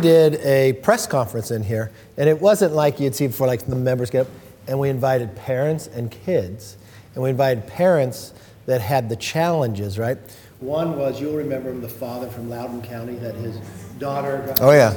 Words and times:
we 0.00 0.08
did 0.08 0.34
a 0.36 0.72
press 0.82 1.06
conference 1.06 1.50
in 1.50 1.62
here, 1.62 1.92
and 2.16 2.26
it 2.26 2.40
wasn't 2.40 2.72
like 2.72 2.98
you'd 2.98 3.14
see 3.14 3.26
before, 3.26 3.46
like 3.46 3.66
the 3.66 3.76
members 3.76 4.08
get 4.08 4.22
up, 4.22 4.28
and 4.66 4.78
we 4.78 4.88
invited 4.88 5.36
parents 5.36 5.88
and 5.88 6.10
kids, 6.10 6.78
and 7.14 7.22
we 7.22 7.28
invited 7.28 7.66
parents 7.66 8.32
that 8.64 8.80
had 8.80 9.10
the 9.10 9.16
challenges, 9.16 9.98
right? 9.98 10.16
One 10.60 10.96
was, 10.96 11.20
you'll 11.20 11.36
remember 11.36 11.74
the 11.78 11.88
father 11.88 12.28
from 12.28 12.48
Loudoun 12.48 12.80
County 12.80 13.16
that 13.16 13.34
his 13.34 13.58
daughter 13.98 14.42
got 14.46 14.62
Oh, 14.62 14.70
yeah. 14.70 14.92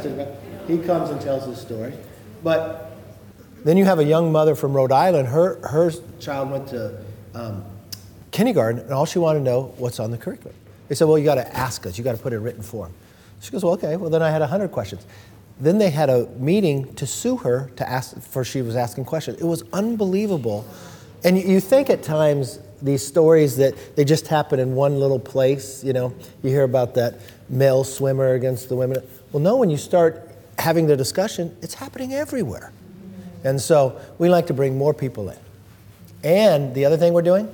He 0.67 0.77
comes 0.77 1.09
and 1.09 1.19
tells 1.19 1.45
his 1.45 1.59
story. 1.59 1.91
But 2.41 2.95
then 3.65 3.75
you 3.75 3.83
have 3.83 3.99
a 3.99 4.05
young 4.05 4.31
mother 4.31 4.55
from 4.55 4.73
Rhode 4.73 4.93
Island. 4.93 5.27
Her, 5.27 5.59
her 5.67 5.91
child 6.21 6.49
went 6.49 6.67
to 6.69 6.97
um, 7.33 7.65
kindergarten, 8.31 8.79
and 8.81 8.91
all 8.91 9.05
she 9.05 9.19
wanted 9.19 9.39
to 9.39 9.45
know 9.45 9.73
what's 9.77 9.99
on 9.99 10.11
the 10.11 10.17
curriculum. 10.17 10.55
They 10.87 10.95
said, 10.95 11.09
well, 11.09 11.17
you 11.17 11.25
got 11.25 11.35
to 11.35 11.57
ask 11.57 11.85
us. 11.85 11.97
You 11.97 12.05
got 12.05 12.15
to 12.15 12.21
put 12.21 12.31
it 12.31 12.37
in 12.37 12.43
written 12.43 12.63
form. 12.63 12.93
She 13.43 13.51
goes, 13.51 13.63
well, 13.63 13.73
okay. 13.73 13.97
Well, 13.97 14.09
then 14.09 14.21
I 14.23 14.31
had 14.31 14.39
100 14.39 14.71
questions. 14.71 15.05
Then 15.59 15.77
they 15.77 15.89
had 15.89 16.09
a 16.09 16.27
meeting 16.37 16.93
to 16.95 17.05
sue 17.05 17.35
her 17.37 17.69
to 17.75 17.87
ask 17.87 18.19
for 18.21 18.45
she 18.45 18.61
was 18.61 18.75
asking 18.77 19.03
questions. 19.05 19.39
It 19.39 19.45
was 19.45 19.63
unbelievable. 19.73 20.65
And 21.25 21.37
you- 21.37 21.43
you 21.47 21.59
think 21.59 21.89
at 21.89 22.03
times 22.03 22.59
these 22.81 23.05
stories 23.05 23.57
that 23.57 23.75
they 23.97 24.05
just 24.05 24.27
happen 24.27 24.59
in 24.59 24.75
one 24.75 24.97
little 24.99 25.19
place, 25.19 25.83
you 25.83 25.91
know, 25.93 26.13
you 26.41 26.49
hear 26.49 26.63
about 26.63 26.93
that 26.95 27.15
male 27.49 27.83
swimmer 27.83 28.33
against 28.33 28.69
the 28.69 28.75
women. 28.77 29.01
Well, 29.33 29.41
no, 29.43 29.57
when 29.57 29.69
you 29.69 29.77
start 29.77 30.29
having 30.57 30.87
the 30.87 30.95
discussion, 30.95 31.55
it's 31.61 31.73
happening 31.73 32.13
everywhere. 32.13 32.71
And 33.43 33.59
so 33.61 33.97
we 34.19 34.29
like 34.29 34.47
to 34.47 34.53
bring 34.53 34.77
more 34.77 34.93
people 34.93 35.29
in. 35.29 35.37
And 36.23 36.73
the 36.73 36.85
other 36.85 36.95
thing 36.97 37.11
we're 37.13 37.21
doing, 37.21 37.49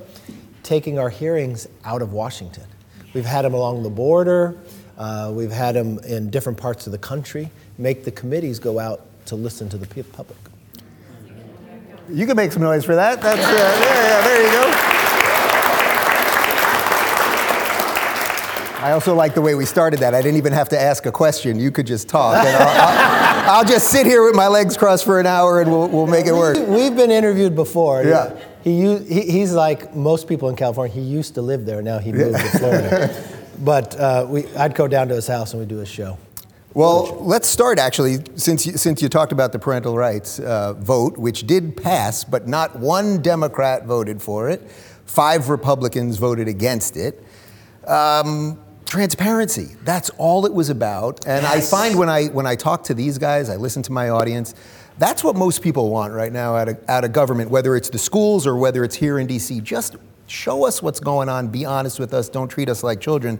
taking 0.62 1.00
our 1.00 1.08
hearings 1.10 1.66
out 1.84 2.00
of 2.00 2.12
Washington. 2.12 2.64
We've 3.12 3.24
had 3.24 3.44
them 3.44 3.54
along 3.54 3.82
the 3.82 3.90
border, 3.90 4.54
uh, 5.00 5.32
we've 5.34 5.50
had 5.50 5.74
them 5.74 5.98
in 6.00 6.28
different 6.28 6.58
parts 6.58 6.86
of 6.86 6.92
the 6.92 6.98
country, 6.98 7.50
make 7.78 8.04
the 8.04 8.10
committees 8.10 8.58
go 8.58 8.78
out 8.78 9.06
to 9.24 9.34
listen 9.34 9.66
to 9.70 9.78
the 9.78 9.86
public. 10.12 10.38
You 12.10 12.26
can 12.26 12.36
make 12.36 12.52
some 12.52 12.62
noise 12.62 12.84
for 12.84 12.94
that. 12.94 13.22
That's, 13.22 13.40
uh, 13.40 13.50
yeah, 13.50 13.80
yeah, 13.80 14.24
there 14.24 14.44
you 14.44 14.50
go. 14.52 14.70
I 18.82 18.92
also 18.92 19.14
like 19.14 19.34
the 19.34 19.40
way 19.40 19.54
we 19.54 19.64
started 19.64 20.00
that. 20.00 20.14
I 20.14 20.20
didn't 20.20 20.36
even 20.36 20.52
have 20.52 20.68
to 20.70 20.78
ask 20.78 21.06
a 21.06 21.12
question. 21.12 21.58
You 21.58 21.70
could 21.70 21.86
just 21.86 22.08
talk. 22.08 22.44
And 22.44 22.56
I'll, 22.56 22.68
I'll, 22.68 23.50
I'll 23.58 23.64
just 23.64 23.88
sit 23.88 24.06
here 24.06 24.24
with 24.24 24.34
my 24.34 24.48
legs 24.48 24.76
crossed 24.76 25.06
for 25.06 25.18
an 25.18 25.26
hour 25.26 25.62
and 25.62 25.70
we'll, 25.70 25.88
we'll 25.88 26.06
make 26.08 26.26
it 26.26 26.32
work. 26.32 26.56
We've 26.68 26.94
been 26.94 27.10
interviewed 27.10 27.54
before. 27.54 28.02
Yeah. 28.04 28.38
He, 28.62 28.98
he, 28.98 29.22
he's 29.22 29.52
like 29.52 29.94
most 29.94 30.28
people 30.28 30.50
in 30.50 30.56
California. 30.56 30.94
He 30.94 31.00
used 31.00 31.34
to 31.36 31.42
live 31.42 31.64
there. 31.64 31.80
Now 31.80 31.98
he 31.98 32.12
moved 32.12 32.38
to 32.38 32.58
Florida. 32.58 33.36
But 33.60 33.98
uh, 33.98 34.26
we, 34.28 34.46
I'd 34.56 34.74
go 34.74 34.88
down 34.88 35.08
to 35.08 35.14
his 35.14 35.26
house 35.26 35.52
and 35.52 35.60
we'd 35.60 35.68
do 35.68 35.80
a 35.80 35.86
show. 35.86 36.18
Well, 36.72 37.18
let's 37.20 37.48
start 37.48 37.80
actually, 37.80 38.18
since 38.36 38.64
you, 38.64 38.76
since 38.76 39.02
you 39.02 39.08
talked 39.08 39.32
about 39.32 39.50
the 39.50 39.58
parental 39.58 39.96
rights 39.96 40.38
uh, 40.38 40.74
vote, 40.74 41.18
which 41.18 41.46
did 41.46 41.76
pass, 41.76 42.22
but 42.22 42.46
not 42.46 42.78
one 42.78 43.20
Democrat 43.22 43.86
voted 43.86 44.22
for 44.22 44.48
it. 44.48 44.70
Five 45.04 45.48
Republicans 45.48 46.16
voted 46.16 46.46
against 46.46 46.96
it. 46.96 47.24
Um, 47.88 48.60
transparency, 48.86 49.76
that's 49.82 50.10
all 50.10 50.46
it 50.46 50.54
was 50.54 50.70
about. 50.70 51.26
And 51.26 51.44
I 51.44 51.60
find 51.60 51.98
when 51.98 52.08
I, 52.08 52.26
when 52.26 52.46
I 52.46 52.54
talk 52.54 52.84
to 52.84 52.94
these 52.94 53.18
guys, 53.18 53.50
I 53.50 53.56
listen 53.56 53.82
to 53.84 53.92
my 53.92 54.10
audience, 54.10 54.54
that's 54.96 55.24
what 55.24 55.34
most 55.34 55.62
people 55.62 55.90
want 55.90 56.12
right 56.12 56.32
now 56.32 56.54
out 56.54 56.68
of, 56.68 56.78
out 56.88 57.04
of 57.04 57.12
government, 57.12 57.50
whether 57.50 57.74
it's 57.74 57.90
the 57.90 57.98
schools 57.98 58.46
or 58.46 58.56
whether 58.56 58.84
it's 58.84 58.94
here 58.94 59.18
in 59.18 59.26
DC. 59.26 59.60
Just 59.62 59.96
show 60.30 60.66
us 60.66 60.82
what's 60.82 61.00
going 61.00 61.28
on, 61.28 61.48
be 61.48 61.64
honest 61.64 61.98
with 61.98 62.14
us, 62.14 62.28
don't 62.28 62.48
treat 62.48 62.68
us 62.68 62.82
like 62.82 63.00
children. 63.00 63.38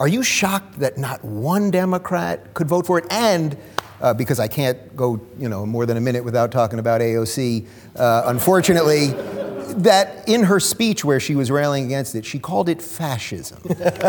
Are 0.00 0.08
you 0.08 0.22
shocked 0.22 0.80
that 0.80 0.98
not 0.98 1.24
one 1.24 1.70
Democrat 1.70 2.54
could 2.54 2.68
vote 2.68 2.86
for 2.86 2.98
it? 2.98 3.06
And 3.10 3.56
uh, 4.00 4.12
because 4.12 4.40
I 4.40 4.48
can't 4.48 4.96
go, 4.96 5.20
you 5.38 5.48
know, 5.48 5.64
more 5.64 5.86
than 5.86 5.96
a 5.96 6.00
minute 6.00 6.24
without 6.24 6.50
talking 6.50 6.78
about 6.78 7.00
AOC, 7.00 7.66
uh, 7.96 8.22
unfortunately, 8.26 9.08
that 9.76 10.28
in 10.28 10.44
her 10.44 10.60
speech 10.60 11.04
where 11.04 11.20
she 11.20 11.34
was 11.34 11.50
railing 11.50 11.86
against 11.86 12.14
it, 12.14 12.24
she 12.24 12.38
called 12.38 12.68
it 12.68 12.82
fascism. 12.82 13.60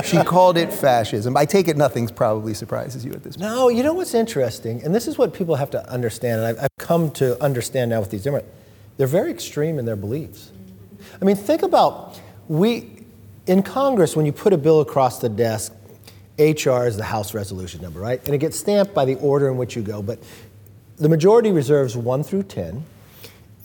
she 0.03 0.17
called 0.23 0.57
it 0.57 0.73
fascism. 0.73 1.37
I 1.37 1.45
take 1.45 1.67
it 1.67 1.77
nothing 1.77 2.07
probably 2.07 2.53
surprises 2.53 3.05
you 3.05 3.11
at 3.13 3.23
this 3.23 3.37
point. 3.37 3.49
No, 3.49 3.69
you 3.69 3.83
know 3.83 3.93
what's 3.93 4.13
interesting, 4.13 4.83
and 4.83 4.93
this 4.93 5.07
is 5.07 5.17
what 5.17 5.33
people 5.33 5.55
have 5.55 5.69
to 5.71 5.89
understand, 5.89 6.41
and 6.41 6.47
I've, 6.47 6.63
I've 6.65 6.77
come 6.77 7.11
to 7.11 7.41
understand 7.43 7.89
now 7.89 7.99
with 7.99 8.11
these 8.11 8.23
Democrats. 8.23 8.51
They're 8.97 9.07
very 9.07 9.31
extreme 9.31 9.77
in 9.77 9.85
their 9.85 9.95
beliefs. 9.95 10.51
I 11.21 11.25
mean, 11.25 11.35
think 11.35 11.63
about 11.63 12.19
we 12.47 13.03
in 13.47 13.63
Congress 13.63 14.15
when 14.15 14.25
you 14.25 14.31
put 14.31 14.53
a 14.53 14.57
bill 14.57 14.81
across 14.81 15.19
the 15.19 15.29
desk, 15.29 15.73
HR 16.37 16.85
is 16.85 16.97
the 16.97 17.03
House 17.03 17.33
resolution 17.33 17.81
number, 17.81 17.99
right? 17.99 18.23
And 18.25 18.35
it 18.35 18.39
gets 18.39 18.57
stamped 18.57 18.93
by 18.93 19.05
the 19.05 19.15
order 19.15 19.49
in 19.49 19.57
which 19.57 19.75
you 19.75 19.81
go. 19.81 20.01
But 20.01 20.19
the 20.97 21.09
majority 21.09 21.51
reserves 21.51 21.95
one 21.95 22.23
through 22.23 22.43
ten, 22.43 22.83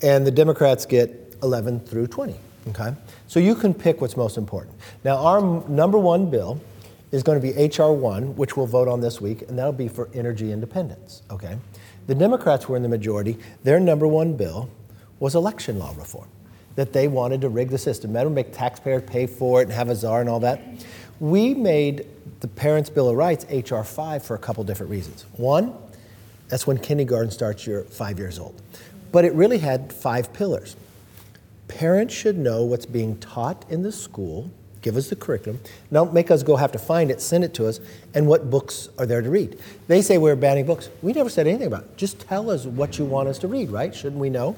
and 0.01 0.25
the 0.25 0.31
Democrats 0.31 0.85
get 0.85 1.35
11 1.43 1.81
through 1.81 2.07
20. 2.07 2.35
Okay? 2.69 2.93
So 3.27 3.39
you 3.39 3.55
can 3.55 3.73
pick 3.73 4.01
what's 4.01 4.17
most 4.17 4.37
important. 4.37 4.75
Now, 5.03 5.17
our 5.17 5.41
number 5.67 5.97
one 5.97 6.29
bill 6.29 6.61
is 7.11 7.23
going 7.23 7.39
to 7.39 7.45
be 7.45 7.55
H.R. 7.57 7.91
1, 7.91 8.35
which 8.35 8.55
we'll 8.55 8.67
vote 8.67 8.87
on 8.87 9.01
this 9.01 9.19
week, 9.19 9.41
and 9.43 9.57
that'll 9.57 9.73
be 9.73 9.87
for 9.87 10.09
energy 10.13 10.51
independence. 10.51 11.23
Okay? 11.29 11.57
The 12.07 12.15
Democrats 12.15 12.69
were 12.69 12.77
in 12.77 12.83
the 12.83 12.89
majority. 12.89 13.37
Their 13.63 13.79
number 13.79 14.07
one 14.07 14.37
bill 14.37 14.69
was 15.19 15.35
election 15.35 15.77
law 15.77 15.93
reform, 15.97 16.29
that 16.75 16.93
they 16.93 17.07
wanted 17.07 17.41
to 17.41 17.49
rig 17.49 17.69
the 17.69 17.77
system. 17.77 18.11
Remember, 18.11 18.29
make 18.29 18.53
taxpayers 18.53 19.03
pay 19.03 19.27
for 19.27 19.61
it 19.61 19.65
and 19.65 19.73
have 19.73 19.89
a 19.89 19.95
czar 19.95 20.21
and 20.21 20.29
all 20.29 20.39
that? 20.39 20.61
We 21.19 21.53
made 21.53 22.07
the 22.39 22.47
Parents' 22.47 22.89
Bill 22.89 23.09
of 23.09 23.15
Rights, 23.15 23.45
H.R. 23.49 23.83
5, 23.83 24.23
for 24.23 24.35
a 24.35 24.39
couple 24.39 24.63
different 24.63 24.91
reasons. 24.91 25.25
One, 25.33 25.73
that's 26.47 26.65
when 26.65 26.77
kindergarten 26.77 27.31
starts, 27.31 27.65
you're 27.65 27.83
five 27.83 28.17
years 28.17 28.39
old. 28.39 28.61
But 29.11 29.25
it 29.25 29.33
really 29.33 29.59
had 29.59 29.93
five 29.93 30.33
pillars. 30.33 30.75
Parents 31.67 32.13
should 32.13 32.37
know 32.37 32.63
what's 32.63 32.85
being 32.85 33.17
taught 33.19 33.63
in 33.69 33.83
the 33.83 33.91
school, 33.91 34.51
give 34.81 34.97
us 34.97 35.09
the 35.09 35.15
curriculum, 35.15 35.61
don't 35.93 36.13
make 36.13 36.31
us 36.31 36.43
go 36.43 36.55
have 36.55 36.71
to 36.71 36.79
find 36.79 37.11
it, 37.11 37.21
send 37.21 37.43
it 37.43 37.53
to 37.53 37.67
us, 37.67 37.79
and 38.13 38.27
what 38.27 38.49
books 38.49 38.89
are 38.97 39.05
there 39.05 39.21
to 39.21 39.29
read. 39.29 39.59
They 39.87 40.01
say 40.01 40.17
we're 40.17 40.35
banning 40.35 40.65
books. 40.65 40.89
We 41.01 41.13
never 41.13 41.29
said 41.29 41.47
anything 41.47 41.67
about 41.67 41.83
it. 41.83 41.97
Just 41.97 42.19
tell 42.19 42.49
us 42.49 42.65
what 42.65 42.97
you 42.97 43.05
want 43.05 43.29
us 43.29 43.37
to 43.39 43.47
read, 43.47 43.69
right? 43.69 43.93
Shouldn't 43.95 44.19
we 44.19 44.29
know? 44.29 44.57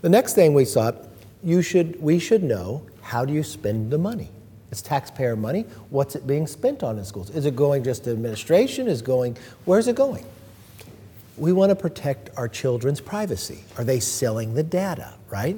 The 0.00 0.08
next 0.08 0.34
thing 0.34 0.54
we 0.54 0.64
thought, 0.64 0.96
you 1.44 1.62
should, 1.62 2.00
we 2.00 2.18
should 2.18 2.42
know 2.42 2.82
how 3.02 3.24
do 3.24 3.32
you 3.32 3.42
spend 3.42 3.90
the 3.90 3.98
money? 3.98 4.30
It's 4.70 4.82
taxpayer 4.82 5.36
money. 5.36 5.66
What's 5.90 6.16
it 6.16 6.26
being 6.26 6.46
spent 6.46 6.82
on 6.82 6.98
in 6.98 7.04
schools? 7.04 7.30
Is 7.30 7.46
it 7.46 7.54
going 7.54 7.84
just 7.84 8.04
to 8.04 8.10
administration? 8.10 8.88
Is 8.88 9.02
going, 9.02 9.36
where's 9.64 9.86
it 9.86 9.94
going? 9.94 10.24
we 11.36 11.52
want 11.52 11.70
to 11.70 11.76
protect 11.76 12.30
our 12.36 12.48
children's 12.48 13.00
privacy. 13.00 13.64
Are 13.76 13.84
they 13.84 14.00
selling 14.00 14.54
the 14.54 14.62
data, 14.62 15.14
right? 15.30 15.56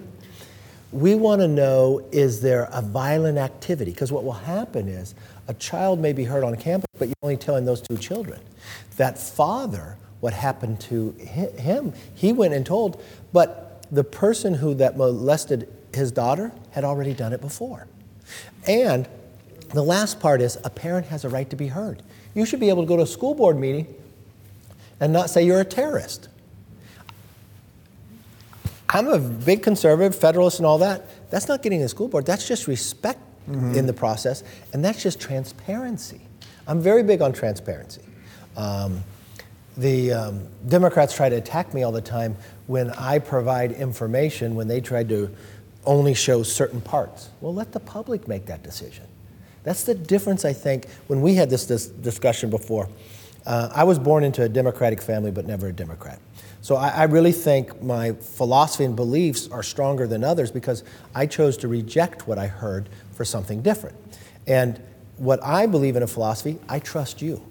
We 0.92 1.14
want 1.14 1.42
to 1.42 1.48
know 1.48 2.06
is 2.12 2.40
there 2.40 2.68
a 2.72 2.80
violent 2.80 3.38
activity? 3.38 3.90
Because 3.90 4.10
what 4.10 4.24
will 4.24 4.32
happen 4.32 4.88
is 4.88 5.14
a 5.48 5.54
child 5.54 6.00
may 6.00 6.12
be 6.12 6.24
hurt 6.24 6.44
on 6.44 6.56
campus, 6.56 6.88
but 6.98 7.08
you're 7.08 7.14
only 7.22 7.36
telling 7.36 7.64
those 7.64 7.80
two 7.80 7.98
children. 7.98 8.40
That 8.96 9.18
father, 9.18 9.98
what 10.20 10.32
happened 10.32 10.80
to 10.82 11.10
him, 11.12 11.92
he 12.14 12.32
went 12.32 12.54
and 12.54 12.64
told, 12.64 13.02
but 13.32 13.65
the 13.90 14.04
person 14.04 14.54
who 14.54 14.74
that 14.74 14.96
molested 14.96 15.68
his 15.94 16.12
daughter 16.12 16.52
had 16.70 16.84
already 16.84 17.14
done 17.14 17.32
it 17.32 17.40
before. 17.40 17.86
And 18.66 19.08
the 19.70 19.82
last 19.82 20.20
part 20.20 20.40
is 20.40 20.58
a 20.64 20.70
parent 20.70 21.06
has 21.06 21.24
a 21.24 21.28
right 21.28 21.48
to 21.50 21.56
be 21.56 21.68
heard. 21.68 22.02
You 22.34 22.44
should 22.44 22.60
be 22.60 22.68
able 22.68 22.82
to 22.82 22.88
go 22.88 22.96
to 22.96 23.02
a 23.02 23.06
school 23.06 23.34
board 23.34 23.56
meeting 23.58 23.92
and 25.00 25.12
not 25.12 25.30
say 25.30 25.44
you're 25.44 25.60
a 25.60 25.64
terrorist. 25.64 26.28
I'm 28.88 29.08
a 29.08 29.18
big 29.18 29.62
conservative, 29.62 30.14
federalist, 30.14 30.58
and 30.58 30.66
all 30.66 30.78
that. 30.78 31.30
That's 31.30 31.48
not 31.48 31.62
getting 31.62 31.82
a 31.82 31.88
school 31.88 32.08
board. 32.08 32.24
That's 32.24 32.46
just 32.46 32.66
respect 32.66 33.20
in 33.76 33.86
the 33.86 33.92
process, 33.92 34.42
and 34.72 34.84
that's 34.84 35.00
just 35.00 35.20
transparency. 35.20 36.20
I'm 36.66 36.80
very 36.80 37.04
big 37.04 37.22
on 37.22 37.32
transparency. 37.32 38.02
Um, 38.56 39.04
the 39.76 40.12
um, 40.12 40.48
Democrats 40.66 41.14
try 41.14 41.28
to 41.28 41.36
attack 41.36 41.72
me 41.72 41.84
all 41.84 41.92
the 41.92 42.00
time 42.00 42.36
when 42.66 42.90
I 42.90 43.18
provide 43.18 43.72
information 43.72 44.54
when 44.54 44.68
they 44.68 44.80
try 44.80 45.04
to 45.04 45.30
only 45.84 46.14
show 46.14 46.42
certain 46.42 46.80
parts. 46.80 47.30
Well, 47.40 47.54
let 47.54 47.72
the 47.72 47.80
public 47.80 48.26
make 48.26 48.46
that 48.46 48.62
decision. 48.62 49.04
That's 49.62 49.84
the 49.84 49.94
difference, 49.94 50.44
I 50.44 50.52
think, 50.52 50.88
when 51.06 51.22
we 51.22 51.34
had 51.34 51.50
this, 51.50 51.66
this 51.66 51.86
discussion 51.86 52.50
before. 52.50 52.88
Uh, 53.44 53.70
I 53.72 53.84
was 53.84 53.98
born 53.98 54.24
into 54.24 54.42
a 54.42 54.48
Democratic 54.48 55.00
family, 55.00 55.30
but 55.30 55.46
never 55.46 55.68
a 55.68 55.72
Democrat. 55.72 56.20
So 56.60 56.74
I, 56.74 56.88
I 56.88 57.02
really 57.04 57.32
think 57.32 57.80
my 57.80 58.12
philosophy 58.12 58.84
and 58.84 58.96
beliefs 58.96 59.48
are 59.50 59.62
stronger 59.62 60.08
than 60.08 60.24
others 60.24 60.50
because 60.50 60.82
I 61.14 61.26
chose 61.26 61.56
to 61.58 61.68
reject 61.68 62.26
what 62.26 62.38
I 62.38 62.48
heard 62.48 62.88
for 63.12 63.24
something 63.24 63.62
different. 63.62 63.96
And 64.48 64.80
what 65.16 65.42
I 65.44 65.66
believe 65.66 65.94
in 65.96 66.02
a 66.02 66.08
philosophy, 66.08 66.58
I 66.68 66.80
trust 66.80 67.22
you. 67.22 67.44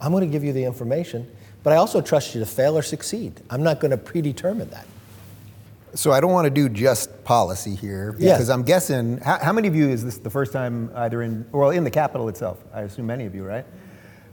I'm 0.00 0.12
going 0.12 0.22
to 0.22 0.32
give 0.32 0.44
you 0.44 0.52
the 0.52 0.64
information, 0.64 1.30
but 1.64 1.72
I 1.72 1.76
also 1.76 2.00
trust 2.00 2.34
you 2.34 2.40
to 2.40 2.46
fail 2.46 2.78
or 2.78 2.82
succeed. 2.82 3.40
I'm 3.50 3.62
not 3.64 3.80
going 3.80 3.90
to 3.90 3.96
predetermine 3.96 4.70
that. 4.70 4.86
So 5.94 6.10
I 6.12 6.20
don't 6.20 6.32
want 6.32 6.44
to 6.46 6.50
do 6.50 6.68
just 6.68 7.24
policy 7.24 7.74
here 7.74 8.14
Yeah. 8.18 8.34
because 8.34 8.50
I'm 8.50 8.62
guessing. 8.64 9.18
How, 9.18 9.38
how 9.38 9.52
many 9.52 9.66
of 9.68 9.74
you 9.74 9.88
is 9.88 10.04
this 10.04 10.18
the 10.18 10.30
first 10.30 10.52
time 10.52 10.90
either 10.94 11.22
in 11.22 11.46
well 11.52 11.70
in 11.70 11.82
the 11.84 11.90
Capitol 11.90 12.28
itself? 12.28 12.58
I 12.74 12.82
assume 12.82 13.06
many 13.06 13.26
of 13.26 13.34
you, 13.34 13.44
right? 13.44 13.64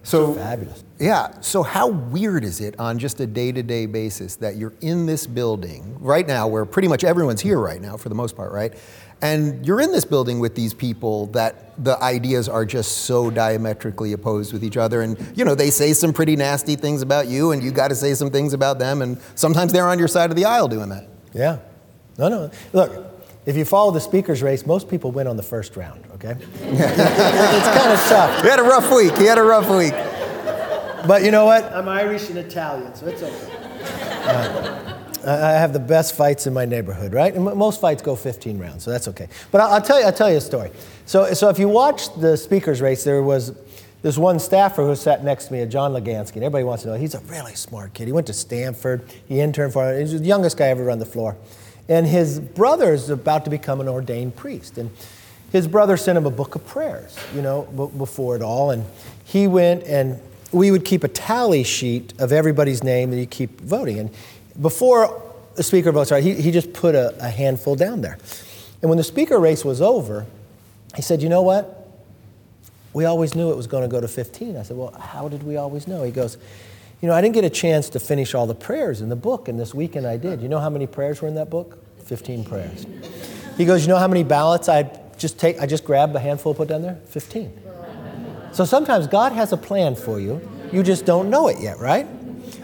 So 0.03 0.33
Fabulous. 0.33 0.83
Yeah. 0.99 1.39
So 1.41 1.61
how 1.61 1.87
weird 1.87 2.43
is 2.43 2.59
it 2.61 2.79
on 2.79 2.97
just 2.97 3.19
a 3.19 3.27
day-to-day 3.27 3.85
basis 3.85 4.35
that 4.37 4.55
you're 4.55 4.73
in 4.81 5.05
this 5.05 5.27
building 5.27 5.95
right 5.99 6.25
now, 6.27 6.47
where 6.47 6.65
pretty 6.65 6.87
much 6.87 7.03
everyone's 7.03 7.41
here 7.41 7.59
right 7.59 7.79
now 7.79 7.95
for 7.97 8.09
the 8.09 8.15
most 8.15 8.35
part, 8.35 8.51
right? 8.51 8.73
And 9.21 9.65
you're 9.65 9.81
in 9.81 9.91
this 9.91 10.05
building 10.05 10.39
with 10.39 10.55
these 10.55 10.73
people 10.73 11.27
that 11.27 11.71
the 11.83 12.01
ideas 12.01 12.49
are 12.49 12.65
just 12.65 12.99
so 12.99 13.29
diametrically 13.29 14.13
opposed 14.13 14.51
with 14.51 14.63
each 14.63 14.77
other, 14.77 15.01
and 15.01 15.17
you 15.35 15.45
know 15.45 15.55
they 15.55 15.69
say 15.69 15.93
some 15.93 16.11
pretty 16.11 16.35
nasty 16.35 16.75
things 16.75 17.01
about 17.01 17.27
you, 17.27 17.51
and 17.51 17.63
you 17.63 17.71
got 17.71 17.89
to 17.89 17.95
say 17.95 18.13
some 18.13 18.29
things 18.29 18.53
about 18.53 18.79
them, 18.79 19.01
and 19.01 19.19
sometimes 19.35 19.71
they're 19.71 19.87
on 19.87 19.99
your 19.99 20.07
side 20.07 20.29
of 20.29 20.35
the 20.35 20.45
aisle 20.45 20.67
doing 20.67 20.89
that. 20.89 21.07
Yeah. 21.33 21.59
No, 22.17 22.29
no. 22.29 22.51
Look, 22.73 23.11
if 23.45 23.55
you 23.55 23.65
follow 23.65 23.91
the 23.91 24.01
speaker's 24.01 24.43
race, 24.43 24.65
most 24.65 24.89
people 24.89 25.11
win 25.11 25.27
on 25.27 25.37
the 25.37 25.43
first 25.43 25.75
round, 25.75 26.05
okay? 26.13 26.35
it's 26.39 27.67
kind 27.67 27.91
of 27.91 27.99
tough. 28.07 28.43
He 28.43 28.49
had 28.49 28.59
a 28.59 28.63
rough 28.63 28.93
week. 28.93 29.17
He 29.17 29.25
had 29.25 29.37
a 29.37 29.43
rough 29.43 29.69
week. 29.69 29.93
But 31.07 31.23
you 31.23 31.31
know 31.31 31.45
what? 31.45 31.63
I'm 31.73 31.89
Irish 31.89 32.29
and 32.29 32.37
Italian, 32.37 32.93
so 32.93 33.07
it's 33.07 33.23
okay. 33.23 33.51
Uh, 34.23 34.90
I 35.25 35.51
have 35.51 35.73
the 35.73 35.79
best 35.79 36.15
fights 36.15 36.47
in 36.47 36.53
my 36.53 36.65
neighborhood, 36.65 37.13
right? 37.13 37.33
And 37.33 37.43
most 37.43 37.81
fights 37.81 38.01
go 38.01 38.15
15 38.15 38.57
rounds, 38.59 38.83
so 38.83 38.91
that's 38.91 39.07
okay. 39.09 39.27
But 39.51 39.61
I'll, 39.61 39.81
tell 39.81 39.99
you, 39.99 40.05
I'll 40.05 40.13
tell 40.13 40.29
you 40.29 40.37
a 40.37 40.41
story. 40.41 40.71
So, 41.05 41.33
so 41.33 41.49
if 41.49 41.59
you 41.59 41.69
watch 41.69 42.13
the 42.15 42.35
speaker's 42.37 42.81
race, 42.81 43.03
there 43.03 43.21
was 43.21 43.53
this 44.01 44.17
one 44.17 44.39
staffer 44.39 44.83
who 44.83 44.95
sat 44.95 45.23
next 45.23 45.47
to 45.47 45.53
me, 45.53 45.59
a 45.59 45.65
John 45.65 45.93
Leganski, 45.93 46.35
and 46.35 46.43
everybody 46.43 46.63
wants 46.63 46.83
to 46.83 46.89
know 46.89 46.95
he's 46.95 47.13
a 47.13 47.19
really 47.21 47.53
smart 47.53 47.93
kid. 47.93 48.07
He 48.07 48.11
went 48.11 48.27
to 48.27 48.33
Stanford, 48.33 49.03
he 49.27 49.39
interned 49.39 49.73
for, 49.73 49.97
he's 49.97 50.19
the 50.19 50.25
youngest 50.25 50.57
guy 50.57 50.67
ever 50.67 50.89
on 50.89 50.99
the 50.99 51.05
floor. 51.05 51.37
And 51.87 52.07
his 52.07 52.39
brother 52.39 52.93
is 52.93 53.09
about 53.09 53.43
to 53.45 53.51
become 53.51 53.81
an 53.81 53.87
ordained 53.87 54.35
priest. 54.35 54.77
And 54.77 54.91
his 55.51 55.67
brother 55.67 55.97
sent 55.97 56.17
him 56.17 56.25
a 56.25 56.31
book 56.31 56.55
of 56.55 56.65
prayers, 56.65 57.17
you 57.35 57.41
know, 57.41 57.63
b- 57.63 57.97
before 57.97 58.35
it 58.35 58.41
all. 58.41 58.71
And 58.71 58.85
he 59.25 59.47
went 59.47 59.83
and 59.83 60.19
we 60.51 60.71
would 60.71 60.85
keep 60.85 61.03
a 61.03 61.07
tally 61.07 61.63
sheet 61.63 62.13
of 62.19 62.31
everybody's 62.31 62.83
name 62.83 63.11
and 63.11 63.19
you 63.19 63.27
keep 63.27 63.61
voting. 63.61 63.99
And 63.99 64.09
before 64.59 65.21
the 65.55 65.63
speaker 65.63 65.91
votes, 65.91 66.11
right, 66.11 66.23
he, 66.23 66.33
he 66.33 66.51
just 66.51 66.73
put 66.73 66.95
a, 66.95 67.15
a 67.23 67.29
handful 67.29 67.75
down 67.75 68.01
there. 68.01 68.17
And 68.81 68.89
when 68.89 68.97
the 68.97 69.03
speaker 69.03 69.39
race 69.39 69.63
was 69.63 69.81
over, 69.81 70.25
he 70.95 71.01
said, 71.01 71.21
You 71.21 71.29
know 71.29 71.41
what? 71.41 71.77
We 72.93 73.05
always 73.05 73.35
knew 73.35 73.51
it 73.51 73.57
was 73.57 73.67
going 73.67 73.83
to 73.83 73.87
go 73.87 74.01
to 74.01 74.07
15. 74.07 74.57
I 74.57 74.63
said, 74.63 74.77
Well, 74.77 74.91
how 74.91 75.29
did 75.29 75.43
we 75.43 75.57
always 75.57 75.87
know? 75.87 76.03
He 76.03 76.11
goes, 76.11 76.37
You 77.01 77.07
know, 77.07 77.13
I 77.13 77.21
didn't 77.21 77.35
get 77.35 77.45
a 77.45 77.49
chance 77.49 77.89
to 77.89 77.99
finish 77.99 78.33
all 78.33 78.47
the 78.47 78.55
prayers 78.55 79.01
in 79.01 79.09
the 79.09 79.15
book, 79.15 79.47
and 79.47 79.59
this 79.59 79.73
weekend 79.73 80.07
I 80.07 80.17
did. 80.17 80.41
You 80.41 80.49
know 80.49 80.59
how 80.59 80.69
many 80.69 80.87
prayers 80.87 81.21
were 81.21 81.27
in 81.27 81.35
that 81.35 81.49
book? 81.49 81.77
15 82.05 82.43
prayers. 82.43 82.85
He 83.57 83.65
goes, 83.65 83.83
You 83.83 83.89
know 83.89 83.97
how 83.97 84.07
many 84.07 84.23
ballots 84.23 84.67
I 84.67 84.89
just 85.17 85.39
take? 85.39 85.59
I 85.59 85.65
just 85.65 85.85
grabbed 85.85 86.15
a 86.15 86.19
handful, 86.19 86.53
put 86.53 86.67
down 86.67 86.81
there? 86.81 86.99
15. 87.07 87.61
So 88.51 88.65
sometimes 88.65 89.07
God 89.07 89.31
has 89.31 89.53
a 89.53 89.57
plan 89.57 89.95
for 89.95 90.19
you. 90.19 90.41
You 90.73 90.83
just 90.83 91.05
don't 91.05 91.29
know 91.29 91.47
it 91.47 91.61
yet, 91.61 91.79
right? 91.79 92.07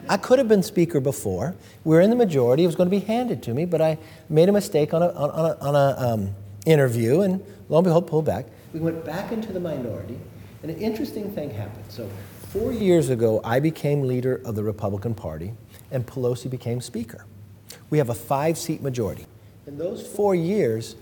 I 0.09 0.18
could 0.18 0.39
have 0.39 0.48
been 0.48 0.63
speaker 0.63 1.00
before. 1.00 1.56
We 1.83 1.95
were 1.95 2.01
in 2.01 2.09
the 2.09 2.15
majority. 2.15 2.63
It 2.63 2.68
was 2.68 2.75
going 2.75 2.89
to 2.89 2.95
be 2.95 3.06
handed 3.06 3.44
to 3.44 3.54
me, 3.54 3.65
but 3.65 3.81
I 3.81 3.98
made 4.30 4.50
a 4.50 4.51
mistake 4.51 4.94
on 4.94 5.01
a, 5.01 5.09
on 5.09 5.30
a, 5.30 5.57
on 5.59 5.75
a 5.75 5.95
um, 6.00 6.36
interview, 6.65 7.21
and 7.21 7.44
lo 7.69 7.77
and 7.77 7.86
behold, 7.86 8.07
pulled 8.07 8.25
back. 8.25 8.45
We 8.74 8.80
went 8.80 9.04
back 9.06 9.31
into 9.31 9.51
the 9.51 9.59
minority, 9.59 10.19
and 10.62 10.71
an 10.71 10.77
interesting 10.77 11.31
thing 11.31 11.50
happened. 11.51 11.86
So 11.89 12.09
four 12.50 12.71
years 12.71 13.09
ago, 13.09 13.42
I 13.44 13.59
became 13.59 14.04
leader 14.04 14.42
of 14.45 14.56
the 14.56 14.63
Republican 14.63 15.13
Party, 15.13 15.54
and 15.92 16.06
Pelosi 16.06 16.50
became 16.50 16.81
speaker. 16.81 17.25
We 17.89 17.98
have 17.98 18.09
a 18.09 18.15
five-seat 18.15 18.81
majority. 18.81 19.25
In 19.65 19.77
those 19.77 20.06
four 20.06 20.36
years, 20.36 20.95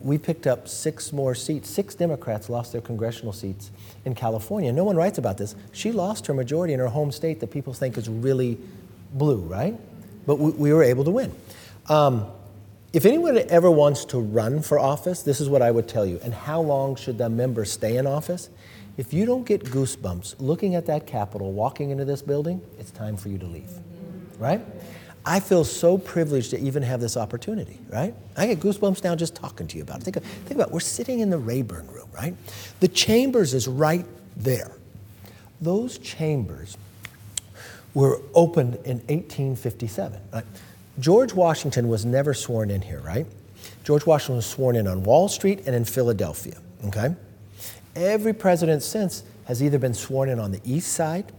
we 0.00 0.16
picked 0.18 0.46
up 0.46 0.68
six 0.68 1.12
more 1.12 1.34
seats. 1.34 1.68
Six 1.68 1.94
Democrats 1.94 2.48
lost 2.48 2.72
their 2.72 2.80
congressional 2.80 3.32
seats 3.32 3.70
in 4.04 4.14
California. 4.14 4.72
No 4.72 4.84
one 4.84 4.96
writes 4.96 5.18
about 5.18 5.38
this. 5.38 5.54
She 5.72 5.92
lost 5.92 6.26
her 6.26 6.34
majority 6.34 6.72
in 6.72 6.80
her 6.80 6.88
home 6.88 7.12
state 7.12 7.40
that 7.40 7.50
people 7.50 7.72
think 7.72 7.96
is 7.96 8.08
really 8.08 8.58
blue, 9.12 9.40
right? 9.40 9.78
But 10.26 10.38
we, 10.38 10.50
we 10.52 10.72
were 10.72 10.82
able 10.82 11.04
to 11.04 11.10
win. 11.10 11.34
Um, 11.88 12.26
if 12.92 13.04
anyone 13.04 13.36
ever 13.36 13.70
wants 13.70 14.04
to 14.06 14.18
run 14.18 14.62
for 14.62 14.78
office, 14.78 15.22
this 15.22 15.40
is 15.40 15.48
what 15.48 15.60
I 15.60 15.70
would 15.70 15.88
tell 15.88 16.06
you. 16.06 16.20
And 16.22 16.32
how 16.32 16.60
long 16.60 16.96
should 16.96 17.18
the 17.18 17.28
member 17.28 17.64
stay 17.64 17.96
in 17.96 18.06
office? 18.06 18.48
If 18.96 19.12
you 19.12 19.26
don't 19.26 19.44
get 19.44 19.64
goosebumps 19.64 20.36
looking 20.38 20.74
at 20.74 20.86
that 20.86 21.06
Capitol, 21.06 21.52
walking 21.52 21.90
into 21.90 22.04
this 22.04 22.22
building, 22.22 22.60
it's 22.78 22.90
time 22.90 23.16
for 23.16 23.28
you 23.28 23.38
to 23.38 23.46
leave, 23.46 23.70
right? 24.38 24.60
I 25.24 25.40
feel 25.40 25.64
so 25.64 25.98
privileged 25.98 26.50
to 26.50 26.58
even 26.58 26.82
have 26.82 27.00
this 27.00 27.16
opportunity, 27.16 27.78
right? 27.90 28.14
I 28.36 28.46
get 28.46 28.60
goosebumps 28.60 29.04
now 29.04 29.14
just 29.14 29.34
talking 29.34 29.66
to 29.66 29.76
you 29.76 29.82
about 29.82 29.98
it. 29.98 30.04
Think, 30.04 30.16
of, 30.16 30.24
think 30.24 30.52
about 30.52 30.68
it. 30.68 30.72
We're 30.72 30.80
sitting 30.80 31.20
in 31.20 31.28
the 31.28 31.38
Rayburn 31.38 31.86
room, 31.88 31.97
right? 32.18 32.34
The 32.80 32.88
chambers 32.88 33.54
is 33.54 33.68
right 33.68 34.04
there. 34.36 34.72
Those 35.60 35.98
chambers 35.98 36.76
were 37.94 38.20
opened 38.34 38.74
in 38.84 38.98
1857. 39.06 40.20
Right? 40.32 40.44
George 40.98 41.32
Washington 41.32 41.88
was 41.88 42.04
never 42.04 42.34
sworn 42.34 42.70
in 42.70 42.82
here, 42.82 43.00
right? 43.00 43.26
George 43.84 44.04
Washington 44.04 44.36
was 44.36 44.46
sworn 44.46 44.76
in 44.76 44.86
on 44.86 45.02
Wall 45.02 45.28
Street 45.28 45.60
and 45.66 45.74
in 45.74 45.84
Philadelphia, 45.84 46.58
okay? 46.86 47.14
Every 47.96 48.32
president 48.32 48.82
since 48.82 49.22
has 49.46 49.62
either 49.62 49.78
been 49.78 49.94
sworn 49.94 50.28
in 50.28 50.38
on 50.38 50.52
the 50.52 50.60
east 50.64 50.92
side 50.92 51.32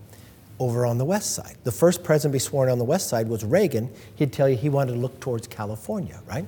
over 0.59 0.85
on 0.85 0.97
the 0.97 1.05
west 1.05 1.35
side. 1.35 1.55
The 1.63 1.71
first 1.71 2.03
president 2.03 2.33
to 2.33 2.35
be 2.35 2.39
sworn 2.39 2.69
on 2.69 2.79
the 2.79 2.85
west 2.85 3.07
side 3.07 3.29
was 3.29 3.45
Reagan. 3.45 3.89
He'd 4.15 4.33
tell 4.33 4.49
you 4.49 4.57
he 4.57 4.67
wanted 4.67 4.93
to 4.93 4.97
look 4.99 5.19
towards 5.19 5.47
California, 5.47 6.19
right? 6.27 6.45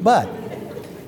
But 0.00 0.28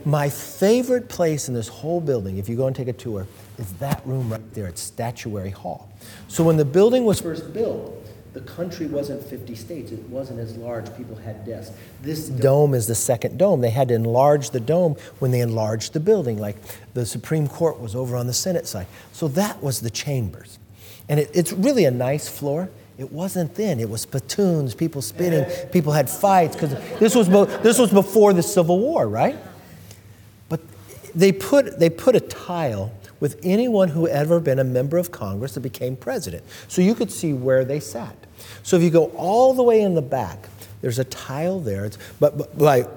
my 0.04 0.28
favorite 0.28 1.08
place 1.08 1.48
in 1.48 1.54
this 1.54 1.68
whole 1.68 2.00
building, 2.00 2.38
if 2.38 2.48
you 2.48 2.56
go 2.56 2.66
and 2.66 2.74
take 2.74 2.88
a 2.88 2.92
tour, 2.92 3.26
is 3.58 3.72
that 3.74 4.02
room 4.06 4.30
right 4.30 4.54
there 4.54 4.66
at 4.66 4.78
Statuary 4.78 5.50
Hall. 5.50 5.90
So 6.28 6.42
when 6.44 6.56
the 6.56 6.64
building 6.64 7.04
was 7.04 7.20
first 7.20 7.52
built, 7.52 7.98
the 8.32 8.40
country 8.40 8.86
wasn't 8.86 9.22
50 9.22 9.54
states. 9.54 9.92
It 9.92 10.00
wasn't 10.08 10.40
as 10.40 10.56
large. 10.56 10.94
People 10.96 11.16
had 11.16 11.44
desks. 11.44 11.76
This 12.00 12.28
dome 12.28 12.72
is 12.72 12.86
the 12.86 12.94
second 12.94 13.38
dome. 13.38 13.60
They 13.60 13.70
had 13.70 13.88
to 13.88 13.94
enlarge 13.94 14.50
the 14.50 14.60
dome 14.60 14.96
when 15.18 15.30
they 15.30 15.40
enlarged 15.40 15.92
the 15.92 16.00
building, 16.00 16.38
like 16.38 16.56
the 16.94 17.04
Supreme 17.04 17.46
Court 17.46 17.78
was 17.78 17.94
over 17.94 18.16
on 18.16 18.26
the 18.26 18.32
Senate 18.32 18.66
side. 18.66 18.86
So 19.12 19.28
that 19.28 19.62
was 19.62 19.80
the 19.80 19.90
chambers. 19.90 20.58
And 21.10 21.20
it, 21.20 21.30
it's 21.34 21.52
really 21.52 21.84
a 21.84 21.90
nice 21.90 22.26
floor. 22.26 22.70
It 22.96 23.12
wasn't 23.12 23.54
thin. 23.54 23.80
It 23.80 23.90
was 23.90 24.06
platoons, 24.06 24.74
people 24.74 25.02
spitting, 25.02 25.44
people 25.70 25.92
had 25.92 26.08
fights 26.08 26.54
because 26.56 26.72
this 26.98 27.14
was 27.14 27.28
this 27.62 27.78
was 27.78 27.90
before 27.90 28.32
the 28.32 28.42
Civil 28.42 28.78
War, 28.78 29.08
right? 29.08 29.36
They 31.14 31.32
put 31.32 31.78
they 31.78 31.90
put 31.90 32.16
a 32.16 32.20
tile 32.20 32.92
with 33.20 33.38
anyone 33.42 33.88
who 33.88 34.08
ever 34.08 34.40
been 34.40 34.58
a 34.58 34.64
member 34.64 34.98
of 34.98 35.12
Congress 35.12 35.54
that 35.54 35.60
became 35.60 35.96
president, 35.96 36.42
so 36.68 36.82
you 36.82 36.94
could 36.94 37.10
see 37.10 37.32
where 37.32 37.64
they 37.64 37.80
sat. 37.80 38.16
So 38.62 38.76
if 38.76 38.82
you 38.82 38.90
go 38.90 39.06
all 39.16 39.54
the 39.54 39.62
way 39.62 39.82
in 39.82 39.94
the 39.94 40.02
back, 40.02 40.48
there's 40.80 40.98
a 40.98 41.04
tile 41.04 41.60
there. 41.60 41.84
It's, 41.84 41.98
but, 42.18 42.36
but 42.36 42.58
like 42.58 42.88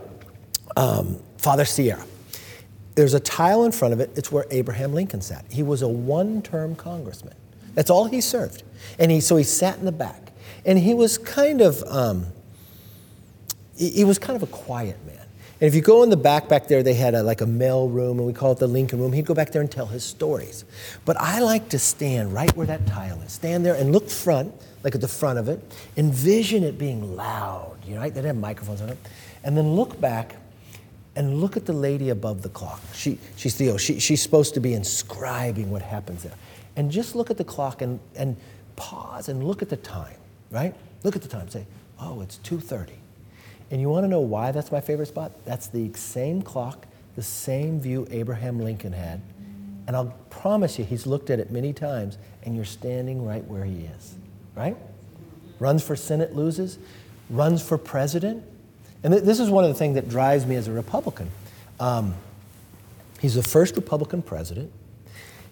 um, 0.76 1.20
Father 1.38 1.66
Serra, 1.66 2.04
there's 2.96 3.14
a 3.14 3.20
tile 3.20 3.66
in 3.66 3.72
front 3.72 3.94
of 3.94 4.00
it. 4.00 4.12
It's 4.16 4.32
where 4.32 4.46
Abraham 4.52 4.94
Lincoln 4.94 5.22
sat. 5.22 5.46
He 5.50 5.64
was 5.64 5.82
a 5.82 5.88
one-term 5.88 6.76
congressman. 6.76 7.36
That's 7.76 7.90
all 7.90 8.06
he 8.06 8.22
served. 8.22 8.64
And 8.98 9.12
he, 9.12 9.20
so 9.20 9.36
he 9.36 9.44
sat 9.44 9.78
in 9.78 9.86
the 9.86 9.92
back. 9.92 10.32
And 10.66 10.80
he 10.80 10.94
was 10.94 11.18
kind 11.18 11.62
of, 11.62 11.84
um, 11.84 12.26
he, 13.78 13.90
he, 13.92 14.04
was 14.04 14.18
kind 14.18 14.36
of 14.36 14.44
a 14.44 14.52
quiet 14.52 14.98
man. 15.06 15.15
And 15.62 15.68
if 15.68 15.76
you 15.76 15.82
go 15.82 16.04
in 16.04 16.10
the 16.10 16.18
back, 16.18 16.50
back 16.50 16.68
there, 16.68 16.84
they 16.84 16.94
had 16.94 17.16
a, 17.16 17.24
like 17.24 17.42
a 17.42 17.46
mail 17.46 17.88
room, 17.88 18.18
and 18.18 18.28
we 18.28 18.34
call 18.34 18.52
it 18.52 18.60
the 18.60 18.68
Lincoln 18.68 19.00
room. 19.00 19.14
He'd 19.14 19.26
go 19.26 19.34
back 19.34 19.52
there 19.52 19.62
and 19.62 19.72
tell 19.72 19.86
his 19.86 20.04
stories. 20.04 20.66
But 21.06 21.16
I 21.18 21.40
like 21.40 21.70
to 21.70 21.80
stand 21.80 22.34
right 22.34 22.54
where 22.58 22.68
that 22.68 22.86
tile 22.88 23.22
is. 23.22 23.32
Stand 23.32 23.66
there 23.66 23.76
and 23.76 23.92
look 23.94 24.10
front, 24.10 24.54
like 24.84 24.96
at 24.96 25.02
the 25.02 25.08
front 25.08 25.40
of 25.40 25.48
it. 25.48 25.62
Envision 25.96 26.64
it 26.64 26.78
being 26.78 27.16
loud, 27.16 27.78
you 27.86 27.96
know, 27.96 28.02
right? 28.02 28.14
They 28.14 28.22
have 28.22 28.36
microphones 28.36 28.82
on 28.82 28.90
it. 28.90 28.98
And 29.44 29.56
then 29.56 29.76
look 29.76 30.00
back 30.02 30.36
and 31.16 31.40
look 31.40 31.56
at 31.56 31.66
the 31.66 31.74
lady 31.74 32.10
above 32.10 32.42
the 32.42 32.50
clock. 32.50 32.82
She, 32.94 33.18
she's 33.38 33.56
Clio. 33.56 33.78
She, 33.78 34.00
she's 34.00 34.22
supposed 34.22 34.54
to 34.56 34.60
be 34.60 34.74
inscribing 34.74 35.72
what 35.72 35.82
happens 35.82 36.24
there 36.24 36.34
and 36.76 36.92
just 36.92 37.16
look 37.16 37.32
at 37.32 37.38
the 37.38 37.44
clock 37.44 37.82
and, 37.82 38.00
and 38.16 38.36
pause 38.76 39.30
and 39.30 39.44
look 39.44 39.62
at 39.62 39.70
the 39.70 39.78
time, 39.78 40.18
right? 40.52 40.76
Look 41.04 41.16
at 41.16 41.22
the 41.22 41.28
time. 41.28 41.50
Say, 41.50 41.66
oh, 42.00 42.22
it's 42.22 42.40
2.30. 42.40 42.90
And 43.76 43.82
you 43.82 43.90
want 43.90 44.06
to 44.06 44.08
know 44.08 44.22
why 44.22 44.54
that's 44.54 44.72
my 44.72 44.80
favorite 44.80 45.08
spot? 45.08 45.34
That's 45.44 45.68
the 45.68 45.92
same 45.96 46.42
clock, 46.42 46.88
the 47.18 47.22
same 47.22 47.78
view 47.82 48.08
Abraham 48.10 48.62
Lincoln 48.62 48.94
had. 48.94 49.20
And 49.86 49.98
I'll 49.98 50.16
promise 50.30 50.80
you, 50.80 50.86
he's 50.86 51.06
looked 51.06 51.30
at 51.30 51.42
it 51.42 51.52
many 51.52 51.74
times, 51.74 52.18
and 52.44 52.56
you're 52.56 52.64
standing 52.64 53.26
right 53.26 53.44
where 53.44 53.66
he 53.66 53.82
is, 53.98 54.16
right? 54.56 54.78
Runs 55.60 55.84
for 55.84 55.98
Senate, 55.98 56.34
loses, 56.34 56.80
runs 57.30 57.62
for 57.62 57.78
president. 57.78 58.46
And 59.04 59.12
th- 59.12 59.26
this 59.26 59.42
is 59.42 59.50
one 59.50 59.66
of 59.66 59.70
the 59.72 59.78
things 59.78 59.96
that 59.96 60.08
drives 60.08 60.46
me 60.46 60.56
as 60.56 60.70
a 60.70 60.72
Republican. 60.72 61.30
Um, 61.78 62.16
he's 63.20 63.36
the 63.36 63.44
first 63.44 63.76
Republican 63.76 64.22
president. 64.22 64.72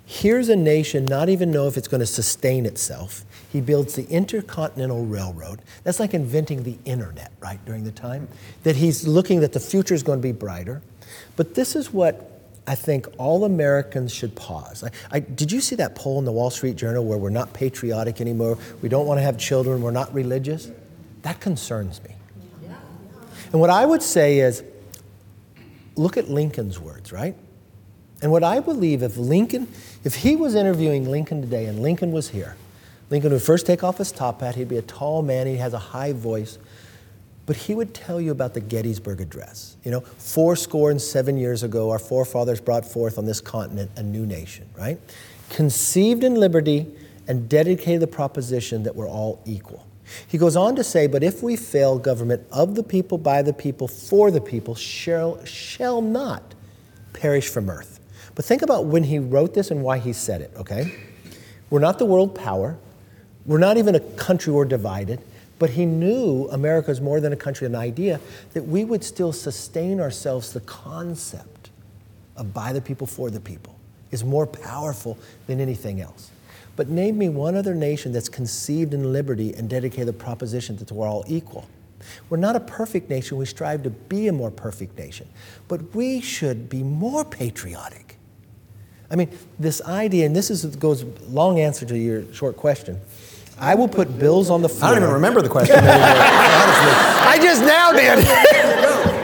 Here's 0.06 0.50
a 0.50 0.56
nation 0.56 1.06
not 1.06 1.30
even 1.30 1.52
know 1.52 1.68
if 1.68 1.78
it's 1.78 1.88
going 1.88 2.02
to 2.02 2.06
sustain 2.06 2.66
itself. 2.66 3.26
He 3.52 3.62
builds 3.62 3.96
the 3.96 4.08
Intercontinental 4.10 5.06
Railroad. 5.06 5.62
That's 5.84 6.00
like 6.00 6.14
inventing 6.14 6.64
the 6.64 6.78
internet, 6.86 7.32
right, 7.40 7.64
during 7.66 7.84
the 7.84 7.92
time. 7.92 8.28
That 8.64 8.76
he's 8.76 9.08
looking 9.08 9.40
that 9.42 9.54
the 9.54 9.60
future 9.60 9.94
is 9.94 10.04
going 10.04 10.20
to 10.20 10.24
be 10.24 10.32
brighter. 10.32 10.82
But 11.36 11.56
this 11.56 11.76
is 11.76 11.94
what 11.94 12.34
I 12.66 12.76
think 12.76 13.08
all 13.18 13.46
Americans 13.46 14.14
should 14.14 14.36
pause. 14.36 14.84
I, 14.84 14.90
I, 15.12 15.20
did 15.20 15.52
you 15.52 15.62
see 15.62 15.76
that 15.76 15.96
poll 15.96 16.20
in 16.20 16.26
the 16.26 16.32
Wall 16.32 16.50
Street 16.50 16.76
Journal 16.76 17.06
where 17.06 17.18
we're 17.18 17.30
not 17.30 17.54
patriotic 17.54 18.22
anymore? 18.22 18.58
We 18.82 18.90
don't 18.90 19.06
want 19.06 19.20
to 19.20 19.24
have 19.24 19.38
children. 19.38 19.82
We're 19.82 19.92
not 19.92 20.14
religious. 20.14 20.72
That 21.22 21.40
concerns 21.40 22.02
me. 22.04 22.16
And 23.52 23.62
what 23.62 23.70
I 23.70 23.86
would 23.86 24.02
say 24.02 24.40
is 24.40 24.64
look 25.96 26.18
at 26.18 26.28
Lincoln's 26.28 26.80
words, 26.80 27.12
right? 27.12 27.36
And 28.24 28.32
what 28.32 28.44
I 28.44 28.60
believe 28.60 29.04
if 29.04 29.16
Lincoln, 29.18 29.68
if 30.04 30.16
he 30.16 30.36
was 30.36 30.56
interviewing 30.56 31.10
Lincoln 31.10 31.42
today 31.42 31.66
and 31.66 31.82
Lincoln 31.82 32.12
was 32.12 32.30
here, 32.30 32.56
Lincoln 33.10 33.32
would 33.32 33.42
first 33.42 33.66
take 33.66 33.84
off 33.84 33.98
his 33.98 34.12
top 34.12 34.42
hat. 34.42 34.56
He'd 34.56 34.70
be 34.70 34.78
a 34.78 34.82
tall 34.82 35.22
man. 35.22 35.48
He 35.48 35.58
has 35.58 35.74
a 35.74 35.80
high 35.80 36.14
voice. 36.14 36.58
But 37.46 37.58
he 37.58 37.76
would 37.76 37.94
tell 37.94 38.22
you 38.22 38.32
about 38.32 38.54
the 38.54 38.62
Gettysburg 38.62 39.20
Address. 39.20 39.76
You 39.84 39.92
know, 39.92 40.00
four 40.00 40.56
score 40.56 40.92
and 40.92 41.02
seven 41.02 41.38
years 41.38 41.62
ago, 41.62 41.92
our 41.92 42.00
forefathers 42.00 42.62
brought 42.62 42.86
forth 42.86 43.18
on 43.18 43.26
this 43.26 43.42
continent 43.42 43.92
a 43.98 44.04
new 44.04 44.26
nation, 44.26 44.68
right? 44.78 44.98
Conceived 45.50 46.24
in 46.24 46.36
liberty 46.36 46.88
and 47.28 47.50
dedicated 47.50 48.02
the 48.02 48.08
proposition 48.08 48.84
that 48.84 48.96
we're 48.96 49.10
all 49.10 49.42
equal. 49.46 49.86
He 50.28 50.38
goes 50.38 50.56
on 50.56 50.76
to 50.76 50.84
say, 50.84 51.08
But 51.08 51.24
if 51.24 51.44
we 51.44 51.56
fail, 51.56 51.98
government 51.98 52.46
of 52.52 52.76
the 52.76 52.84
people, 52.84 53.18
by 53.18 53.42
the 53.42 53.54
people, 53.54 53.88
for 53.88 54.32
the 54.32 54.42
people 54.42 54.76
shall, 54.76 55.44
shall 55.46 56.02
not 56.02 56.56
perish 57.14 57.50
from 57.50 57.70
earth. 57.70 58.00
But 58.36 58.46
think 58.46 58.62
about 58.62 58.86
when 58.86 59.04
he 59.04 59.20
wrote 59.20 59.54
this 59.54 59.72
and 59.72 59.84
why 59.84 60.00
he 60.00 60.14
said 60.14 60.42
it, 60.42 60.52
okay? 60.58 60.94
We're 61.70 61.80
not 61.80 62.00
the 62.00 62.06
world 62.06 62.36
power. 62.36 62.78
We're 63.46 63.60
not 63.60 63.78
even 63.78 63.96
a 63.96 64.00
country 64.00 64.52
we're 64.54 64.66
divided. 64.66 65.22
But 65.60 65.72
he 65.72 65.86
knew 65.86 66.48
America 66.50 66.92
is 66.92 67.00
more 67.00 67.20
than 67.20 67.32
a 67.32 67.36
country, 67.36 67.68
an 67.68 67.76
idea, 67.76 68.20
that 68.54 68.64
we 68.64 68.84
would 68.84 69.04
still 69.04 69.32
sustain 69.32 70.00
ourselves. 70.00 70.52
The 70.52 70.62
concept 70.62 71.70
of 72.36 72.54
by 72.54 72.74
the 72.74 72.82
people, 72.82 73.08
for 73.08 73.30
the 73.30 73.40
people 73.40 73.76
is 74.12 74.24
more 74.24 74.46
powerful 74.46 75.18
than 75.48 75.60
anything 75.60 76.02
else. 76.02 76.32
But 76.76 76.90
name 76.90 77.18
me 77.18 77.30
one 77.30 77.56
other 77.56 77.76
nation 77.76 78.12
that's 78.12 78.30
conceived 78.30 78.94
in 78.94 79.14
liberty 79.14 79.54
and 79.54 79.70
dedicated 79.70 80.08
the 80.08 80.14
proposition 80.14 80.76
that 80.78 80.92
we're 80.92 81.08
all 81.08 81.24
equal. 81.28 81.68
We're 82.30 82.38
not 82.38 82.56
a 82.56 82.60
perfect 82.60 83.10
nation. 83.10 83.38
We 83.38 83.46
strive 83.46 83.84
to 83.84 83.90
be 83.90 84.28
a 84.28 84.34
more 84.34 84.52
perfect 84.52 84.98
nation. 84.98 85.28
But 85.68 85.96
we 85.96 86.20
should 86.20 86.70
be 86.70 86.84
more 86.84 87.24
patriotic. 87.24 88.18
I 89.14 89.16
mean, 89.16 89.30
this 89.60 89.80
idea, 89.84 90.26
and 90.26 90.36
this 90.36 90.50
is, 90.50 90.66
goes 90.76 91.04
long 91.30 91.60
answer 91.60 91.86
to 91.86 91.96
your 91.96 92.34
short 92.34 92.58
question. 92.58 93.00
I 93.60 93.76
will 93.76 93.88
put 93.88 94.18
bills 94.18 94.50
on 94.50 94.64
the 94.64 94.70
floor. 94.70 94.90
I 94.90 94.94
don't 94.96 95.04
even 95.04 95.14
remember 95.14 95.44
the 95.44 95.50
question 95.50 95.76
anymore, 95.76 95.94
I 95.96 97.38
just 97.40 97.62
now 97.62 97.92
did. 97.92 98.26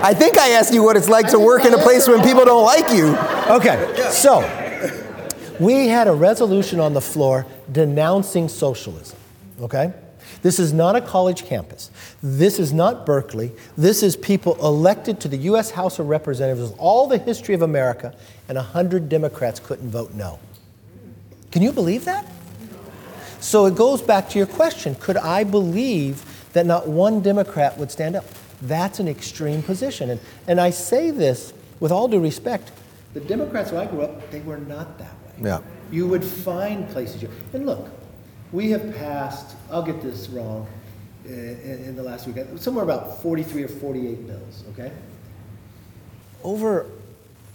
I 0.04 0.14
think 0.14 0.38
I 0.38 0.50
asked 0.50 0.76
you 0.76 0.84
what 0.84 0.96
it's 0.96 1.10
like 1.10 1.28
to 1.32 1.40
work 1.40 1.66
in 1.66 1.74
a 1.74 1.80
place 1.80 2.08
when 2.08 2.22
people 2.22 2.46
don't 2.46 2.64
like 2.64 2.94
you. 2.94 3.18
Okay, 3.50 4.12
so 4.12 4.42
we 5.60 5.88
had 5.88 6.08
a 6.08 6.14
resolution 6.14 6.80
on 6.80 6.94
the 6.94 7.02
floor 7.02 7.48
denouncing 7.72 8.48
socialism, 8.48 9.18
okay? 9.60 9.92
This 10.42 10.60
is 10.60 10.72
not 10.72 10.96
a 10.96 11.02
college 11.02 11.46
campus. 11.46 11.92
This 12.24 12.60
is 12.60 12.72
not 12.72 13.06
Berkeley. 13.06 13.52
This 13.78 14.04
is 14.04 14.16
people 14.16 14.56
elected 14.66 15.20
to 15.22 15.28
the 15.28 15.38
U.S. 15.38 15.72
House 15.72 16.00
of 16.00 16.08
Representatives 16.08 16.74
all 16.78 17.08
the 17.08 17.18
history 17.18 17.56
of 17.56 17.62
America, 17.62 18.16
and 18.48 18.56
100 18.56 19.10
Democrats 19.10 19.60
couldn't 19.60 19.90
vote 19.90 20.14
no. 20.14 20.40
Can 21.52 21.62
you 21.62 21.72
believe 21.72 22.06
that? 22.06 22.26
So 23.40 23.66
it 23.66 23.76
goes 23.76 24.02
back 24.02 24.30
to 24.30 24.38
your 24.38 24.48
question 24.48 24.96
could 24.96 25.18
I 25.18 25.44
believe 25.44 26.26
that 26.54 26.66
not 26.66 26.88
one 26.88 27.22
Democrat 27.22 27.78
would 27.78 27.92
stand 27.92 28.16
up? 28.16 28.26
That's 28.62 29.00
an 29.00 29.08
extreme 29.08 29.64
position. 29.64 30.10
And, 30.10 30.20
and 30.48 30.60
I 30.60 30.70
say 30.70 31.12
this 31.12 31.54
with 31.80 31.92
all 31.92 32.08
due 32.08 32.20
respect. 32.20 32.72
The 33.14 33.22
Democrats 33.22 33.72
where 33.72 33.82
I 33.82 33.86
grew 33.86 34.02
up, 34.02 34.30
they 34.32 34.42
were 34.42 34.58
not 34.58 34.98
that 34.98 35.14
way. 35.14 35.50
Yeah. 35.50 35.62
You 35.92 36.08
would 36.08 36.24
find 36.24 36.88
places. 36.90 37.24
You, 37.24 37.30
and 37.54 37.66
look, 37.66 37.90
we 38.52 38.72
have 38.72 38.96
passed, 38.96 39.56
I'll 39.72 39.84
get 39.84 40.02
this 40.02 40.30
wrong 40.30 40.68
uh, 41.26 41.32
in, 41.32 41.84
in 41.86 41.96
the 41.96 42.04
last 42.04 42.28
week, 42.28 42.38
somewhere 42.58 42.84
about 42.84 43.22
43 43.22 43.64
or 43.64 43.68
48 43.68 44.28
bills, 44.28 44.64
okay? 44.72 44.92
Over 46.44 46.86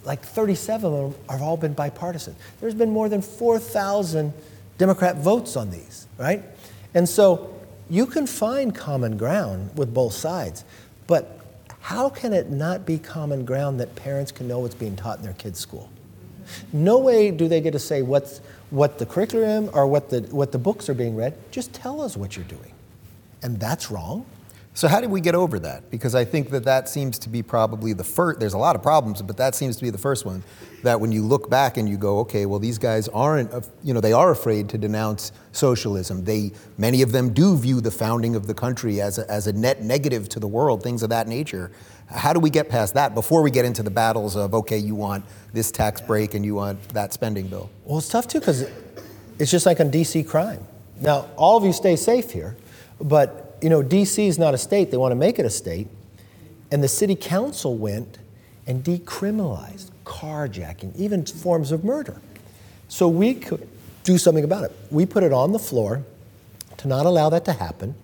like 0.05 0.23
37 0.23 0.93
of 0.93 1.13
them 1.13 1.21
have 1.31 1.43
all 1.43 1.57
been 1.57 1.73
bipartisan. 1.73 2.37
There's 2.61 2.75
been 2.75 2.91
more 2.91 3.09
than 3.09 3.23
4,000 3.23 4.33
Democrat 4.77 5.17
votes 5.17 5.57
on 5.57 5.71
these, 5.71 6.07
right? 6.19 6.43
And 6.95 7.09
so 7.09 7.55
you 7.89 8.07
can 8.07 8.27
find 8.27 8.75
common 8.75 9.17
ground 9.17 9.77
with 9.77 9.93
both 9.93 10.13
sides, 10.13 10.65
but 11.07 11.41
how 11.81 12.09
can 12.09 12.33
it 12.33 12.51
not 12.51 12.87
be 12.87 12.99
common 12.99 13.45
ground 13.45 13.81
that 13.81 13.95
parents 13.95 14.33
can 14.33 14.49
know 14.49 14.61
what's 14.61 14.75
being 14.75 14.97
taught 14.97 15.19
in 15.19 15.25
their 15.25 15.35
kids' 15.35 15.59
school? 15.59 15.91
No 16.73 16.99
way 16.99 17.31
do 17.31 17.49
they 17.49 17.61
get 17.61 17.73
to 17.73 17.79
say 17.79 18.03
what's, 18.03 18.41
what 18.75 18.99
the 18.99 19.07
curriculum 19.07 19.71
or 19.73 19.87
what 19.87 20.11
the, 20.11 20.23
what 20.33 20.51
the 20.51 20.59
books 20.59 20.89
are 20.89 20.95
being 20.95 21.15
read. 21.15 21.33
Just 21.53 21.73
tell 21.73 22.01
us 22.01 22.17
what 22.17 22.35
you're 22.35 22.45
doing. 22.47 22.73
And 23.41 23.61
that's 23.61 23.89
wrong. 23.89 24.27
So 24.77 24.89
how 24.89 25.01
did 25.01 25.11
we 25.11 25.21
get 25.21 25.37
over 25.37 25.61
that? 25.61 25.89
Because 25.89 26.17
I 26.17 26.25
think 26.25 26.51
that 26.51 26.65
that 26.65 26.89
seems 26.89 27.17
to 27.21 27.29
be 27.29 27.45
probably 27.45 27.93
the 27.93 28.03
first. 28.03 28.41
There's 28.41 28.55
a 28.55 28.59
lot 28.59 28.75
of 28.75 28.83
problems, 28.83 29.23
but 29.23 29.37
that 29.37 29.55
seems 29.55 29.77
to 29.77 29.83
be 29.85 29.91
the 29.91 29.99
first 29.99 30.27
one. 30.27 30.43
That 30.83 31.01
when 31.01 31.13
you 31.13 31.23
look 31.23 31.49
back 31.49 31.77
and 31.77 31.89
you 31.89 31.97
go, 31.97 32.19
okay, 32.21 32.45
well 32.45 32.59
these 32.59 32.77
guys 32.77 33.07
aren't, 33.09 33.53
you 33.85 33.95
know, 33.95 34.01
they 34.01 34.13
are 34.13 34.33
afraid 34.33 34.69
to 34.71 34.79
denounce 34.79 35.31
socialism. 35.53 36.25
They, 36.25 36.51
many 36.77 37.03
of 37.03 37.13
them 37.13 37.33
do 37.33 37.57
view 37.57 37.81
the 37.81 37.93
founding 37.93 38.35
of 38.35 38.49
the 38.49 38.55
country 38.55 39.01
as 39.01 39.19
a, 39.19 39.31
as 39.31 39.47
a 39.47 39.53
net 39.53 39.83
negative 39.83 40.29
to 40.31 40.41
the 40.41 40.49
world, 40.49 40.83
things 40.83 41.05
of 41.05 41.11
that 41.11 41.29
nature. 41.29 41.71
How 42.07 42.33
do 42.33 42.41
we 42.41 42.51
get 42.51 42.69
past 42.69 42.95
that 42.95 43.15
before 43.15 43.43
we 43.43 43.53
get 43.53 43.65
into 43.65 43.85
the 43.85 43.91
battles 43.91 44.35
of, 44.35 44.55
okay, 44.55 44.77
you 44.77 44.97
want 44.97 45.25
this 45.53 45.71
tax 45.71 46.01
break 46.01 46.35
and 46.35 46.45
you 46.45 46.57
want 46.57 46.89
that 46.89 47.13
spending 47.13 47.47
bill? 47.47 47.71
Well, 47.85 47.99
it's 47.99 48.09
tough 48.09 48.27
too 48.27 48.41
because 48.41 48.69
it's 49.39 49.53
just 49.53 49.67
like 49.67 49.79
on 49.79 49.93
DC 49.93 50.27
crime. 50.29 50.67
Now, 51.01 51.29
all 51.37 51.57
of 51.57 51.65
you 51.65 51.73
stay 51.73 51.95
safe 51.95 52.33
here, 52.33 52.57
but 53.01 53.44
you 53.65 53.71
know, 53.71 53.83
DC 53.83 54.29
is 54.29 54.39
not 54.39 54.53
a 54.53 54.59
state, 54.59 54.91
they 54.91 54.99
want 54.99 55.13
to 55.13 55.17
make 55.17 55.39
it 55.39 55.47
a 55.47 55.51
state. 55.51 55.89
And 56.71 56.83
the 56.83 56.89
city 56.89 57.15
council 57.15 57.75
went 57.79 58.19
and 58.67 58.85
decriminalized 58.85 59.91
carjacking, 60.05 60.95
even 60.97 61.25
forms 61.25 61.73
of 61.73 61.83
murder. 61.83 62.21
So 62.89 63.09
we 63.09 63.33
could 63.33 63.67
do 64.03 64.19
something 64.19 64.45
about 64.45 64.65
it. 64.65 64.73
We 64.91 65.07
put 65.07 65.23
it 65.23 65.33
on 65.33 65.53
the 65.53 65.59
floor 65.59 66.05
to 66.77 66.89
not 66.89 67.07
allow 67.07 67.31
that 67.31 67.47
to 67.47 67.55
happen. 67.55 67.95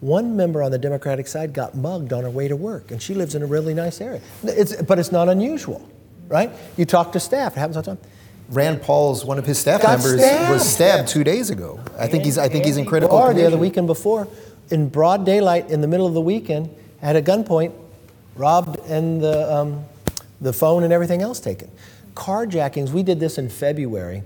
One 0.00 0.36
member 0.36 0.64
on 0.64 0.72
the 0.72 0.78
Democratic 0.78 1.28
side 1.28 1.52
got 1.52 1.76
mugged 1.76 2.12
on 2.12 2.24
her 2.24 2.30
way 2.30 2.48
to 2.48 2.56
work, 2.56 2.90
and 2.90 3.00
she 3.00 3.14
lives 3.14 3.36
in 3.36 3.42
a 3.42 3.46
really 3.46 3.72
nice 3.72 4.00
area. 4.00 4.20
It's, 4.42 4.82
but 4.82 4.98
it's 4.98 5.12
not 5.12 5.28
unusual, 5.28 5.88
right? 6.26 6.50
You 6.76 6.86
talk 6.86 7.12
to 7.12 7.20
staff, 7.20 7.56
it 7.56 7.60
happens 7.60 7.76
all 7.76 7.84
the 7.84 7.94
time. 7.94 8.10
Rand 8.48 8.82
Paul's 8.82 9.24
one 9.24 9.38
of 9.38 9.46
his 9.46 9.58
staff 9.58 9.82
members 9.82 10.20
stabbed. 10.20 10.52
was 10.52 10.68
stabbed 10.68 11.08
two 11.08 11.24
days 11.24 11.50
ago. 11.50 11.80
I 11.98 12.06
think 12.06 12.24
he's 12.24 12.38
I 12.38 12.48
think 12.48 12.64
he's 12.64 12.76
in 12.76 12.84
critical 12.84 13.16
or 13.16 13.28
condition. 13.28 13.42
the 13.50 13.56
other 13.56 13.60
weekend 13.60 13.88
before 13.88 14.28
in 14.70 14.88
broad 14.88 15.24
daylight 15.24 15.70
in 15.70 15.80
the 15.80 15.88
middle 15.88 16.06
of 16.06 16.14
the 16.14 16.20
weekend 16.20 16.74
at 17.02 17.16
a 17.16 17.22
gunpoint, 17.22 17.72
robbed, 18.34 18.78
and 18.88 19.22
the, 19.22 19.52
um, 19.54 19.84
the 20.40 20.52
phone 20.52 20.82
and 20.82 20.92
everything 20.92 21.22
else 21.22 21.40
taken. 21.40 21.70
Carjackings, 22.14 22.90
we 22.90 23.02
did 23.02 23.20
this 23.20 23.38
in 23.38 23.48
February. 23.48 24.22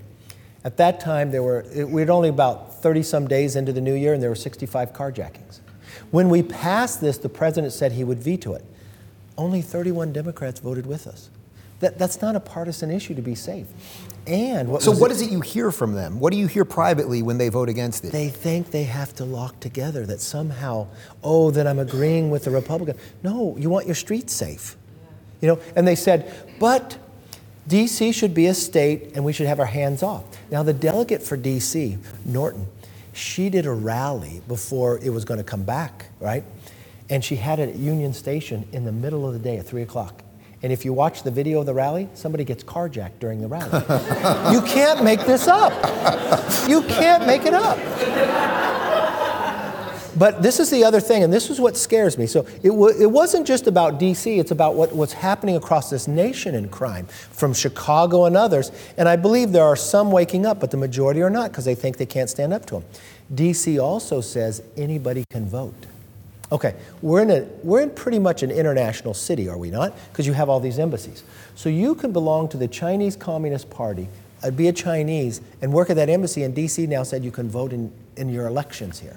At 0.65 0.77
that 0.77 1.01
time, 1.01 1.31
there 1.31 1.43
were, 1.43 1.65
we 1.87 2.01
had 2.01 2.11
only 2.11 2.29
about 2.29 2.83
30 2.83 3.03
some 3.03 3.27
days 3.27 3.57
into 3.57 3.73
the 3.73 3.81
new 3.81 3.95
year, 3.95 4.15
and 4.15 4.23
there 4.23 4.31
were 4.31 4.37
65 4.37 4.93
carjackings. 4.93 5.61
When 6.11 6.29
we 6.29 6.43
passed 6.43 7.01
this, 7.01 7.19
the 7.19 7.29
president 7.29 7.73
said 7.73 7.93
he 7.93 8.05
would 8.05 8.19
veto 8.19 8.55
it. 8.55 8.65
Only 9.37 9.63
31 9.63 10.13
Democrats 10.13 10.61
voted 10.61 10.87
with 10.87 11.07
us. 11.07 11.31
That, 11.81 11.99
that's 11.99 12.21
not 12.21 12.37
a 12.37 12.41
partisan 12.41 12.91
issue 12.91 13.15
to 13.15 13.23
be 13.23 13.35
safe. 13.35 13.67
And 14.27 14.69
what 14.69 14.83
so, 14.83 14.93
what 14.93 15.11
it? 15.11 15.15
is 15.15 15.23
it 15.23 15.31
you 15.31 15.41
hear 15.41 15.71
from 15.73 15.95
them? 15.95 16.21
What 16.21 16.33
do 16.33 16.39
you 16.39 16.47
hear 16.47 16.65
privately 16.65 17.23
when 17.23 17.39
they 17.39 17.49
vote 17.49 17.69
against 17.69 18.05
it? 18.05 18.13
They 18.13 18.29
think 18.29 18.71
they 18.71 18.85
have 18.85 19.15
to 19.17 19.25
lock 19.25 19.59
together. 19.61 20.07
That 20.07 20.21
somehow, 20.21 20.89
oh, 21.23 21.51
that 21.53 21.67
I'm 21.67 21.79
agreeing 21.79 22.31
with 22.31 22.45
the 22.45 22.51
Republican. 22.51 22.97
No, 23.23 23.57
you 23.59 23.71
want 23.71 23.87
your 23.87 23.95
streets 23.95 24.35
safe. 24.35 24.77
You 25.41 25.49
know, 25.49 25.61
and 25.75 25.89
they 25.89 25.95
said, 25.95 26.33
but 26.59 26.99
D.C. 27.67 28.13
should 28.13 28.35
be 28.35 28.47
a 28.47 28.55
state, 28.55 29.13
and 29.15 29.25
we 29.25 29.33
should 29.33 29.47
have 29.47 29.59
our 29.61 29.67
hands 29.67 30.03
off. 30.03 30.25
Now, 30.51 30.63
the 30.63 30.73
delegate 30.75 31.23
for 31.23 31.37
D.C., 31.37 31.99
Norton, 32.25 32.67
she 33.13 33.49
did 33.49 33.65
a 33.65 33.73
rally 33.73 34.43
before 34.49 34.99
it 34.99 35.11
was 35.11 35.25
going 35.25 35.39
to 35.39 35.45
come 35.45 35.63
back, 35.63 36.07
right? 36.21 36.45
And 37.09 37.25
she 37.25 37.37
had 37.37 37.59
it 37.59 37.71
at 37.71 37.77
Union 37.77 38.13
Station 38.13 38.69
in 38.73 38.85
the 38.85 38.93
middle 38.93 39.27
of 39.27 39.33
the 39.33 39.39
day 39.39 39.57
at 39.57 39.67
three 39.67 39.83
o'clock. 39.83 40.23
And 40.63 40.73
if 40.73 40.85
you 40.85 40.93
watch 40.93 41.23
the 41.23 41.31
video 41.31 41.61
of 41.61 41.67
the 41.67 41.75
rally, 41.75 42.09
somebody 42.15 42.45
gets 42.45 42.63
carjacked 42.63 43.19
during 43.19 43.41
the 43.41 43.49
rally. 43.49 43.71
you 44.55 44.61
can't 44.63 45.03
make 45.03 45.25
this 45.25 45.49
up. 45.49 45.73
You 46.69 46.83
can't 46.83 47.27
make 47.27 47.47
it 47.47 47.55
up. 47.55 47.79
But 50.19 50.43
this 50.43 50.61
is 50.61 50.69
the 50.71 50.85
other 50.85 51.01
thing, 51.01 51.23
and 51.23 51.33
this 51.33 51.49
is 51.49 51.61
what 51.61 51.79
scares 51.79 52.19
me. 52.19 52.27
So 52.27 52.41
it, 52.63 52.69
w- 52.69 52.95
it 53.01 53.11
wasn't 53.11 53.47
just 53.47 53.67
about 53.67 53.99
DC, 53.99 54.39
it's 54.39 54.51
about 54.51 54.75
what, 54.75 54.93
what's 54.95 55.15
happening 55.15 55.57
across 55.57 55.89
this 55.89 56.07
nation 56.07 56.55
in 56.55 56.69
crime, 56.69 57.07
from 57.07 57.55
Chicago 57.55 58.27
and 58.27 58.37
others. 58.37 58.71
And 58.99 59.09
I 59.09 59.17
believe 59.17 59.53
there 59.53 59.65
are 59.65 59.77
some 59.77 60.11
waking 60.11 60.45
up, 60.45 60.61
but 60.61 60.73
the 60.73 60.77
majority 60.77 61.23
are 61.23 61.31
not 61.31 61.53
because 61.53 61.65
they 61.65 61.75
think 61.75 61.97
they 61.97 62.07
can't 62.07 62.29
stand 62.29 62.53
up 62.53 62.67
to 62.67 62.81
them. 62.81 62.85
DC 63.33 63.83
also 63.83 64.21
says 64.21 64.63
anybody 64.77 65.25
can 65.31 65.49
vote. 65.49 65.87
Okay, 66.53 66.75
we're 67.01 67.23
in, 67.23 67.31
a, 67.31 67.43
we're 67.63 67.81
in 67.81 67.91
pretty 67.91 68.19
much 68.19 68.43
an 68.43 68.51
international 68.51 69.15
city, 69.15 69.49
are 69.49 69.57
we 69.57 69.71
not? 69.71 69.95
Because 70.11 70.27
you 70.27 70.33
have 70.33 70.49
all 70.49 70.59
these 70.59 70.81
embassies. 70.81 71.23
So 71.55 71.69
you 71.69 71.95
can 71.95 72.13
belong 72.13 72.49
to 72.49 72.57
the 72.57 72.67
Chinese 72.67 73.15
Communist 73.15 73.71
Party, 73.71 74.09
uh, 74.43 74.51
be 74.51 74.67
a 74.67 74.73
Chinese, 74.73 75.41
and 75.63 75.73
work 75.73 75.91
at 75.91 75.97
that 75.97 76.09
embassy, 76.09 76.43
and 76.43 76.55
DC 76.55 76.89
now 76.89 77.05
said 77.05 77.23
you 77.23 77.31
can 77.31 77.49
vote 77.49 77.73
in, 77.73 77.93
in 78.17 78.29
your 78.29 78.49
elections 78.49 78.99
here. 78.99 79.17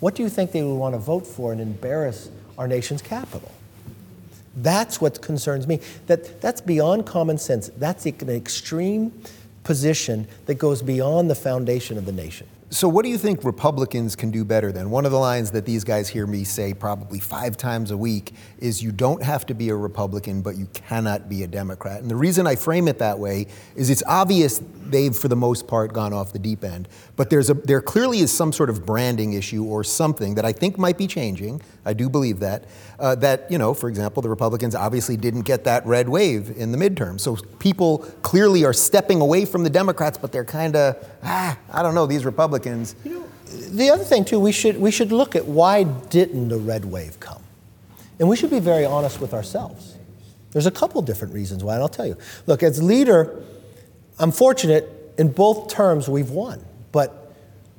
What 0.00 0.16
do 0.16 0.24
you 0.24 0.28
think 0.28 0.50
they 0.50 0.62
would 0.62 0.74
want 0.74 0.96
to 0.96 0.98
vote 0.98 1.24
for 1.24 1.52
and 1.52 1.60
embarrass 1.60 2.28
our 2.58 2.66
nation's 2.66 3.00
capital? 3.00 3.52
That's 4.56 5.00
what 5.00 5.22
concerns 5.22 5.68
me. 5.68 5.78
That, 6.08 6.40
that's 6.40 6.60
beyond 6.60 7.06
common 7.06 7.38
sense. 7.38 7.70
That's 7.76 8.04
an 8.06 8.28
extreme 8.28 9.12
position 9.62 10.26
that 10.46 10.56
goes 10.56 10.82
beyond 10.82 11.30
the 11.30 11.36
foundation 11.36 11.96
of 11.96 12.06
the 12.06 12.12
nation. 12.12 12.48
So, 12.72 12.88
what 12.88 13.04
do 13.04 13.10
you 13.10 13.18
think 13.18 13.44
Republicans 13.44 14.16
can 14.16 14.30
do 14.30 14.46
better 14.46 14.72
then? 14.72 14.88
One 14.88 15.04
of 15.04 15.12
the 15.12 15.18
lines 15.18 15.50
that 15.50 15.66
these 15.66 15.84
guys 15.84 16.08
hear 16.08 16.26
me 16.26 16.42
say 16.42 16.72
probably 16.72 17.20
five 17.20 17.58
times 17.58 17.90
a 17.90 17.98
week 17.98 18.32
is 18.60 18.82
you 18.82 18.92
don't 18.92 19.22
have 19.22 19.44
to 19.46 19.54
be 19.54 19.68
a 19.68 19.76
Republican, 19.76 20.40
but 20.40 20.56
you 20.56 20.64
cannot 20.72 21.28
be 21.28 21.42
a 21.42 21.46
Democrat. 21.46 22.00
And 22.00 22.10
the 22.10 22.16
reason 22.16 22.46
I 22.46 22.56
frame 22.56 22.88
it 22.88 22.98
that 22.98 23.18
way 23.18 23.46
is 23.76 23.90
it's 23.90 24.02
obvious 24.06 24.62
they've, 24.86 25.14
for 25.14 25.28
the 25.28 25.36
most 25.36 25.66
part, 25.66 25.92
gone 25.92 26.14
off 26.14 26.32
the 26.32 26.38
deep 26.38 26.64
end. 26.64 26.88
But 27.14 27.28
there's 27.28 27.50
a, 27.50 27.54
there 27.54 27.82
clearly 27.82 28.20
is 28.20 28.32
some 28.32 28.54
sort 28.54 28.70
of 28.70 28.86
branding 28.86 29.34
issue 29.34 29.64
or 29.64 29.84
something 29.84 30.34
that 30.36 30.46
I 30.46 30.52
think 30.52 30.78
might 30.78 30.96
be 30.96 31.06
changing. 31.06 31.60
I 31.84 31.92
do 31.92 32.08
believe 32.08 32.40
that. 32.40 32.64
Uh, 32.98 33.14
that, 33.16 33.50
you 33.50 33.58
know, 33.58 33.74
for 33.74 33.88
example, 33.88 34.22
the 34.22 34.28
Republicans 34.28 34.74
obviously 34.74 35.16
didn't 35.16 35.42
get 35.42 35.64
that 35.64 35.84
red 35.84 36.08
wave 36.08 36.56
in 36.56 36.70
the 36.72 36.78
midterm. 36.78 37.18
So 37.18 37.36
people 37.58 37.98
clearly 38.22 38.64
are 38.64 38.72
stepping 38.72 39.20
away 39.20 39.44
from 39.44 39.64
the 39.64 39.70
Democrats, 39.70 40.16
but 40.16 40.30
they're 40.30 40.44
kind 40.44 40.76
of, 40.76 40.96
ah, 41.24 41.58
I 41.72 41.82
don't 41.82 41.94
know, 41.94 42.06
these 42.06 42.24
Republicans. 42.24 42.94
You 43.04 43.14
know, 43.14 43.26
the 43.70 43.90
other 43.90 44.04
thing, 44.04 44.24
too, 44.24 44.38
we 44.38 44.52
should, 44.52 44.80
we 44.80 44.90
should 44.90 45.10
look 45.10 45.34
at 45.34 45.46
why 45.46 45.82
didn't 45.82 46.48
the 46.48 46.58
red 46.58 46.84
wave 46.84 47.18
come? 47.18 47.42
And 48.18 48.28
we 48.28 48.36
should 48.36 48.50
be 48.50 48.60
very 48.60 48.84
honest 48.84 49.20
with 49.20 49.34
ourselves. 49.34 49.96
There's 50.52 50.66
a 50.66 50.70
couple 50.70 51.02
different 51.02 51.34
reasons 51.34 51.64
why, 51.64 51.74
and 51.74 51.82
I'll 51.82 51.88
tell 51.88 52.06
you. 52.06 52.16
Look, 52.46 52.62
as 52.62 52.80
leader, 52.82 53.42
I'm 54.18 54.30
fortunate 54.30 54.88
in 55.18 55.32
both 55.32 55.68
terms 55.68 56.08
we've 56.08 56.30
won, 56.30 56.64
but 56.92 57.34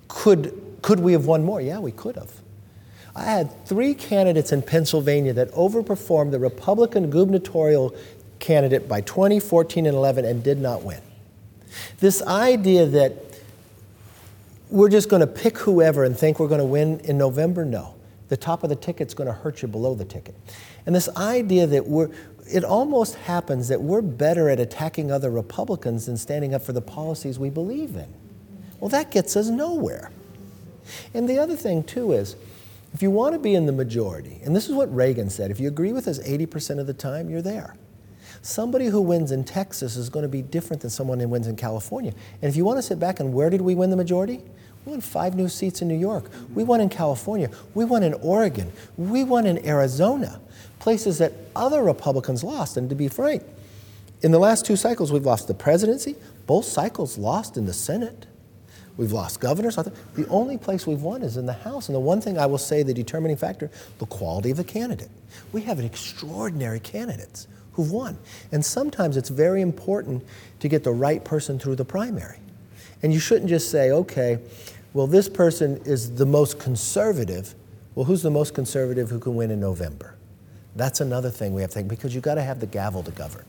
could, 0.07 0.59
could 0.81 0.99
we 0.99 1.13
have 1.13 1.25
won 1.25 1.43
more? 1.43 1.61
Yeah, 1.61 1.79
we 1.79 1.91
could 1.91 2.15
have. 2.15 2.31
I 3.15 3.23
had 3.23 3.65
three 3.65 3.93
candidates 3.93 4.51
in 4.51 4.61
Pennsylvania 4.61 5.33
that 5.33 5.51
overperformed 5.51 6.31
the 6.31 6.39
Republican 6.39 7.09
gubernatorial 7.09 7.95
candidate 8.39 8.87
by 8.87 9.01
20, 9.01 9.39
14, 9.39 9.85
and 9.85 9.95
11 9.95 10.25
and 10.25 10.43
did 10.43 10.59
not 10.59 10.83
win. 10.83 11.01
This 11.99 12.21
idea 12.23 12.85
that 12.87 13.13
we're 14.69 14.89
just 14.89 15.09
going 15.09 15.19
to 15.19 15.27
pick 15.27 15.59
whoever 15.59 16.03
and 16.03 16.17
think 16.17 16.39
we're 16.39 16.47
going 16.47 16.59
to 16.59 16.65
win 16.65 16.99
in 17.01 17.17
November, 17.17 17.63
no. 17.63 17.95
The 18.29 18.37
top 18.37 18.63
of 18.63 18.69
the 18.69 18.75
ticket's 18.75 19.13
going 19.13 19.27
to 19.27 19.33
hurt 19.33 19.61
you 19.61 19.67
below 19.67 19.93
the 19.93 20.05
ticket. 20.05 20.35
And 20.85 20.95
this 20.95 21.07
idea 21.15 21.67
that 21.67 21.85
we're, 21.85 22.09
it 22.51 22.63
almost 22.63 23.15
happens 23.15 23.67
that 23.67 23.81
we're 23.81 24.01
better 24.01 24.49
at 24.49 24.59
attacking 24.59 25.11
other 25.11 25.29
Republicans 25.29 26.07
than 26.07 26.17
standing 26.17 26.53
up 26.53 26.63
for 26.63 26.73
the 26.73 26.81
policies 26.81 27.37
we 27.37 27.51
believe 27.51 27.95
in. 27.95 28.11
Well, 28.79 28.89
that 28.89 29.11
gets 29.11 29.35
us 29.35 29.49
nowhere. 29.49 30.09
And 31.13 31.29
the 31.29 31.37
other 31.37 31.55
thing, 31.55 31.83
too, 31.83 32.11
is 32.11 32.35
if 32.93 33.01
you 33.01 33.09
want 33.09 33.33
to 33.33 33.39
be 33.39 33.55
in 33.55 33.65
the 33.65 33.71
majority, 33.71 34.39
and 34.43 34.55
this 34.55 34.69
is 34.69 34.75
what 34.75 34.93
Reagan 34.93 35.29
said 35.29 35.51
if 35.51 35.59
you 35.59 35.67
agree 35.67 35.91
with 35.91 36.07
us 36.07 36.19
80% 36.19 36.79
of 36.79 36.87
the 36.87 36.93
time, 36.93 37.29
you're 37.29 37.41
there. 37.41 37.75
Somebody 38.41 38.87
who 38.87 39.01
wins 39.01 39.31
in 39.31 39.43
Texas 39.43 39.95
is 39.95 40.09
going 40.09 40.23
to 40.23 40.29
be 40.29 40.41
different 40.41 40.81
than 40.81 40.89
someone 40.89 41.19
who 41.19 41.27
wins 41.27 41.47
in 41.47 41.55
California. 41.55 42.13
And 42.41 42.49
if 42.49 42.55
you 42.55 42.65
want 42.65 42.77
to 42.77 42.83
sit 42.83 42.99
back 42.99 43.19
and 43.19 43.33
where 43.33 43.49
did 43.49 43.61
we 43.61 43.73
win 43.73 43.89
the 43.89 43.95
majority? 43.95 44.41
We 44.85 44.91
won 44.91 45.01
five 45.01 45.35
new 45.35 45.47
seats 45.47 45.81
in 45.81 45.87
New 45.87 45.97
York. 45.97 46.25
We 46.53 46.63
won 46.63 46.81
in 46.81 46.89
California. 46.89 47.49
We 47.73 47.85
won 47.85 48.03
in 48.03 48.13
Oregon. 48.15 48.71
We 48.97 49.23
won 49.23 49.45
in 49.45 49.65
Arizona, 49.65 50.41
places 50.79 51.19
that 51.19 51.31
other 51.55 51.81
Republicans 51.81 52.43
lost. 52.43 52.75
And 52.75 52.89
to 52.89 52.95
be 52.95 53.07
frank, 53.07 53.43
in 54.21 54.31
the 54.31 54.39
last 54.39 54.65
two 54.65 54.75
cycles, 54.75 55.11
we've 55.11 55.25
lost 55.25 55.47
the 55.47 55.53
presidency, 55.53 56.15
both 56.45 56.65
cycles 56.65 57.17
lost 57.17 57.55
in 57.55 57.65
the 57.65 57.73
Senate. 57.73 58.25
We've 58.95 59.11
lost 59.11 59.39
governors. 59.39 59.75
The 59.75 60.27
only 60.27 60.57
place 60.57 60.85
we've 60.85 61.01
won 61.01 61.23
is 61.23 61.37
in 61.37 61.45
the 61.45 61.53
House. 61.53 61.89
And 61.89 61.95
the 61.95 61.99
one 61.99 62.21
thing 62.21 62.37
I 62.37 62.45
will 62.45 62.59
say, 62.59 62.83
the 62.83 62.93
determining 62.93 63.37
factor, 63.37 63.71
the 63.97 64.05
quality 64.05 64.51
of 64.51 64.57
the 64.57 64.63
candidate. 64.63 65.09
We 65.51 65.61
have 65.61 65.79
extraordinary 65.79 66.79
candidates 66.79 67.47
who've 67.73 67.91
won. 67.91 68.17
And 68.51 68.63
sometimes 68.63 69.17
it's 69.17 69.29
very 69.29 69.61
important 69.61 70.23
to 70.59 70.67
get 70.67 70.83
the 70.83 70.91
right 70.91 71.23
person 71.23 71.57
through 71.57 71.75
the 71.75 71.85
primary. 71.85 72.37
And 73.01 73.13
you 73.13 73.19
shouldn't 73.19 73.49
just 73.49 73.71
say, 73.71 73.91
okay, 73.91 74.39
well, 74.93 75.07
this 75.07 75.27
person 75.27 75.81
is 75.85 76.13
the 76.13 76.25
most 76.25 76.59
conservative. 76.59 77.55
Well, 77.95 78.05
who's 78.05 78.21
the 78.21 78.31
most 78.31 78.53
conservative 78.53 79.09
who 79.09 79.19
can 79.19 79.35
win 79.35 79.49
in 79.49 79.59
November? 79.59 80.15
That's 80.75 81.01
another 81.01 81.31
thing 81.31 81.53
we 81.53 81.61
have 81.61 81.71
to 81.71 81.75
think 81.75 81.87
because 81.87 82.13
you've 82.13 82.23
got 82.23 82.35
to 82.35 82.43
have 82.43 82.59
the 82.59 82.67
gavel 82.67 83.01
to 83.03 83.11
govern. 83.11 83.45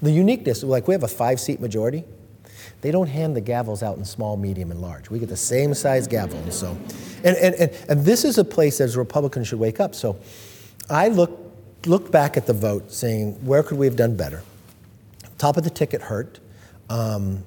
The 0.00 0.10
uniqueness, 0.10 0.62
like 0.62 0.88
we 0.88 0.94
have 0.94 1.02
a 1.02 1.08
five 1.08 1.38
seat 1.38 1.60
majority. 1.60 2.04
They 2.80 2.90
don't 2.90 3.08
hand 3.08 3.36
the 3.36 3.42
gavels 3.42 3.82
out 3.82 3.96
in 3.98 4.04
small, 4.04 4.36
medium, 4.36 4.70
and 4.70 4.80
large. 4.80 5.10
We 5.10 5.18
get 5.18 5.28
the 5.28 5.36
same 5.36 5.74
size 5.74 6.06
gavel. 6.06 6.38
And 6.38 6.52
so, 6.52 6.76
and, 7.24 7.36
and, 7.36 7.54
and, 7.54 7.70
and 7.88 8.04
this 8.04 8.24
is 8.24 8.38
a 8.38 8.44
place 8.44 8.78
that 8.78 8.84
as 8.84 8.96
Republicans 8.96 9.48
should 9.48 9.58
wake 9.58 9.80
up. 9.80 9.94
So 9.94 10.18
I 10.88 11.08
look, 11.08 11.38
look 11.86 12.10
back 12.10 12.36
at 12.36 12.46
the 12.46 12.52
vote 12.52 12.92
saying, 12.92 13.44
where 13.44 13.62
could 13.62 13.78
we 13.78 13.86
have 13.86 13.96
done 13.96 14.16
better? 14.16 14.42
Top 15.38 15.56
of 15.56 15.64
the 15.64 15.70
ticket 15.70 16.02
hurt. 16.02 16.40
Um, 16.88 17.44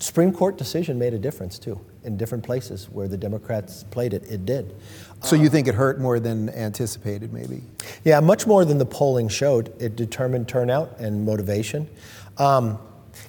Supreme 0.00 0.32
Court 0.32 0.58
decision 0.58 0.98
made 0.98 1.14
a 1.14 1.18
difference 1.18 1.58
too. 1.58 1.80
In 2.02 2.18
different 2.18 2.44
places 2.44 2.90
where 2.90 3.08
the 3.08 3.16
Democrats 3.16 3.84
played 3.84 4.12
it, 4.12 4.24
it 4.30 4.44
did. 4.44 4.74
So 5.22 5.36
you 5.36 5.48
think 5.48 5.68
it 5.68 5.74
hurt 5.74 5.98
more 5.98 6.20
than 6.20 6.50
anticipated, 6.50 7.32
maybe? 7.32 7.62
Yeah, 8.04 8.20
much 8.20 8.46
more 8.46 8.66
than 8.66 8.76
the 8.76 8.84
polling 8.84 9.28
showed. 9.28 9.72
It 9.80 9.96
determined 9.96 10.46
turnout 10.46 10.98
and 10.98 11.24
motivation. 11.24 11.88
Um, 12.36 12.78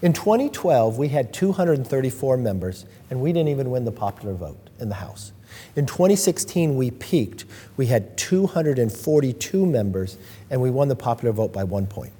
in 0.01 0.13
2012, 0.13 0.97
we 0.97 1.09
had 1.09 1.33
234 1.33 2.37
members, 2.37 2.85
and 3.09 3.21
we 3.21 3.31
didn't 3.31 3.49
even 3.49 3.69
win 3.69 3.85
the 3.85 3.91
popular 3.91 4.33
vote 4.33 4.69
in 4.79 4.89
the 4.89 4.95
House. 4.95 5.31
In 5.75 5.85
2016, 5.85 6.75
we 6.75 6.91
peaked. 6.91 7.45
We 7.77 7.87
had 7.87 8.17
242 8.17 9.65
members, 9.65 10.17
and 10.49 10.61
we 10.61 10.69
won 10.69 10.87
the 10.87 10.95
popular 10.95 11.31
vote 11.31 11.53
by 11.53 11.63
one 11.63 11.87
point. 11.87 12.11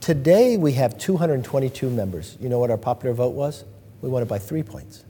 Today, 0.00 0.56
we 0.56 0.72
have 0.72 0.98
222 0.98 1.90
members. 1.90 2.36
You 2.40 2.48
know 2.48 2.58
what 2.58 2.70
our 2.70 2.78
popular 2.78 3.14
vote 3.14 3.34
was? 3.34 3.64
We 4.00 4.08
won 4.08 4.22
it 4.22 4.26
by 4.26 4.38
three 4.38 4.62
points. 4.62 5.04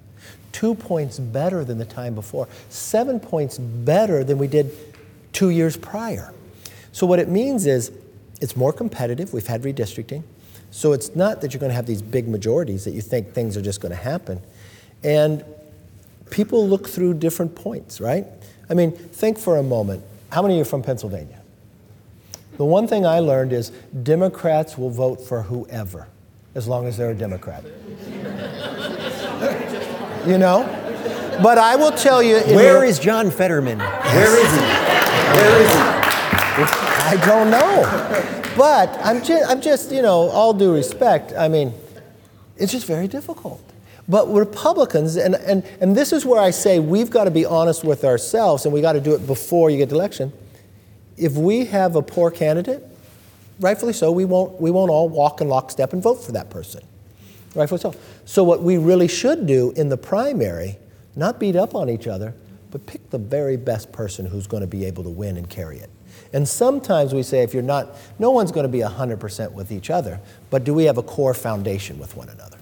Two 0.53 0.75
points 0.75 1.19
better 1.19 1.65
than 1.65 1.79
the 1.79 1.85
time 1.85 2.15
before, 2.15 2.49
seven 2.69 3.19
points 3.19 3.59
better 3.59 4.23
than 4.23 4.39
we 4.39 4.47
did 4.47 4.71
two 5.33 5.51
years 5.51 5.77
prior. 5.77 6.33
So, 6.93 7.07
what 7.07 7.19
it 7.19 7.29
means 7.29 7.67
is 7.67 7.91
it's 8.41 8.57
more 8.57 8.73
competitive. 8.73 9.33
We've 9.33 9.47
had 9.47 9.63
redistricting. 9.63 10.23
So 10.75 10.93
it's 10.93 11.15
not 11.15 11.41
that 11.41 11.55
you're 11.55 11.61
going 11.61 11.71
to 11.71 11.77
have 11.77 11.87
these 11.87 12.03
big 12.03 12.27
majorities 12.27 12.85
that 12.85 12.91
you 12.91 13.01
think 13.01 13.33
things 13.33 13.57
are 13.57 13.63
just 13.63 13.81
going 13.81 13.91
to 13.91 13.97
happen. 13.97 14.41
And 15.05 15.45
people 16.31 16.67
look 16.67 16.89
through 16.89 17.15
different 17.15 17.55
points, 17.55 18.01
right? 18.01 18.27
I 18.69 18.75
mean, 18.75 18.91
think 18.91 19.39
for 19.39 19.59
a 19.59 19.63
moment. 19.63 20.03
How 20.33 20.43
many 20.43 20.55
of 20.55 20.57
you 20.57 20.63
are 20.63 20.65
from 20.65 20.83
Pennsylvania? 20.83 21.41
The 22.57 22.65
one 22.65 22.89
thing 22.89 23.07
I 23.07 23.21
learned 23.21 23.53
is 23.53 23.71
Democrats 24.03 24.77
will 24.77 24.91
vote 24.91 25.21
for 25.21 25.43
whoever, 25.43 26.09
as 26.57 26.67
long 26.67 26.89
as 26.89 26.97
they're 26.97 27.13
a 27.13 27.15
Democrat. 27.15 27.63
you 30.27 30.39
know? 30.39 30.65
But 31.41 31.57
I 31.57 31.77
will 31.77 31.93
tell 31.93 32.21
you. 32.21 32.41
Where 32.53 32.85
is 32.85 32.99
John 32.99 33.31
Fetterman? 33.31 33.79
Where 33.79 34.45
is 34.45 34.51
he? 34.51 34.59
Where 35.39 35.63
is 35.63 35.71
he? 35.71 35.79
I 37.07 37.17
don't 37.25 37.53
know. 37.53 38.41
But 38.57 38.91
I'm 39.05 39.23
just, 39.23 39.51
I'm 39.51 39.61
just, 39.61 39.91
you 39.91 40.03
know, 40.03 40.29
all 40.31 40.55
due 40.55 40.73
respect, 40.73 41.33
I 41.37 41.49
mean, 41.49 41.75
it's 42.57 42.71
just 42.71 42.87
very 42.87 43.09
difficult. 43.09 43.63
But 44.09 44.33
Republicans, 44.33 45.17
and, 45.17 45.35
and, 45.35 45.65
and 45.81 45.97
this 45.97 46.13
is 46.13 46.25
where 46.25 46.41
I 46.41 46.51
say 46.51 46.79
we've 46.79 47.11
got 47.11 47.25
to 47.25 47.31
be 47.31 47.45
honest 47.45 47.85
with 47.85 48.05
ourselves 48.05 48.65
and 48.65 48.73
we 48.73 48.81
got 48.81 48.93
to 48.93 49.01
do 49.01 49.15
it 49.15 49.27
before 49.27 49.71
you 49.71 49.79
get 49.79 49.89
the 49.89 49.95
election. 49.95 50.33
If 51.17 51.33
we 51.33 51.65
have 51.67 51.97
a 51.97 52.03
poor 52.03 52.31
candidate, 52.31 52.85
rightfully 53.61 53.93
so, 53.93 54.13
we 54.13 54.25
won't, 54.25 54.61
we 54.61 54.71
won't 54.71 54.91
all 54.91 55.09
walk 55.09 55.41
in 55.41 55.49
lockstep 55.49 55.93
and 55.93 56.03
vote 56.03 56.23
for 56.23 56.33
that 56.33 56.51
person. 56.51 56.83
Rightfully 57.55 57.81
so. 57.81 57.95
So, 58.25 58.43
what 58.43 58.63
we 58.63 58.79
really 58.79 59.09
should 59.09 59.47
do 59.47 59.73
in 59.77 59.89
the 59.89 59.97
primary, 59.97 60.77
not 61.15 61.39
beat 61.39 61.55
up 61.55 61.75
on 61.75 61.89
each 61.89 62.09
other, 62.09 62.35
but 62.73 62.85
pick 62.87 63.11
the 63.11 63.19
very 63.19 63.57
best 63.57 63.93
person 63.93 64.27
who's 64.27 64.49
going 64.49 64.63
to 64.63 64.67
be 64.67 64.85
able 64.85 65.05
to 65.05 65.11
win 65.11 65.37
and 65.37 65.49
carry 65.49 65.79
it. 65.79 65.91
And 66.33 66.49
sometimes 66.49 67.15
we 67.15 67.23
say 67.23 67.43
if 67.43 67.55
you're 67.55 67.63
not, 67.63 67.97
no 68.19 68.31
one's 68.31 68.53
going 68.53 68.65
to 68.65 68.73
be 68.73 68.81
100% 68.81 69.53
with 69.53 69.71
each 69.71 69.91
other, 69.91 70.21
but 70.51 70.65
do 70.65 70.75
we 70.75 70.85
have 70.85 70.99
a 70.99 71.03
core 71.03 71.35
foundation 71.35 71.99
with 71.99 72.17
one 72.17 72.29
another? 72.29 72.59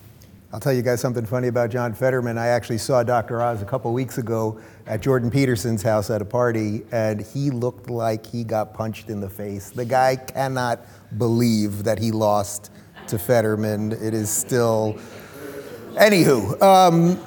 I'll 0.53 0.61
tell 0.61 0.75
you 0.75 0.83
guys 0.83 1.01
something 1.01 1.25
funny 1.25 1.49
about 1.49 1.71
John 1.71 1.95
Fetterman. 1.95 2.37
I 2.37 2.49
actually 2.49 2.77
saw 2.77 3.03
Dr. 3.03 3.41
Oz 3.41 3.63
a 3.63 3.65
couple 3.65 3.91
weeks 3.95 4.19
ago 4.19 4.61
at 4.87 5.01
Jordan 5.01 5.31
Peterson's 5.31 5.83
house 5.83 6.11
at 6.11 6.21
a 6.21 6.27
party, 6.27 6.83
and 6.93 7.23
he 7.23 7.51
looked 7.51 7.89
like 7.89 8.27
he 8.27 8.45
got 8.45 8.75
punched 8.75 9.09
in 9.09 9.23
the 9.23 9.31
face. 9.31 9.71
The 9.71 9.87
guy 9.87 10.17
cannot 10.17 10.81
believe 11.17 11.85
that 11.85 11.99
he 11.99 12.11
lost 12.11 12.71
to 13.07 13.19
Fetterman. 13.19 13.93
It 13.93 14.13
is 14.13 14.29
still. 14.29 14.99
Anywho, 15.95 16.61
um, 16.61 17.19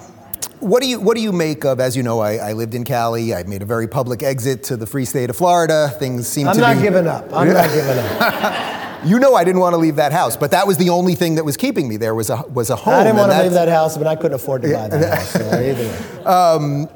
What 0.59 0.81
do 0.81 0.89
you 0.89 0.99
What 0.99 1.15
do 1.15 1.21
you 1.21 1.31
make 1.31 1.63
of? 1.65 1.79
As 1.79 1.95
you 1.97 2.03
know, 2.03 2.19
I, 2.19 2.35
I 2.35 2.53
lived 2.53 2.73
in 2.75 2.83
Cali. 2.83 3.33
I 3.33 3.43
made 3.43 3.61
a 3.61 3.65
very 3.65 3.87
public 3.87 4.23
exit 4.23 4.63
to 4.65 4.77
the 4.77 4.85
free 4.85 5.05
state 5.05 5.29
of 5.29 5.35
Florida. 5.35 5.89
Things 5.99 6.27
seem 6.27 6.45
to 6.45 6.51
I'm 6.51 6.57
not 6.57 6.75
be. 6.77 6.81
giving 6.83 7.07
up. 7.07 7.25
I'm 7.33 7.51
not 7.51 7.69
giving 7.69 7.97
up. 7.97 8.71
You 9.05 9.19
know, 9.19 9.35
I 9.35 9.43
didn't 9.43 9.61
want 9.61 9.73
to 9.73 9.77
leave 9.77 9.97
that 9.97 10.11
house, 10.11 10.35
but 10.35 10.49
that 10.49 10.65
was 10.65 10.77
the 10.77 10.89
only 10.89 11.13
thing 11.13 11.35
that 11.35 11.45
was 11.45 11.57
keeping 11.57 11.87
me 11.87 11.97
there 11.97 12.15
was 12.15 12.31
a 12.31 12.37
was 12.47 12.71
a 12.71 12.75
home. 12.75 12.95
I 12.95 13.03
didn't 13.03 13.17
want 13.17 13.31
to 13.33 13.43
leave 13.43 13.51
that 13.51 13.67
house, 13.67 13.95
but 13.99 14.07
I 14.07 14.15
couldn't 14.15 14.33
afford 14.33 14.63
to 14.63 14.73
buy 14.73 14.87
that 14.87 15.19
house. 15.19 15.29
So 15.29 15.39
either 15.59 15.83
way. 15.83 16.25
Um, 16.25 16.89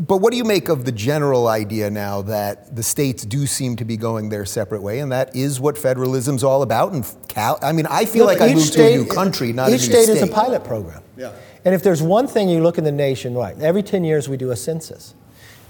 but 0.00 0.16
what 0.16 0.32
do 0.32 0.36
you 0.36 0.42
make 0.42 0.68
of 0.68 0.84
the 0.84 0.90
general 0.90 1.46
idea 1.46 1.88
now 1.88 2.22
that 2.22 2.74
the 2.74 2.82
states 2.82 3.24
do 3.24 3.46
seem 3.46 3.76
to 3.76 3.84
be 3.84 3.96
going 3.96 4.28
their 4.28 4.44
separate 4.44 4.82
way, 4.82 4.98
and 4.98 5.12
that 5.12 5.36
is 5.36 5.60
what 5.60 5.78
federalism's 5.78 6.42
all 6.42 6.62
about? 6.62 6.92
And 6.92 7.06
Cal, 7.28 7.60
I 7.62 7.70
mean, 7.70 7.86
I 7.86 8.06
feel 8.06 8.26
Look, 8.26 8.40
like 8.40 8.48
I 8.48 8.50
each 8.52 8.56
moved 8.56 8.72
to 8.72 8.84
a 8.84 8.96
new 8.96 9.06
country, 9.06 9.52
not 9.52 9.68
each 9.68 9.84
a 9.84 9.86
new 9.86 9.92
state 9.92 10.04
state. 10.06 10.16
is 10.16 10.22
a 10.22 10.26
pilot 10.26 10.64
program. 10.64 11.02
Yeah. 11.16 11.30
And 11.64 11.74
if 11.74 11.82
there's 11.82 12.02
one 12.02 12.26
thing 12.26 12.48
you 12.48 12.62
look 12.62 12.78
in 12.78 12.84
the 12.84 12.92
nation, 12.92 13.34
right? 13.34 13.58
Every 13.60 13.82
10 13.82 14.04
years 14.04 14.28
we 14.28 14.36
do 14.36 14.50
a 14.50 14.56
census. 14.56 15.14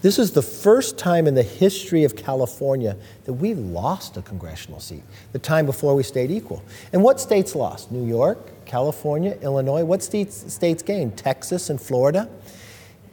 This 0.04 0.18
is 0.18 0.33
the 0.33 0.42
first 0.42 0.98
time 0.98 1.26
in 1.26 1.35
the 1.35 1.42
history 1.42 2.04
of 2.04 2.14
California 2.14 2.94
that 3.24 3.33
we 3.33 3.54
lost 3.54 4.18
a 4.18 4.22
congressional 4.22 4.78
seat. 4.78 5.02
The 5.33 5.38
time 5.38 5.64
before 5.64 5.94
we 5.94 6.02
stayed 6.02 6.30
equal. 6.30 6.62
And 6.92 7.02
what 7.02 7.20
states 7.20 7.54
lost? 7.54 7.90
New 7.90 8.07
York, 8.07 8.66
California, 8.66 9.38
Illinois. 9.40 9.83
What 9.83 10.02
states 10.02 10.52
states 10.52 10.83
gained? 10.83 11.16
Texas 11.16 11.70
and 11.70 11.80
Florida. 11.80 12.28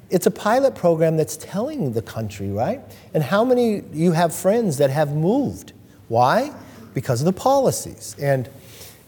It's 0.09 0.25
a 0.25 0.31
pilot 0.31 0.75
program 0.75 1.15
that's 1.15 1.37
telling 1.37 1.93
the 1.93 2.01
country, 2.01 2.51
right? 2.51 2.81
And 3.13 3.23
how 3.23 3.45
many 3.45 3.83
you 3.93 4.11
have 4.11 4.35
friends 4.35 4.77
that 4.79 4.89
have 4.89 5.15
moved? 5.15 5.71
Why? 6.09 6.53
Because 6.93 7.21
of 7.21 7.25
the 7.25 7.39
policies. 7.39 8.17
And 8.19 8.49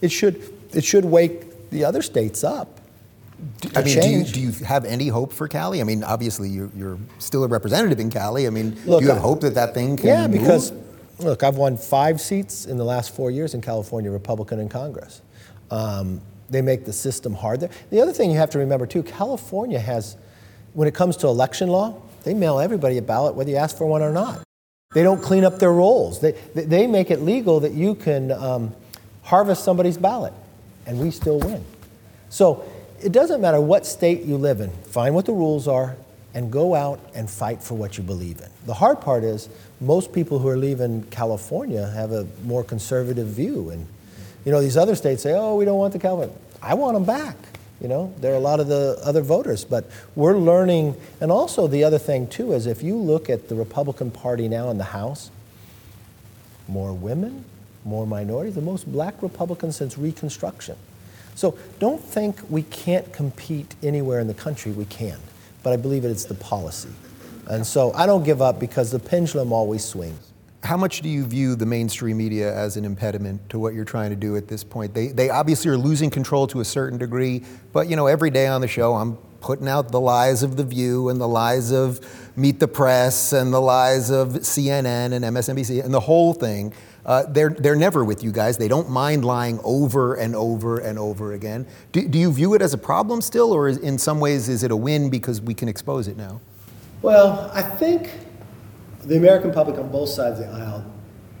it 0.00 0.10
should 0.10 0.40
it 0.72 0.84
should 0.84 1.04
wake 1.04 1.68
the 1.68 1.84
other 1.84 2.00
states 2.00 2.42
up. 2.42 2.80
I 3.76 3.82
to 3.82 3.84
mean, 3.84 4.00
do 4.00 4.08
you, 4.10 4.24
do 4.24 4.40
you 4.40 4.64
have 4.64 4.84
any 4.84 5.08
hope 5.08 5.32
for 5.32 5.48
Cali? 5.48 5.80
I 5.80 5.84
mean, 5.84 6.04
obviously 6.04 6.48
you're, 6.48 6.70
you're 6.76 6.98
still 7.18 7.44
a 7.44 7.48
representative 7.48 7.98
in 8.00 8.10
Cali. 8.10 8.46
I 8.46 8.50
mean, 8.50 8.76
Look, 8.86 9.00
do 9.00 9.06
you 9.06 9.10
have 9.12 9.18
I- 9.18 9.22
hope 9.26 9.40
that 9.42 9.54
that 9.54 9.74
thing 9.74 9.96
can 9.96 10.06
Yeah, 10.06 10.26
move? 10.26 10.40
because 10.40 10.72
look, 11.18 11.42
I've 11.42 11.56
won 11.56 11.76
five 11.76 12.20
seats 12.20 12.66
in 12.66 12.76
the 12.76 12.84
last 12.84 13.14
four 13.14 13.30
years 13.30 13.54
in 13.54 13.60
California, 13.60 14.10
Republican 14.10 14.60
in 14.60 14.68
Congress. 14.68 15.20
Um, 15.70 16.20
they 16.50 16.62
make 16.62 16.84
the 16.84 16.92
system 16.92 17.34
hard 17.34 17.60
there. 17.60 17.70
The 17.90 18.00
other 18.00 18.12
thing 18.12 18.30
you 18.30 18.36
have 18.38 18.50
to 18.50 18.58
remember 18.58 18.86
too, 18.86 19.02
California 19.02 19.80
has, 19.80 20.16
when 20.74 20.86
it 20.86 20.94
comes 20.94 21.16
to 21.18 21.26
election 21.26 21.68
law, 21.68 22.00
they 22.22 22.34
mail 22.34 22.58
everybody 22.60 22.98
a 22.98 23.02
ballot 23.02 23.34
whether 23.34 23.50
you 23.50 23.56
ask 23.56 23.76
for 23.76 23.86
one 23.86 24.02
or 24.02 24.12
not. 24.12 24.42
They 24.94 25.02
don't 25.02 25.20
clean 25.22 25.44
up 25.44 25.58
their 25.58 25.72
rolls. 25.72 26.20
They, 26.20 26.32
they- 26.54 26.64
they 26.66 26.86
make 26.86 27.10
it 27.10 27.20
legal 27.22 27.60
that 27.60 27.72
you 27.72 27.94
can 27.96 28.30
um, 28.30 28.74
harvest 29.22 29.64
somebody's 29.64 29.96
ballot, 29.98 30.32
and 30.86 31.00
we 31.00 31.10
still 31.10 31.40
win. 31.40 31.64
So 32.28 32.64
it 33.02 33.12
doesn't 33.12 33.40
matter 33.40 33.60
what 33.60 33.86
state 33.86 34.22
you 34.22 34.36
live 34.36 34.60
in, 34.60 34.70
find 34.70 35.14
what 35.14 35.26
the 35.26 35.32
rules 35.32 35.68
are 35.68 35.96
and 36.34 36.50
go 36.50 36.74
out 36.74 37.00
and 37.14 37.30
fight 37.30 37.62
for 37.62 37.74
what 37.74 37.96
you 37.96 38.02
believe 38.02 38.40
in. 38.40 38.48
The 38.66 38.74
hard 38.74 39.00
part 39.00 39.22
is 39.22 39.48
most 39.80 40.12
people 40.12 40.40
who 40.40 40.48
are 40.48 40.56
leaving 40.56 41.04
California 41.04 41.86
have 41.86 42.10
a 42.10 42.26
more 42.44 42.64
conservative 42.64 43.28
view. 43.28 43.70
And, 43.70 43.86
you 44.44 44.50
know, 44.50 44.60
these 44.60 44.76
other 44.76 44.96
states 44.96 45.22
say, 45.22 45.32
oh, 45.32 45.56
we 45.56 45.64
don't 45.64 45.78
want 45.78 45.92
the 45.92 46.00
California. 46.00 46.36
I 46.60 46.74
want 46.74 46.94
them 46.94 47.04
back. 47.04 47.36
You 47.80 47.88
know, 47.88 48.14
there 48.18 48.32
are 48.32 48.36
a 48.36 48.40
lot 48.40 48.60
of 48.60 48.66
the 48.66 48.98
other 49.04 49.20
voters, 49.20 49.64
but 49.64 49.88
we're 50.16 50.36
learning. 50.36 50.96
And 51.20 51.30
also, 51.30 51.66
the 51.66 51.84
other 51.84 51.98
thing, 51.98 52.26
too, 52.26 52.52
is 52.52 52.66
if 52.66 52.82
you 52.82 52.96
look 52.96 53.28
at 53.28 53.48
the 53.48 53.54
Republican 53.54 54.10
Party 54.10 54.48
now 54.48 54.70
in 54.70 54.78
the 54.78 54.84
House, 54.84 55.30
more 56.66 56.92
women, 56.92 57.44
more 57.84 58.06
minorities, 58.06 58.54
the 58.54 58.62
most 58.62 58.90
black 58.90 59.22
Republicans 59.22 59.76
since 59.76 59.98
Reconstruction. 59.98 60.76
So 61.34 61.58
don't 61.78 62.02
think 62.02 62.38
we 62.48 62.62
can't 62.62 63.12
compete 63.12 63.74
anywhere 63.82 64.20
in 64.20 64.26
the 64.26 64.34
country. 64.34 64.72
We 64.72 64.84
can. 64.86 65.18
But 65.62 65.72
I 65.72 65.76
believe 65.76 66.04
it's 66.04 66.24
the 66.24 66.34
policy. 66.34 66.90
And 67.48 67.66
so 67.66 67.92
I 67.94 68.06
don't 68.06 68.24
give 68.24 68.40
up 68.40 68.58
because 68.58 68.90
the 68.90 68.98
pendulum 68.98 69.52
always 69.52 69.84
swings. 69.84 70.32
How 70.62 70.78
much 70.78 71.02
do 71.02 71.10
you 71.10 71.26
view 71.26 71.56
the 71.56 71.66
mainstream 71.66 72.16
media 72.16 72.54
as 72.54 72.78
an 72.78 72.86
impediment 72.86 73.50
to 73.50 73.58
what 73.58 73.74
you're 73.74 73.84
trying 73.84 74.08
to 74.10 74.16
do 74.16 74.36
at 74.36 74.48
this 74.48 74.64
point? 74.64 74.94
They, 74.94 75.08
they 75.08 75.28
obviously 75.28 75.70
are 75.70 75.76
losing 75.76 76.08
control 76.08 76.46
to 76.46 76.60
a 76.60 76.64
certain 76.64 76.98
degree, 76.98 77.42
but 77.74 77.86
you 77.86 77.96
know, 77.96 78.06
every 78.06 78.30
day 78.30 78.46
on 78.46 78.62
the 78.62 78.68
show, 78.68 78.94
I'm 78.94 79.18
putting 79.44 79.68
out 79.68 79.92
the 79.92 80.00
lies 80.00 80.42
of 80.42 80.56
The 80.56 80.64
View 80.64 81.10
and 81.10 81.20
the 81.20 81.28
lies 81.28 81.70
of 81.70 82.00
Meet 82.34 82.60
the 82.60 82.66
Press 82.66 83.34
and 83.34 83.52
the 83.52 83.60
lies 83.60 84.08
of 84.08 84.28
CNN 84.28 85.12
and 85.12 85.22
MSNBC 85.22 85.84
and 85.84 85.92
the 85.92 86.00
whole 86.00 86.32
thing. 86.32 86.72
Uh, 87.04 87.24
they're, 87.28 87.50
they're 87.50 87.76
never 87.76 88.02
with 88.02 88.24
you 88.24 88.32
guys. 88.32 88.56
They 88.56 88.68
don't 88.68 88.88
mind 88.88 89.22
lying 89.22 89.60
over 89.62 90.14
and 90.14 90.34
over 90.34 90.78
and 90.78 90.98
over 90.98 91.34
again. 91.34 91.66
Do, 91.92 92.08
do 92.08 92.18
you 92.18 92.32
view 92.32 92.54
it 92.54 92.62
as 92.62 92.72
a 92.72 92.78
problem 92.78 93.20
still, 93.20 93.52
or 93.52 93.68
is, 93.68 93.76
in 93.76 93.98
some 93.98 94.18
ways 94.18 94.48
is 94.48 94.62
it 94.62 94.70
a 94.70 94.76
win 94.76 95.10
because 95.10 95.42
we 95.42 95.52
can 95.52 95.68
expose 95.68 96.08
it 96.08 96.16
now? 96.16 96.40
Well, 97.02 97.50
I 97.52 97.60
think 97.60 98.10
the 99.04 99.18
American 99.18 99.52
public 99.52 99.76
on 99.76 99.90
both 99.90 100.08
sides 100.08 100.40
of 100.40 100.46
the 100.46 100.52
aisle 100.52 100.90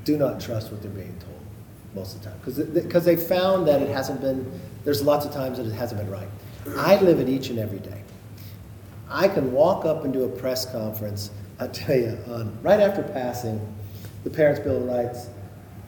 do 0.04 0.18
not 0.18 0.42
trust 0.42 0.70
what 0.70 0.82
they're 0.82 0.90
being 0.90 1.16
told 1.20 1.40
most 1.94 2.16
of 2.16 2.22
the 2.22 2.28
time 2.28 2.38
because 2.44 2.58
because 2.58 3.04
they 3.06 3.16
found 3.16 3.66
that 3.66 3.80
it 3.80 3.88
hasn't 3.88 4.20
been. 4.20 4.60
There's 4.84 5.00
lots 5.00 5.24
of 5.24 5.32
times 5.32 5.56
that 5.56 5.64
it 5.64 5.72
hasn't 5.72 5.98
been 5.98 6.10
right. 6.10 6.28
I 6.76 7.00
live 7.00 7.20
it 7.20 7.28
each 7.28 7.50
and 7.50 7.58
every 7.58 7.78
day. 7.78 8.02
I 9.10 9.28
can 9.28 9.52
walk 9.52 9.84
up 9.84 10.04
and 10.04 10.12
do 10.12 10.24
a 10.24 10.28
press 10.28 10.70
conference. 10.70 11.30
I 11.60 11.68
tell 11.68 11.96
you, 11.96 12.18
on 12.26 12.58
right 12.62 12.80
after 12.80 13.02
passing 13.02 13.60
the 14.24 14.30
Parents' 14.30 14.60
Bill 14.60 14.76
of 14.76 14.84
Rights, 14.84 15.28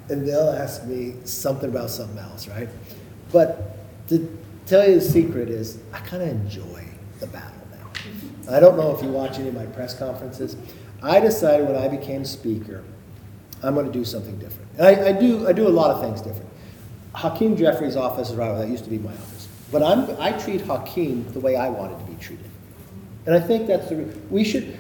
and 0.08 0.26
they'll 0.26 0.50
ask 0.50 0.84
me 0.84 1.14
something 1.24 1.68
about 1.68 1.90
something 1.90 2.18
else, 2.18 2.46
right? 2.48 2.68
But 3.32 3.76
to 4.08 4.38
tell 4.66 4.88
you 4.88 4.96
the 4.96 5.00
secret 5.00 5.48
is, 5.48 5.78
I 5.92 5.98
kind 6.00 6.22
of 6.22 6.28
enjoy 6.28 6.84
the 7.18 7.26
battle 7.26 7.50
now. 7.72 8.54
I 8.54 8.60
don't 8.60 8.76
know 8.76 8.94
if 8.94 9.02
you 9.02 9.08
watch 9.08 9.38
any 9.38 9.48
of 9.48 9.54
my 9.54 9.66
press 9.66 9.98
conferences. 9.98 10.56
I 11.02 11.18
decided 11.20 11.66
when 11.66 11.76
I 11.76 11.88
became 11.88 12.24
speaker, 12.24 12.84
I'm 13.62 13.74
going 13.74 13.86
to 13.86 13.92
do 13.92 14.04
something 14.04 14.38
different. 14.38 14.70
And 14.78 14.86
I, 14.86 15.08
I 15.08 15.12
do. 15.12 15.48
I 15.48 15.52
do 15.52 15.66
a 15.66 15.70
lot 15.70 15.90
of 15.90 16.00
things 16.00 16.20
different. 16.20 16.50
Hakeem 17.14 17.56
Jeffries' 17.56 17.96
office 17.96 18.30
is 18.30 18.36
right. 18.36 18.50
where 18.50 18.60
That 18.60 18.68
used 18.68 18.84
to 18.84 18.90
be 18.90 18.98
my 18.98 19.12
office. 19.12 19.35
But 19.72 19.82
I'm, 19.82 20.08
I 20.20 20.32
treat 20.32 20.60
Hakeem 20.62 21.30
the 21.32 21.40
way 21.40 21.56
I 21.56 21.68
wanted 21.68 21.98
to 21.98 22.04
be 22.04 22.14
treated. 22.22 22.50
And 23.26 23.34
I 23.34 23.40
think 23.40 23.66
that's 23.66 23.88
the, 23.88 23.96
we 24.30 24.44
should, 24.44 24.78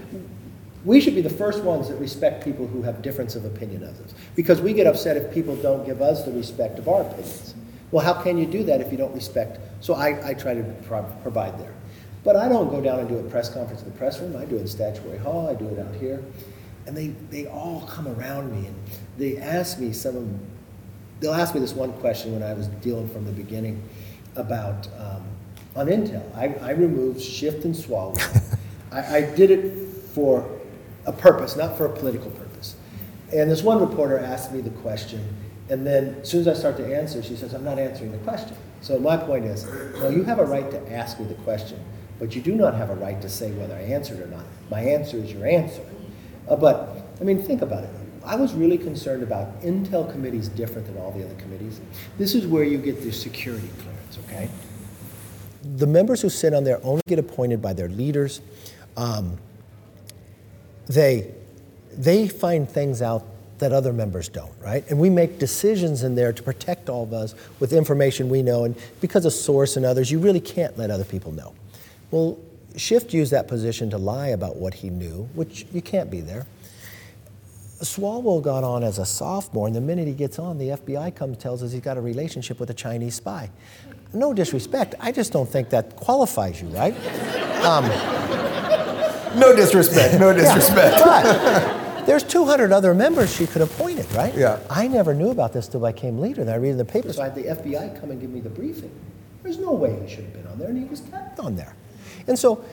we 0.84 1.00
should 1.00 1.16
be 1.16 1.20
the 1.20 1.30
first 1.30 1.64
ones 1.64 1.88
that 1.88 1.96
respect 1.96 2.44
people 2.44 2.66
who 2.66 2.82
have 2.82 3.02
difference 3.02 3.34
of 3.34 3.44
opinion 3.44 3.82
of 3.82 4.00
us. 4.00 4.14
Because 4.36 4.60
we 4.60 4.72
get 4.72 4.86
upset 4.86 5.16
if 5.16 5.32
people 5.34 5.56
don't 5.56 5.84
give 5.84 6.00
us 6.00 6.24
the 6.24 6.30
respect 6.30 6.78
of 6.78 6.88
our 6.88 7.02
opinions. 7.02 7.54
Well, 7.90 8.04
how 8.04 8.22
can 8.22 8.38
you 8.38 8.46
do 8.46 8.62
that 8.64 8.80
if 8.80 8.92
you 8.92 8.98
don't 8.98 9.14
respect? 9.14 9.58
So 9.80 9.94
I, 9.94 10.30
I 10.30 10.34
try 10.34 10.54
to 10.54 10.62
pro- 10.86 11.02
provide 11.22 11.58
there. 11.58 11.74
But 12.22 12.36
I 12.36 12.48
don't 12.48 12.70
go 12.70 12.80
down 12.80 13.00
and 13.00 13.08
do 13.08 13.18
a 13.18 13.22
press 13.24 13.48
conference 13.48 13.82
in 13.82 13.90
the 13.90 13.98
press 13.98 14.20
room. 14.20 14.36
I 14.36 14.44
do 14.44 14.56
it 14.56 14.60
in 14.60 14.68
Statuary 14.68 15.18
Hall. 15.18 15.48
I 15.48 15.54
do 15.54 15.68
it 15.68 15.78
out 15.78 15.94
here. 15.94 16.22
And 16.86 16.96
they, 16.96 17.08
they 17.30 17.46
all 17.46 17.86
come 17.88 18.06
around 18.08 18.52
me 18.52 18.68
and 18.68 18.76
they 19.16 19.38
ask 19.38 19.78
me 19.78 19.92
some 19.92 20.38
they'll 21.18 21.34
ask 21.34 21.54
me 21.54 21.60
this 21.60 21.72
one 21.72 21.92
question 21.94 22.32
when 22.32 22.42
I 22.42 22.52
was 22.52 22.68
dealing 22.68 23.08
from 23.08 23.24
the 23.24 23.32
beginning 23.32 23.82
about 24.36 24.88
um, 24.98 25.22
on 25.74 25.86
Intel. 25.86 26.24
I, 26.36 26.54
I 26.66 26.70
removed 26.72 27.20
Schiff 27.20 27.64
and 27.64 27.74
Swalwell. 27.74 28.58
I, 28.92 29.16
I 29.16 29.20
did 29.34 29.50
it 29.50 29.76
for 30.14 30.48
a 31.06 31.12
purpose, 31.12 31.56
not 31.56 31.76
for 31.76 31.86
a 31.86 31.96
political 31.96 32.30
purpose. 32.30 32.76
And 33.32 33.50
this 33.50 33.62
one 33.62 33.80
reporter 33.80 34.18
asked 34.18 34.52
me 34.52 34.60
the 34.60 34.70
question, 34.70 35.36
and 35.68 35.86
then 35.86 36.16
as 36.22 36.30
soon 36.30 36.40
as 36.42 36.48
I 36.48 36.54
start 36.54 36.76
to 36.76 36.96
answer, 36.96 37.22
she 37.22 37.36
says, 37.36 37.52
I'm 37.52 37.64
not 37.64 37.78
answering 37.78 38.12
the 38.12 38.18
question. 38.18 38.56
So 38.80 38.98
my 38.98 39.16
point 39.16 39.44
is, 39.44 39.66
no, 40.00 40.08
you 40.08 40.22
have 40.24 40.38
a 40.38 40.44
right 40.44 40.70
to 40.70 40.92
ask 40.92 41.18
me 41.18 41.26
the 41.26 41.34
question, 41.34 41.80
but 42.18 42.36
you 42.36 42.42
do 42.42 42.54
not 42.54 42.74
have 42.74 42.90
a 42.90 42.94
right 42.94 43.20
to 43.20 43.28
say 43.28 43.50
whether 43.52 43.74
I 43.74 43.80
answered 43.80 44.20
or 44.20 44.28
not. 44.28 44.44
My 44.70 44.80
answer 44.80 45.16
is 45.16 45.32
your 45.32 45.46
answer. 45.46 45.82
Uh, 46.48 46.56
but, 46.56 47.04
I 47.20 47.24
mean, 47.24 47.42
think 47.42 47.62
about 47.62 47.84
it. 47.84 47.90
I 48.24 48.36
was 48.36 48.54
really 48.54 48.78
concerned 48.78 49.22
about 49.22 49.60
Intel 49.62 50.10
committees 50.10 50.48
different 50.48 50.86
than 50.86 50.96
all 50.98 51.10
the 51.12 51.24
other 51.24 51.34
committees. 51.34 51.80
This 52.18 52.34
is 52.34 52.46
where 52.46 52.64
you 52.64 52.78
get 52.78 53.02
the 53.02 53.12
security 53.12 53.68
clearance, 53.80 53.95
okay? 54.36 54.50
The 55.76 55.86
members 55.86 56.20
who 56.20 56.28
sit 56.28 56.54
on 56.54 56.64
there 56.64 56.80
only 56.82 57.02
get 57.06 57.18
appointed 57.18 57.60
by 57.60 57.72
their 57.72 57.88
leaders. 57.88 58.40
Um, 58.96 59.38
they, 60.86 61.32
they 61.92 62.28
find 62.28 62.68
things 62.68 63.02
out 63.02 63.24
that 63.58 63.72
other 63.72 63.92
members 63.92 64.28
don't, 64.28 64.52
right? 64.60 64.88
And 64.90 64.98
we 64.98 65.10
make 65.10 65.38
decisions 65.38 66.02
in 66.02 66.14
there 66.14 66.32
to 66.32 66.42
protect 66.42 66.88
all 66.88 67.02
of 67.02 67.12
us 67.12 67.34
with 67.58 67.72
information 67.72 68.28
we 68.28 68.42
know. 68.42 68.64
And 68.64 68.76
because 69.00 69.24
of 69.24 69.32
source 69.32 69.76
and 69.76 69.86
others, 69.86 70.10
you 70.10 70.18
really 70.18 70.40
can't 70.40 70.76
let 70.78 70.90
other 70.90 71.04
people 71.04 71.32
know. 71.32 71.54
Well, 72.10 72.38
Schiff 72.76 73.12
used 73.14 73.32
that 73.32 73.48
position 73.48 73.90
to 73.90 73.98
lie 73.98 74.28
about 74.28 74.56
what 74.56 74.74
he 74.74 74.90
knew, 74.90 75.28
which 75.34 75.66
you 75.72 75.80
can't 75.80 76.10
be 76.10 76.20
there. 76.20 76.46
Swalwell 77.80 78.42
got 78.42 78.64
on 78.64 78.82
as 78.82 78.98
a 78.98 79.04
sophomore, 79.04 79.66
and 79.66 79.76
the 79.76 79.80
minute 79.80 80.06
he 80.06 80.14
gets 80.14 80.38
on, 80.38 80.58
the 80.58 80.70
FBI 80.70 81.14
comes 81.14 81.36
tells 81.38 81.62
us 81.62 81.72
he's 81.72 81.82
got 81.82 81.98
a 81.98 82.00
relationship 82.00 82.58
with 82.58 82.70
a 82.70 82.74
Chinese 82.74 83.16
spy. 83.16 83.50
No 84.16 84.32
disrespect, 84.32 84.94
I 84.98 85.12
just 85.12 85.30
don't 85.30 85.48
think 85.48 85.68
that 85.70 85.94
qualifies 85.96 86.62
you, 86.62 86.68
right? 86.68 86.94
Um, 87.62 87.84
no 89.38 89.54
disrespect, 89.54 90.18
no 90.18 90.32
disrespect. 90.32 91.04
But 91.04 92.06
there's 92.06 92.22
200 92.22 92.72
other 92.72 92.94
members 92.94 93.34
she 93.34 93.46
could 93.46 93.60
have 93.60 93.70
appointed, 93.72 94.10
right? 94.12 94.34
Yeah. 94.34 94.58
I 94.70 94.88
never 94.88 95.12
knew 95.12 95.28
about 95.30 95.52
this 95.52 95.68
till 95.68 95.84
I 95.84 95.92
came 95.92 96.18
later, 96.18 96.44
Then 96.44 96.54
I 96.54 96.56
read 96.56 96.70
in 96.70 96.78
the 96.78 96.84
paper, 96.84 97.12
so 97.12 97.20
I 97.20 97.26
had 97.26 97.34
the 97.34 97.42
FBI 97.42 98.00
come 98.00 98.10
and 98.10 98.18
give 98.18 98.30
me 98.30 98.40
the 98.40 98.48
briefing. 98.48 98.90
There's 99.42 99.58
no 99.58 99.72
way 99.72 99.98
he 100.00 100.08
should 100.08 100.24
have 100.24 100.32
been 100.32 100.46
on 100.46 100.58
there, 100.58 100.68
and 100.68 100.78
he 100.78 100.84
was 100.84 101.00
kept 101.02 101.38
on 101.38 101.54
there. 101.54 101.74
And 102.26 102.38
so 102.38 102.64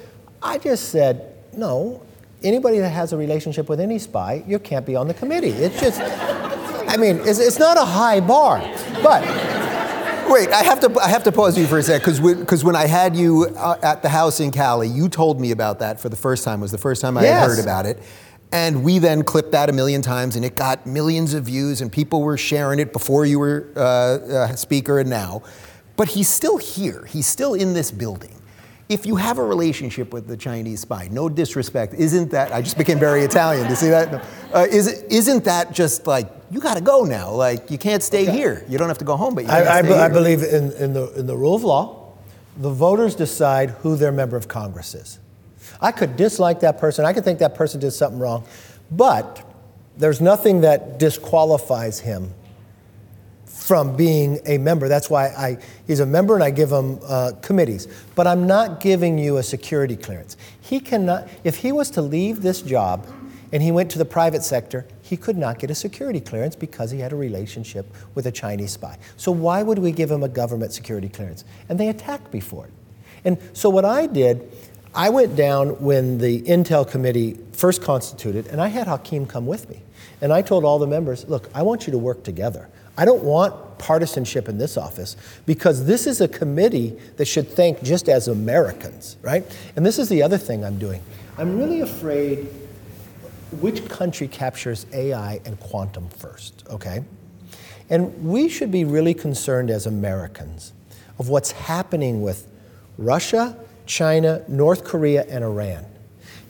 I 0.42 0.58
just 0.58 0.90
said, 0.90 1.36
no, 1.58 2.02
anybody 2.42 2.80
that 2.80 2.90
has 2.90 3.12
a 3.12 3.18
relationship 3.18 3.68
with 3.68 3.82
any 3.82 4.00
spy, 4.00 4.44
you 4.48 4.60
can't 4.60 4.86
be 4.86 4.96
on 4.96 5.10
the 5.10 5.14
committee. 5.14 5.50
It's 5.50 5.80
just, 5.80 6.00
I 6.02 6.96
mean, 6.96 7.18
it's, 7.26 7.40
it's 7.40 7.60
not 7.60 7.78
a 7.78 7.86
high 7.86 8.22
bar. 8.22 8.60
But 9.04 9.24
Wait, 10.30 10.50
I 10.50 10.64
have 10.64 10.80
to 10.82 11.00
I 11.00 11.10
have 11.10 11.24
to 11.24 11.32
pause 11.32 11.58
you 11.58 11.68
for 11.68 11.78
a 11.78 11.84
sec 11.84 12.02
because 12.02 12.20
because 12.20 12.64
when 12.64 12.76
I 12.76 12.88
had 12.88 13.16
you 13.16 13.46
uh, 13.58 13.78
at 13.84 14.02
the 14.02 14.10
house 14.10 14.40
in 14.40 14.52
Cali, 14.52 14.88
you 14.88 15.08
told 15.10 15.40
me 15.40 15.52
about 15.52 15.80
that 15.80 16.00
for 16.00 16.10
the 16.10 16.16
first 16.16 16.44
time. 16.44 16.60
It 16.60 16.64
was 16.64 16.72
the 16.72 16.78
first 16.78 17.02
time 17.02 17.18
I 17.18 17.24
Yes. 17.24 17.40
had 17.40 17.48
heard 17.50 17.60
about 17.64 17.86
it, 17.86 18.02
and 18.52 18.84
we 18.84 19.00
then 19.00 19.24
clipped 19.24 19.52
that 19.52 19.70
a 19.70 19.74
million 19.74 20.02
times, 20.02 20.36
and 20.36 20.44
it 20.44 20.56
got 20.56 20.88
millions 20.88 21.34
of 21.34 21.44
views, 21.46 21.82
and 21.82 21.92
people 21.92 22.22
were 22.22 22.38
sharing 22.38 22.80
it 22.80 22.94
before 22.94 23.26
you 23.26 23.38
were 23.40 23.68
uh, 23.76 23.80
uh, 23.80 24.56
speaker 24.56 25.00
and 25.00 25.10
now. 25.10 25.44
But 25.98 26.08
he's 26.10 26.30
still 26.30 26.58
here. 26.58 27.06
He's 27.06 27.28
still 27.28 27.54
in 27.54 27.74
this 27.74 27.92
building. 27.92 28.34
If 28.90 29.06
you 29.06 29.16
have 29.16 29.38
a 29.38 29.44
relationship 29.44 30.12
with 30.14 30.28
the 30.28 30.36
Chinese 30.36 30.82
spy, 30.82 31.08
no 31.10 31.30
disrespect, 31.30 31.94
isn't 31.94 32.32
that? 32.32 32.52
I 32.52 32.62
just 32.62 32.78
became 32.78 33.00
very 33.00 33.22
Italian. 33.22 33.70
You 33.70 33.76
see 33.76 33.90
that? 33.90 34.12
No. 34.12 34.22
Uh, 34.54 34.68
is 34.70 34.88
isn't 35.04 35.46
that 35.46 35.72
just 35.72 36.06
like 36.06 36.30
you 36.52 36.60
got 36.60 36.76
to 36.76 36.84
go 36.84 37.04
now? 37.04 37.32
Like 37.32 37.72
you 37.72 37.78
can't 37.78 38.04
stay 38.04 38.26
here. 38.26 38.66
You 38.68 38.78
don't 38.78 38.90
have 38.90 38.98
to 39.00 39.06
go 39.06 39.16
home, 39.16 39.36
but 39.36 39.46
you 39.46 39.50
can't 39.50 39.68
I, 39.68 39.80
I, 39.80 39.82
be- 39.82 39.94
I 39.94 40.10
believe 40.10 40.44
in, 40.44 40.72
in, 40.74 40.94
the, 40.94 41.12
in 41.14 41.28
the 41.28 41.36
rule 41.36 41.56
of 41.56 41.64
law. 41.64 42.14
The 42.58 42.70
voters 42.70 43.16
decide 43.16 43.72
who 43.72 43.96
their 43.96 44.12
member 44.12 44.38
of 44.38 44.48
Congress 44.48 44.94
is. 44.94 45.20
I 45.82 45.92
could 45.92 46.16
dislike 46.16 46.60
that 46.60 46.78
person. 46.78 47.06
I 47.06 47.14
could 47.14 47.24
think 47.24 47.40
that 47.40 47.56
person 47.56 47.80
did 47.80 47.92
something 47.92 48.20
wrong, 48.20 48.46
but 48.92 49.44
there's 49.98 50.22
nothing 50.22 50.62
that 50.62 51.00
disqualifies 51.00 52.00
him 52.00 52.34
from 53.64 53.96
being 53.96 54.42
a 54.46 54.58
member. 54.58 54.90
That's 54.90 55.10
why 55.10 55.28
I, 55.28 55.58
he's 55.88 56.02
a 56.02 56.06
member 56.06 56.34
and 56.34 56.44
I 56.44 56.52
give 56.52 56.70
him 56.70 57.00
uh, 57.08 57.32
committees. 57.42 57.88
But 58.14 58.28
I'm 58.28 58.46
not 58.46 58.82
giving 58.82 59.18
you 59.18 59.38
a 59.38 59.44
security 59.44 59.96
clearance. 59.96 60.36
He 60.60 60.82
cannot, 60.82 61.30
if 61.46 61.56
he 61.56 61.72
was 61.72 61.90
to 61.92 62.02
leave 62.02 62.42
this 62.42 62.62
job 62.62 63.08
and 63.54 63.64
he 63.64 63.72
went 63.72 63.90
to 63.92 63.98
the 63.98 64.04
private 64.04 64.44
sector, 64.44 64.86
he 65.02 65.16
could 65.16 65.38
not 65.38 65.60
get 65.60 65.72
a 65.72 65.76
security 65.76 66.20
clearance 66.20 66.58
because 66.58 66.92
he 66.92 67.00
had 67.00 67.14
a 67.14 67.16
relationship 67.16 67.86
with 68.16 68.26
a 68.26 68.34
Chinese 68.34 68.74
spy. 68.74 68.98
So 69.16 69.32
why 69.32 69.64
would 69.64 69.80
we 69.80 69.94
give 69.94 70.12
him 70.12 70.24
a 70.24 70.30
government 70.30 70.74
security 70.74 71.08
clearance? 71.08 71.46
And 71.70 71.80
they 71.80 71.88
attacked 71.88 72.34
me 72.34 72.42
for 72.42 72.66
it. 72.66 72.74
And 73.24 73.38
so 73.54 73.70
what 73.70 73.86
I 73.86 74.08
did, 74.08 74.52
I 74.94 75.08
went 75.08 75.38
down 75.38 75.82
when 75.82 76.18
the 76.18 76.42
Intel 76.42 76.86
committee 76.86 77.40
first 77.54 77.82
constituted, 77.82 78.48
and 78.48 78.60
I 78.60 78.68
had 78.68 78.88
Hakeem 78.88 79.26
come 79.26 79.46
with 79.46 79.70
me. 79.70 79.80
And 80.20 80.34
I 80.34 80.42
told 80.42 80.66
all 80.66 80.80
the 80.80 80.88
members, 80.88 81.30
look, 81.30 81.50
I 81.56 81.62
want 81.62 81.88
you 81.88 81.92
to 81.92 81.98
work 81.98 82.24
together. 82.26 82.68
I 82.98 83.06
don't 83.06 83.24
want 83.24 83.78
partisanship 83.80 84.48
in 84.48 84.58
this 84.58 84.78
office 84.78 85.18
because 85.46 85.86
this 85.86 86.08
is 86.08 86.22
a 86.22 86.28
committee 86.28 86.98
that 87.18 87.26
should 87.26 87.50
think 87.50 87.84
just 87.84 88.08
as 88.08 88.28
Americans, 88.28 89.18
right? 89.22 89.46
And 89.76 89.86
this 89.86 90.00
is 90.00 90.10
the 90.10 90.24
other 90.24 90.38
thing 90.38 90.64
I'm 90.64 90.78
doing. 90.78 91.02
I'm 91.38 91.58
really 91.58 91.82
afraid 91.82 92.48
which 93.60 93.88
country 93.88 94.28
captures 94.28 94.86
AI 94.94 95.40
and 95.46 95.60
quantum 95.60 96.10
first, 96.10 96.64
okay? 96.70 97.04
And 97.90 98.24
we 98.24 98.50
should 98.50 98.72
be 98.72 98.86
really 98.86 99.14
concerned 99.14 99.70
as 99.70 99.86
Americans 99.86 100.74
of 101.20 101.30
what's 101.30 101.52
happening 101.52 102.22
with 102.22 102.48
Russia, 102.98 103.58
China, 103.86 104.44
North 104.48 104.84
Korea, 104.84 105.26
and 105.28 105.44
Iran. 105.44 105.86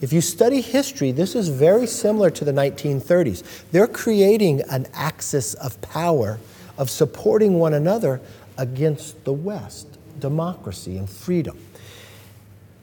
If 0.03 0.11
you 0.11 0.19
study 0.19 0.59
history, 0.59 1.13
this 1.13 1.33
is 1.33 1.47
very 1.47 1.87
similar 1.87 2.29
to 2.31 2.43
the 2.43 2.51
1930s. 2.51 3.41
They're 3.71 3.87
creating 3.87 4.59
an 4.69 4.85
axis 4.93 5.53
of 5.53 5.79
power 5.79 6.39
of 6.77 6.89
supporting 6.89 7.57
one 7.57 7.73
another 7.73 8.19
against 8.57 9.23
the 9.23 9.31
West, 9.31 9.87
democracy 10.19 10.97
and 10.97 11.09
freedom. 11.09 11.57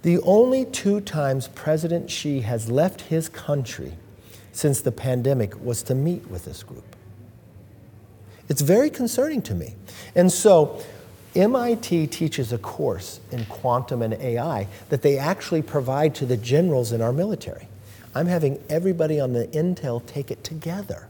The 0.00 0.18
only 0.22 0.64
two 0.64 1.02
times 1.02 1.48
President 1.48 2.10
Xi 2.10 2.40
has 2.40 2.70
left 2.70 3.02
his 3.02 3.28
country 3.28 3.92
since 4.52 4.80
the 4.80 4.90
pandemic 4.90 5.62
was 5.62 5.82
to 5.82 5.94
meet 5.94 6.26
with 6.28 6.46
this 6.46 6.62
group. 6.62 6.96
It's 8.48 8.62
very 8.62 8.88
concerning 8.88 9.42
to 9.42 9.54
me. 9.54 9.74
And 10.14 10.32
so, 10.32 10.82
MIT 11.34 12.08
teaches 12.08 12.52
a 12.52 12.58
course 12.58 13.20
in 13.30 13.44
quantum 13.44 14.02
and 14.02 14.14
AI 14.14 14.66
that 14.88 15.02
they 15.02 15.16
actually 15.16 15.62
provide 15.62 16.14
to 16.16 16.26
the 16.26 16.36
generals 16.36 16.92
in 16.92 17.00
our 17.00 17.12
military. 17.12 17.68
I'm 18.14 18.26
having 18.26 18.60
everybody 18.68 19.20
on 19.20 19.32
the 19.32 19.46
Intel 19.48 20.04
take 20.04 20.30
it 20.30 20.42
together. 20.42 21.08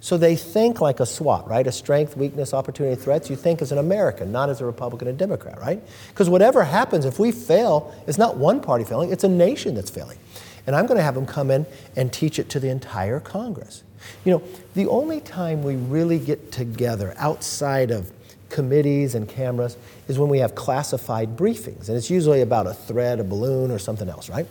So 0.00 0.18
they 0.18 0.36
think 0.36 0.80
like 0.80 1.00
a 1.00 1.06
SWOT, 1.06 1.48
right? 1.48 1.66
A 1.66 1.72
strength, 1.72 2.16
weakness, 2.16 2.52
opportunity, 2.52 3.00
threats. 3.00 3.30
You 3.30 3.36
think 3.36 3.62
as 3.62 3.72
an 3.72 3.78
American, 3.78 4.30
not 4.30 4.50
as 4.50 4.60
a 4.60 4.66
Republican 4.66 5.08
and 5.08 5.18
Democrat, 5.18 5.58
right? 5.58 5.82
Because 6.08 6.28
whatever 6.28 6.64
happens, 6.64 7.04
if 7.04 7.18
we 7.18 7.32
fail, 7.32 7.94
it's 8.06 8.18
not 8.18 8.36
one 8.36 8.60
party 8.60 8.84
failing, 8.84 9.10
it's 9.10 9.24
a 9.24 9.28
nation 9.28 9.74
that's 9.74 9.90
failing. 9.90 10.18
And 10.66 10.76
I'm 10.76 10.86
going 10.86 10.98
to 10.98 11.02
have 11.02 11.14
them 11.14 11.26
come 11.26 11.50
in 11.50 11.66
and 11.96 12.12
teach 12.12 12.38
it 12.38 12.48
to 12.50 12.60
the 12.60 12.68
entire 12.68 13.20
Congress. 13.20 13.82
You 14.24 14.32
know, 14.32 14.42
the 14.74 14.86
only 14.86 15.20
time 15.20 15.62
we 15.62 15.76
really 15.76 16.18
get 16.18 16.52
together 16.52 17.14
outside 17.16 17.90
of 17.90 18.12
committees 18.52 19.16
and 19.16 19.28
cameras 19.28 19.76
is 20.06 20.18
when 20.18 20.28
we 20.28 20.38
have 20.38 20.54
classified 20.54 21.36
briefings. 21.36 21.88
And 21.88 21.96
it's 21.96 22.10
usually 22.10 22.42
about 22.42 22.68
a 22.68 22.74
thread, 22.74 23.18
a 23.18 23.24
balloon, 23.24 23.72
or 23.72 23.78
something 23.80 24.08
else, 24.08 24.28
right? 24.30 24.46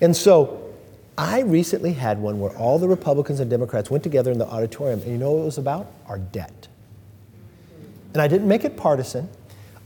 And 0.00 0.16
so 0.16 0.74
I 1.16 1.40
recently 1.40 1.92
had 1.92 2.18
one 2.18 2.40
where 2.40 2.56
all 2.56 2.78
the 2.78 2.88
Republicans 2.88 3.40
and 3.40 3.50
Democrats 3.50 3.90
went 3.90 4.02
together 4.02 4.32
in 4.32 4.38
the 4.38 4.46
auditorium, 4.46 5.00
and 5.02 5.12
you 5.12 5.18
know 5.18 5.32
what 5.32 5.42
it 5.42 5.44
was 5.44 5.58
about? 5.58 5.92
Our 6.08 6.18
debt. 6.18 6.68
And 8.14 8.22
I 8.22 8.28
didn't 8.28 8.48
make 8.48 8.64
it 8.64 8.76
partisan. 8.76 9.28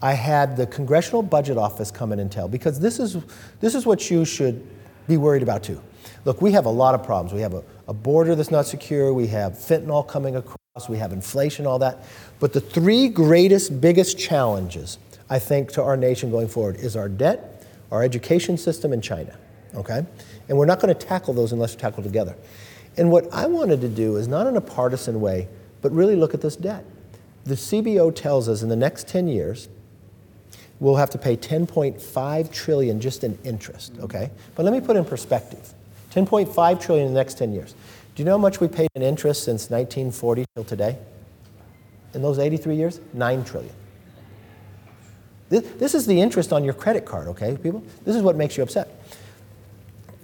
I 0.00 0.12
had 0.14 0.56
the 0.56 0.66
Congressional 0.66 1.22
Budget 1.22 1.58
Office 1.58 1.90
come 1.90 2.12
in 2.12 2.18
and 2.18 2.30
tell, 2.30 2.48
because 2.48 2.78
this 2.80 2.98
is, 2.98 3.16
this 3.60 3.74
is 3.74 3.86
what 3.86 4.10
you 4.10 4.24
should 4.24 4.66
be 5.08 5.16
worried 5.16 5.42
about 5.42 5.62
too. 5.62 5.80
Look, 6.24 6.40
we 6.40 6.52
have 6.52 6.66
a 6.66 6.70
lot 6.70 6.94
of 6.94 7.02
problems. 7.02 7.32
We 7.32 7.40
have 7.40 7.54
a, 7.54 7.64
a 7.88 7.92
border 7.92 8.34
that's 8.34 8.50
not 8.50 8.66
secure, 8.66 9.12
we 9.12 9.26
have 9.28 9.54
fentanyl 9.54 10.06
coming 10.06 10.36
across, 10.36 10.56
we 10.88 10.96
have 10.96 11.12
inflation, 11.12 11.66
all 11.66 11.78
that. 11.78 12.02
But 12.40 12.54
the 12.54 12.60
three 12.60 13.08
greatest, 13.08 13.78
biggest 13.78 14.18
challenges, 14.18 14.98
I 15.28 15.38
think, 15.38 15.70
to 15.72 15.82
our 15.82 15.98
nation 15.98 16.30
going 16.30 16.48
forward 16.48 16.76
is 16.76 16.96
our 16.96 17.10
debt, 17.10 17.66
our 17.90 18.02
education 18.02 18.56
system, 18.56 18.94
and 18.94 19.04
China. 19.04 19.36
Okay? 19.74 20.06
And 20.48 20.56
we're 20.56 20.64
not 20.64 20.80
going 20.80 20.94
to 20.94 21.06
tackle 21.06 21.34
those 21.34 21.52
unless 21.52 21.74
we 21.74 21.80
tackle 21.80 22.02
together. 22.02 22.34
And 22.96 23.10
what 23.10 23.30
I 23.34 23.46
wanted 23.46 23.82
to 23.82 23.88
do 23.88 24.16
is 24.16 24.28
not 24.28 24.46
in 24.46 24.56
a 24.56 24.62
partisan 24.62 25.20
way, 25.20 25.46
but 25.82 25.92
really 25.92 26.16
look 26.16 26.32
at 26.32 26.40
this 26.40 26.56
debt. 26.56 26.86
The 27.44 27.54
CBO 27.54 28.14
tells 28.14 28.48
us 28.48 28.62
in 28.62 28.70
the 28.70 28.76
next 28.76 29.08
10 29.08 29.28
years, 29.28 29.68
we'll 30.80 30.96
have 30.96 31.10
to 31.10 31.18
pay 31.18 31.36
10.5 31.36 32.50
trillion 32.50 32.98
just 32.98 33.24
in 33.24 33.38
interest, 33.44 33.92
okay? 34.00 34.30
But 34.54 34.64
let 34.64 34.72
me 34.72 34.80
put 34.80 34.96
in 34.96 35.04
perspective. 35.04 35.74
10.5 36.14 36.80
trillion 36.80 37.08
in 37.08 37.14
the 37.14 37.20
next 37.20 37.36
10 37.36 37.52
years. 37.52 37.74
Do 38.14 38.22
you 38.22 38.26
know 38.26 38.32
how 38.32 38.38
much 38.38 38.60
we 38.60 38.68
paid 38.68 38.88
in 38.94 39.02
interest 39.02 39.44
since 39.44 39.70
1940 39.70 40.44
till 40.54 40.64
today? 40.64 40.98
In 42.12 42.20
those 42.20 42.38
83 42.38 42.76
years? 42.76 43.00
9 43.14 43.44
trillion. 43.44 43.74
This, 45.48 45.62
this 45.78 45.94
is 45.94 46.06
the 46.06 46.20
interest 46.20 46.52
on 46.52 46.62
your 46.62 46.74
credit 46.74 47.06
card, 47.06 47.28
okay, 47.28 47.56
people? 47.56 47.82
This 48.04 48.14
is 48.14 48.22
what 48.22 48.36
makes 48.36 48.56
you 48.56 48.62
upset. 48.62 48.88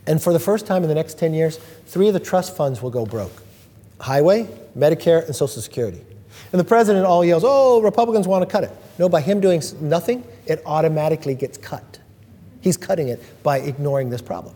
And 0.07 0.23
for 0.23 0.33
the 0.33 0.39
first 0.39 0.67
time 0.67 0.83
in 0.83 0.89
the 0.89 0.95
next 0.95 1.19
10 1.19 1.35
years, 1.35 1.59
three 1.87 2.09
of 2.09 2.15
the 2.15 2.21
trust 2.21 2.57
funds 2.57 2.83
will 2.83 2.91
go 2.91 3.07
broke 3.07 3.43
Highway, 4.01 4.49
Medicare, 4.77 5.25
and 5.27 5.35
Social 5.35 5.61
Security. 5.61 6.01
And 6.53 6.61
the 6.61 6.65
president 6.65 7.05
all 7.05 7.25
yells, 7.25 7.43
oh, 7.45 7.83
Republicans 7.83 8.29
want 8.29 8.43
to 8.43 8.51
cut 8.51 8.65
it. 8.65 8.71
No, 8.99 9.09
by 9.09 9.21
him 9.21 9.41
doing 9.41 9.63
nothing, 9.81 10.25
it 10.47 10.63
automatically 10.65 11.35
gets 11.35 11.59
cut. 11.59 11.99
He's 12.61 12.77
cutting 12.77 13.09
it 13.09 13.23
by 13.43 13.59
ignoring 13.59 14.11
this 14.11 14.23
problem. 14.23 14.55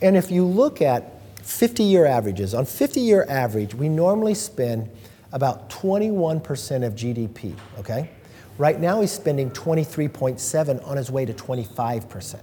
And 0.00 0.16
if 0.16 0.30
you 0.30 0.44
look 0.44 0.82
at 0.82 1.21
50 1.42 1.82
year 1.82 2.06
averages, 2.06 2.54
on 2.54 2.64
50 2.64 3.00
year 3.00 3.26
average, 3.28 3.74
we 3.74 3.88
normally 3.88 4.34
spend 4.34 4.88
about 5.32 5.70
21% 5.70 6.86
of 6.86 6.94
GDP, 6.94 7.54
okay? 7.78 8.10
Right 8.58 8.78
now, 8.78 9.00
he's 9.00 9.12
spending 9.12 9.50
23.7 9.50 10.86
on 10.86 10.96
his 10.96 11.10
way 11.10 11.24
to 11.24 11.32
25% 11.32 12.40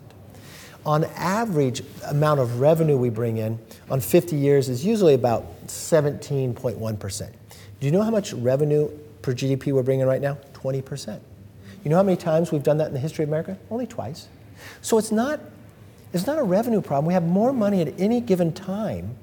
on 0.86 1.04
average 1.16 1.84
amount 2.08 2.40
of 2.40 2.60
revenue 2.60 2.98
we 2.98 3.10
bring 3.10 3.38
in 3.38 3.60
on 3.90 4.00
50 4.00 4.36
years 4.36 4.70
is 4.70 4.86
usually 4.86 5.14
about 5.14 5.68
17.1%. 5.68 7.32
Do 7.80 7.86
you 7.86 7.92
know 7.92 8.02
how 8.02 8.10
much 8.10 8.34
revenue 8.34 8.90
per 9.22 9.34
GDP 9.34 9.74
we're 9.74 9.84
bringing 9.84 10.06
right 10.06 10.22
now? 10.22 10.38
20%. 10.54 11.20
You 11.84 11.90
know 11.90 11.98
how 11.98 12.04
many 12.04 12.18
times 12.18 12.52
we've 12.52 12.64
done 12.64 12.78
that 12.78 12.88
in 12.88 12.94
the 12.94 13.00
history 13.00 13.24
of 13.24 13.30
America? 13.30 13.58
Only 13.70 13.88
twice. 13.88 14.28
So 14.82 14.98
it's 14.98 15.12
not, 15.12 15.40
it's 16.14 16.26
not 16.26 16.40
a 16.40 16.44
revenue 16.44 16.82
problem. 16.82 17.06
We 17.06 17.14
have 17.14 17.24
more 17.24 17.54
money 17.54 17.82
at 17.82 18.00
any 18.00 18.22
given 18.22 18.52
time 18.52 19.16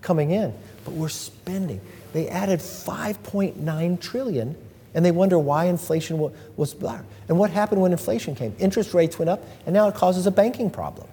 coming 0.00 0.30
in, 0.30 0.52
but 0.84 0.94
we're 0.94 1.08
spending. 1.08 1.80
They 2.12 2.28
added 2.28 2.60
5.9 2.60 4.00
trillion 4.00 4.56
and 4.96 5.04
they 5.04 5.10
wonder 5.10 5.38
why 5.38 5.66
inflation 5.66 6.32
was 6.56 6.72
blah. 6.72 7.00
And 7.28 7.38
what 7.38 7.50
happened 7.50 7.82
when 7.82 7.92
inflation 7.92 8.34
came? 8.34 8.56
Interest 8.58 8.94
rates 8.94 9.18
went 9.18 9.28
up, 9.28 9.44
and 9.66 9.74
now 9.74 9.88
it 9.88 9.94
causes 9.94 10.26
a 10.26 10.30
banking 10.30 10.70
problem. 10.70 11.06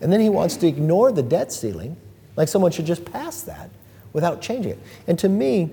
And 0.00 0.12
then 0.12 0.20
he 0.20 0.28
wants 0.28 0.56
to 0.56 0.66
ignore 0.66 1.12
the 1.12 1.22
debt 1.22 1.52
ceiling, 1.52 1.96
like 2.34 2.48
someone 2.48 2.72
should 2.72 2.86
just 2.86 3.04
pass 3.04 3.42
that 3.42 3.70
without 4.12 4.42
changing 4.42 4.72
it. 4.72 4.78
And 5.06 5.16
to 5.20 5.28
me, 5.28 5.70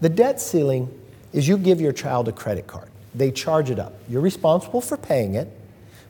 the 0.00 0.08
debt 0.08 0.40
ceiling 0.40 0.96
is 1.32 1.48
you 1.48 1.58
give 1.58 1.80
your 1.80 1.92
child 1.92 2.28
a 2.28 2.32
credit 2.32 2.68
card. 2.68 2.88
They 3.16 3.32
charge 3.32 3.70
it 3.70 3.80
up. 3.80 3.94
You're 4.08 4.20
responsible 4.20 4.80
for 4.80 4.96
paying 4.96 5.34
it, 5.34 5.48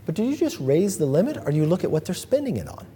But 0.07 0.15
do 0.15 0.25
you 0.25 0.37
just 0.37 0.59
raise 0.61 0.99
the 0.99 1.07
limit 1.07 1.37
or 1.37 1.51
do 1.51 1.57
you 1.57 1.67
look 1.67 1.85
at 1.85 1.91
what 1.91 2.05
they're 2.05 2.15
spending 2.15 2.57
it 2.57 2.69
on? 2.69 2.87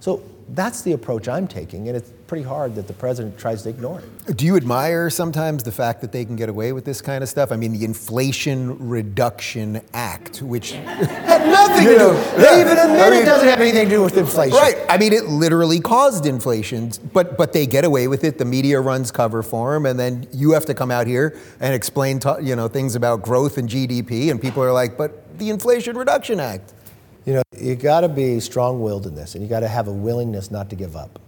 So 0.00 0.22
that's 0.48 0.82
the 0.82 0.92
approach 0.92 1.28
I'm 1.28 1.46
taking, 1.46 1.86
and 1.86 1.96
it's 1.96 2.10
pretty 2.26 2.42
hard 2.42 2.74
that 2.74 2.88
the 2.88 2.92
president 2.92 3.38
tries 3.38 3.62
to 3.62 3.68
ignore 3.68 4.00
it. 4.00 4.36
Do 4.36 4.44
you 4.44 4.56
admire 4.56 5.08
sometimes 5.10 5.62
the 5.62 5.70
fact 5.70 6.00
that 6.00 6.10
they 6.10 6.24
can 6.24 6.34
get 6.34 6.48
away 6.48 6.72
with 6.72 6.84
this 6.84 7.00
kind 7.00 7.22
of 7.22 7.28
stuff? 7.28 7.52
I 7.52 7.56
mean, 7.56 7.72
the 7.72 7.84
Inflation 7.84 8.88
Reduction 8.88 9.80
Act, 9.94 10.42
which 10.42 10.72
had 10.72 11.46
nothing 11.46 11.86
to 11.86 11.98
do. 11.98 12.42
They 12.42 12.60
even 12.60 12.76
admit 12.78 13.00
I 13.00 13.10
mean, 13.10 13.22
it 13.22 13.26
doesn't 13.26 13.48
have 13.48 13.60
anything 13.60 13.88
to 13.88 13.94
do 13.94 14.02
with 14.02 14.16
inflation. 14.16 14.58
Right. 14.58 14.76
I 14.88 14.98
mean, 14.98 15.12
it 15.12 15.26
literally 15.26 15.78
caused 15.78 16.26
inflation, 16.26 16.90
but 17.12 17.38
but 17.38 17.52
they 17.52 17.64
get 17.64 17.84
away 17.84 18.08
with 18.08 18.24
it. 18.24 18.38
The 18.38 18.44
media 18.44 18.80
runs 18.80 19.12
cover 19.12 19.42
for 19.44 19.74
them, 19.74 19.86
and 19.86 19.98
then 19.98 20.26
you 20.32 20.50
have 20.52 20.66
to 20.66 20.74
come 20.74 20.90
out 20.90 21.06
here 21.06 21.38
and 21.60 21.72
explain, 21.74 22.18
to, 22.20 22.38
you 22.42 22.56
know, 22.56 22.66
things 22.66 22.96
about 22.96 23.22
growth 23.22 23.56
and 23.56 23.68
GDP, 23.68 24.30
and 24.32 24.40
people 24.40 24.62
are 24.64 24.72
like, 24.72 24.98
"But 24.98 25.21
the 25.38 25.50
Inflation 25.50 25.96
Reduction 25.96 26.40
Act." 26.40 26.74
You 27.24 27.34
know, 27.34 27.42
you 27.56 27.76
got 27.76 28.00
to 28.00 28.08
be 28.08 28.40
strong-willed 28.40 29.06
in 29.06 29.14
this, 29.14 29.34
and 29.34 29.44
you 29.44 29.48
got 29.48 29.60
to 29.60 29.68
have 29.68 29.86
a 29.86 29.92
willingness 29.92 30.50
not 30.50 30.68
to 30.70 30.76
give 30.76 30.96
up. 30.96 31.20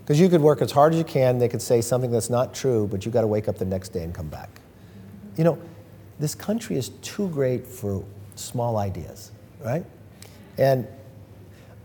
Because 0.00 0.20
you 0.20 0.28
could 0.28 0.40
work 0.40 0.62
as 0.62 0.70
hard 0.70 0.92
as 0.92 0.98
you 0.98 1.04
can, 1.04 1.38
they 1.38 1.48
could 1.48 1.62
say 1.62 1.80
something 1.80 2.10
that's 2.10 2.30
not 2.30 2.54
true, 2.54 2.86
but 2.90 3.04
you 3.04 3.12
got 3.12 3.22
to 3.22 3.26
wake 3.26 3.48
up 3.48 3.58
the 3.58 3.64
next 3.64 3.90
day 3.90 4.04
and 4.04 4.14
come 4.14 4.28
back. 4.28 4.48
You 5.36 5.44
know, 5.44 5.58
this 6.18 6.34
country 6.34 6.76
is 6.76 6.90
too 7.00 7.28
great 7.28 7.66
for 7.66 8.04
small 8.36 8.76
ideas, 8.76 9.32
right? 9.62 9.84
And 10.58 10.86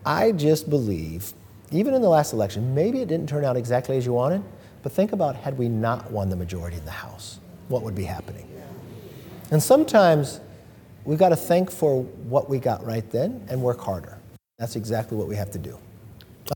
I 0.06 0.32
just 0.32 0.70
believe, 0.70 1.34
even 1.72 1.94
in 1.94 2.02
the 2.02 2.10
last 2.10 2.34
election, 2.34 2.74
maybe 2.74 3.02
it 3.02 3.08
didn't 3.08 3.28
turn 3.28 3.44
out 3.44 3.58
exactly 3.58 3.98
as 3.98 4.06
you 4.06 4.14
wanted, 4.14 4.44
but 4.84 4.92
think 4.92 5.12
about 5.12 5.36
had 5.36 5.58
we 5.58 5.68
not 5.68 6.12
won 6.12 6.30
the 6.30 6.36
majority 6.36 6.78
in 6.78 6.86
the 6.86 6.92
House, 6.92 7.40
what 7.68 7.84
would 7.84 7.96
be 7.96 8.06
happening? 8.06 8.48
And 9.52 9.62
sometimes 9.62 10.40
We've 11.06 11.20
got 11.20 11.30
to 11.30 11.36
thank 11.36 11.72
for 11.72 12.04
what 12.04 12.50
we 12.50 12.60
got 12.60 12.86
right 12.86 13.10
then 13.12 13.46
and 13.50 13.62
work 13.62 13.80
harder. 13.80 14.18
That's 14.58 14.76
exactly 14.76 15.18
what 15.18 15.28
we 15.28 15.36
have 15.36 15.52
to 15.52 15.60
do. 15.60 15.78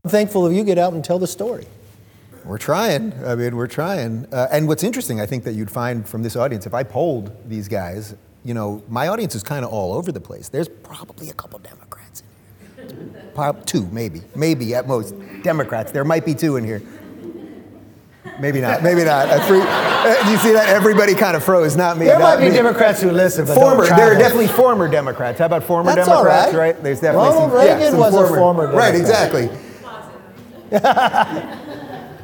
I'm 0.04 0.10
thankful 0.10 0.46
if 0.46 0.56
you 0.56 0.64
get 0.64 0.78
out 0.78 0.92
and 0.92 1.04
tell 1.04 1.18
the 1.18 1.26
story. 1.26 1.66
We're 2.44 2.58
trying. 2.58 3.12
I 3.24 3.34
mean, 3.36 3.56
we're 3.56 3.66
trying. 3.66 4.26
Uh, 4.30 4.48
and 4.50 4.68
what's 4.68 4.82
interesting, 4.82 5.20
I 5.20 5.26
think, 5.26 5.44
that 5.44 5.54
you'd 5.54 5.70
find 5.70 6.06
from 6.06 6.22
this 6.22 6.36
audience, 6.36 6.66
if 6.66 6.74
I 6.74 6.82
polled 6.82 7.32
these 7.48 7.68
guys, 7.68 8.14
you 8.44 8.52
know, 8.52 8.82
my 8.88 9.08
audience 9.08 9.34
is 9.34 9.42
kind 9.42 9.64
of 9.64 9.72
all 9.72 9.94
over 9.94 10.12
the 10.12 10.20
place. 10.20 10.50
There's 10.50 10.68
probably 10.68 11.30
a 11.30 11.32
couple 11.32 11.58
Democrats 11.60 12.22
in 12.76 13.14
here. 13.14 13.52
Two, 13.64 13.86
maybe. 13.90 14.20
Maybe 14.36 14.74
at 14.74 14.86
most. 14.86 15.14
Democrats. 15.42 15.90
There 15.90 16.04
might 16.04 16.26
be 16.26 16.34
two 16.34 16.56
in 16.56 16.64
here. 16.64 16.82
Maybe 18.38 18.60
not. 18.60 18.82
Maybe 18.82 19.04
not. 19.04 19.28
Free, 19.44 19.60
uh, 19.60 20.30
you 20.30 20.38
see 20.38 20.52
that? 20.52 20.68
Everybody 20.68 21.14
kind 21.14 21.36
of 21.36 21.44
froze. 21.44 21.76
Not 21.76 21.98
me. 21.98 22.06
There 22.06 22.18
not 22.18 22.38
might 22.38 22.44
be 22.44 22.50
me. 22.50 22.56
Democrats 22.56 23.02
who 23.02 23.10
listen, 23.10 23.46
former. 23.46 23.86
There 23.86 24.14
are 24.14 24.18
definitely 24.18 24.48
former 24.48 24.88
Democrats. 24.88 25.38
How 25.38 25.46
about 25.46 25.64
former 25.64 25.94
That's 25.94 26.08
Democrats? 26.08 26.54
Right. 26.54 26.74
right. 26.74 26.82
There's 26.82 27.00
definitely 27.00 27.28
Ronald 27.28 27.50
some, 27.50 27.60
Reagan 27.60 27.80
yeah, 27.80 27.90
some 27.90 28.00
was 28.00 28.14
former, 28.14 28.34
a 28.34 28.38
former 28.38 28.66
Democrat. 28.66 28.92
Right. 28.92 29.00
Exactly. 29.00 29.50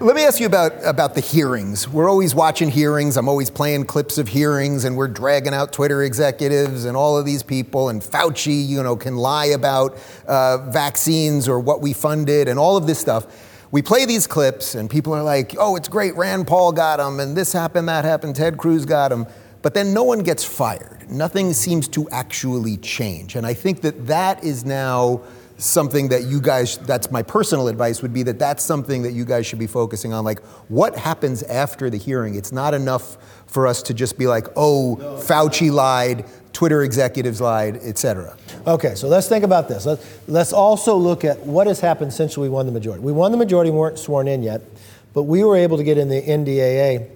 Let 0.01 0.17
me 0.17 0.25
ask 0.25 0.41
you 0.41 0.47
about, 0.47 0.73
about 0.83 1.15
the 1.15 1.21
hearings. 1.21 1.87
We're 1.87 2.09
always 2.09 2.35
watching 2.35 2.71
hearings. 2.71 3.19
I'm 3.19 3.29
always 3.29 3.51
playing 3.51 3.85
clips 3.85 4.17
of 4.17 4.29
hearings, 4.29 4.87
and 4.87 4.97
we're 4.97 5.09
dragging 5.09 5.53
out 5.53 5.75
Twitter 5.75 6.03
executives 6.03 6.87
and 6.87 6.97
all 6.97 7.19
of 7.19 7.27
these 7.27 7.43
people. 7.43 7.91
And 7.91 8.01
Fauci, 8.01 8.67
you 8.67 8.83
know, 8.83 8.97
can 8.97 9.17
lie 9.17 9.47
about 9.47 9.99
uh, 10.27 10.71
vaccines 10.71 11.47
or 11.47 11.61
what 11.61 11.83
we 11.83 11.93
funded 11.93 12.49
and 12.49 12.59
all 12.59 12.79
of 12.79 12.87
this 12.87 12.99
stuff 12.99 13.27
we 13.71 13.83
play 13.83 14.05
these 14.05 14.27
clips 14.27 14.75
and 14.75 14.91
people 14.91 15.15
are 15.15 15.23
like, 15.23 15.55
oh, 15.59 15.77
it's 15.77 15.89
great, 15.89 16.17
Rand 16.17 16.47
Paul 16.47 16.73
got 16.73 16.99
him, 17.01 17.21
and 17.21 17.37
this 17.37 17.53
happened, 17.53 17.89
that 17.89 18.05
happened, 18.05 18.37
Ted 18.37 18.59
Cruz 18.59 18.85
got 18.85 19.13
him. 19.13 19.27
But 19.63 19.75
then 19.75 19.93
no 19.93 20.05
one 20.05 20.21
gets 20.21 20.43
fired. 20.43 21.11
Nothing 21.11 21.53
seems 21.53 21.87
to 21.89 22.09
actually 22.11 22.79
change. 22.79 23.37
And 23.37 23.47
I 23.47 23.53
think 23.53 23.83
that 23.83 24.07
that 24.07 24.43
is 24.43 24.65
now 24.65 25.21
something 25.59 26.09
that 26.09 26.25
you 26.25 26.41
guys, 26.41 26.79
that's 26.79 27.11
my 27.11 27.23
personal 27.23 27.69
advice, 27.69 28.01
would 28.01 28.15
be 28.15 28.23
that 28.23 28.39
that's 28.39 28.65
something 28.65 29.03
that 29.03 29.13
you 29.13 29.27
guys 29.27 29.47
should 29.47 29.59
be 29.59 29.67
focusing 29.67 30.15
on. 30.15 30.25
Like, 30.25 30.41
what 30.69 30.97
happens 30.97 31.43
after 31.43 31.91
the 31.91 31.99
hearing? 31.99 32.37
It's 32.37 32.53
not 32.53 32.73
enough 32.73 33.19
for 33.47 33.67
us 33.67 33.83
to 33.83 33.93
just 33.93 34.17
be 34.17 34.27
like, 34.27 34.47
oh, 34.57 34.97
Fauci 35.27 35.71
lied, 35.71 36.25
Twitter 36.53 36.83
executives 36.83 37.41
lied, 37.41 37.81
et 37.83 37.99
cetera. 37.99 38.37
Okay, 38.67 38.95
so 38.95 39.09
let's 39.09 39.29
think 39.29 39.45
about 39.45 39.69
this. 39.69 39.87
Let's, 39.87 40.21
let's 40.29 40.53
also 40.53 40.97
look 40.97 41.25
at 41.25 41.39
what 41.41 41.67
has 41.67 41.81
happened 41.81 42.13
since 42.13 42.37
we 42.37 42.49
won 42.49 42.67
the 42.67 42.73
majority. 42.73 43.03
We 43.03 43.13
won 43.13 43.33
the 43.33 43.39
majority, 43.39 43.71
we 43.71 43.79
weren't 43.79 43.99
sworn 43.99 44.29
in 44.29 44.43
yet, 44.43 44.63
but 45.15 45.25
we 45.25 45.45
were 45.45 45.57
able 45.57 45.77
to 45.77 45.85
get 45.85 45.99
in 45.99 46.09
the 46.09 46.21
NDAA 46.21 47.09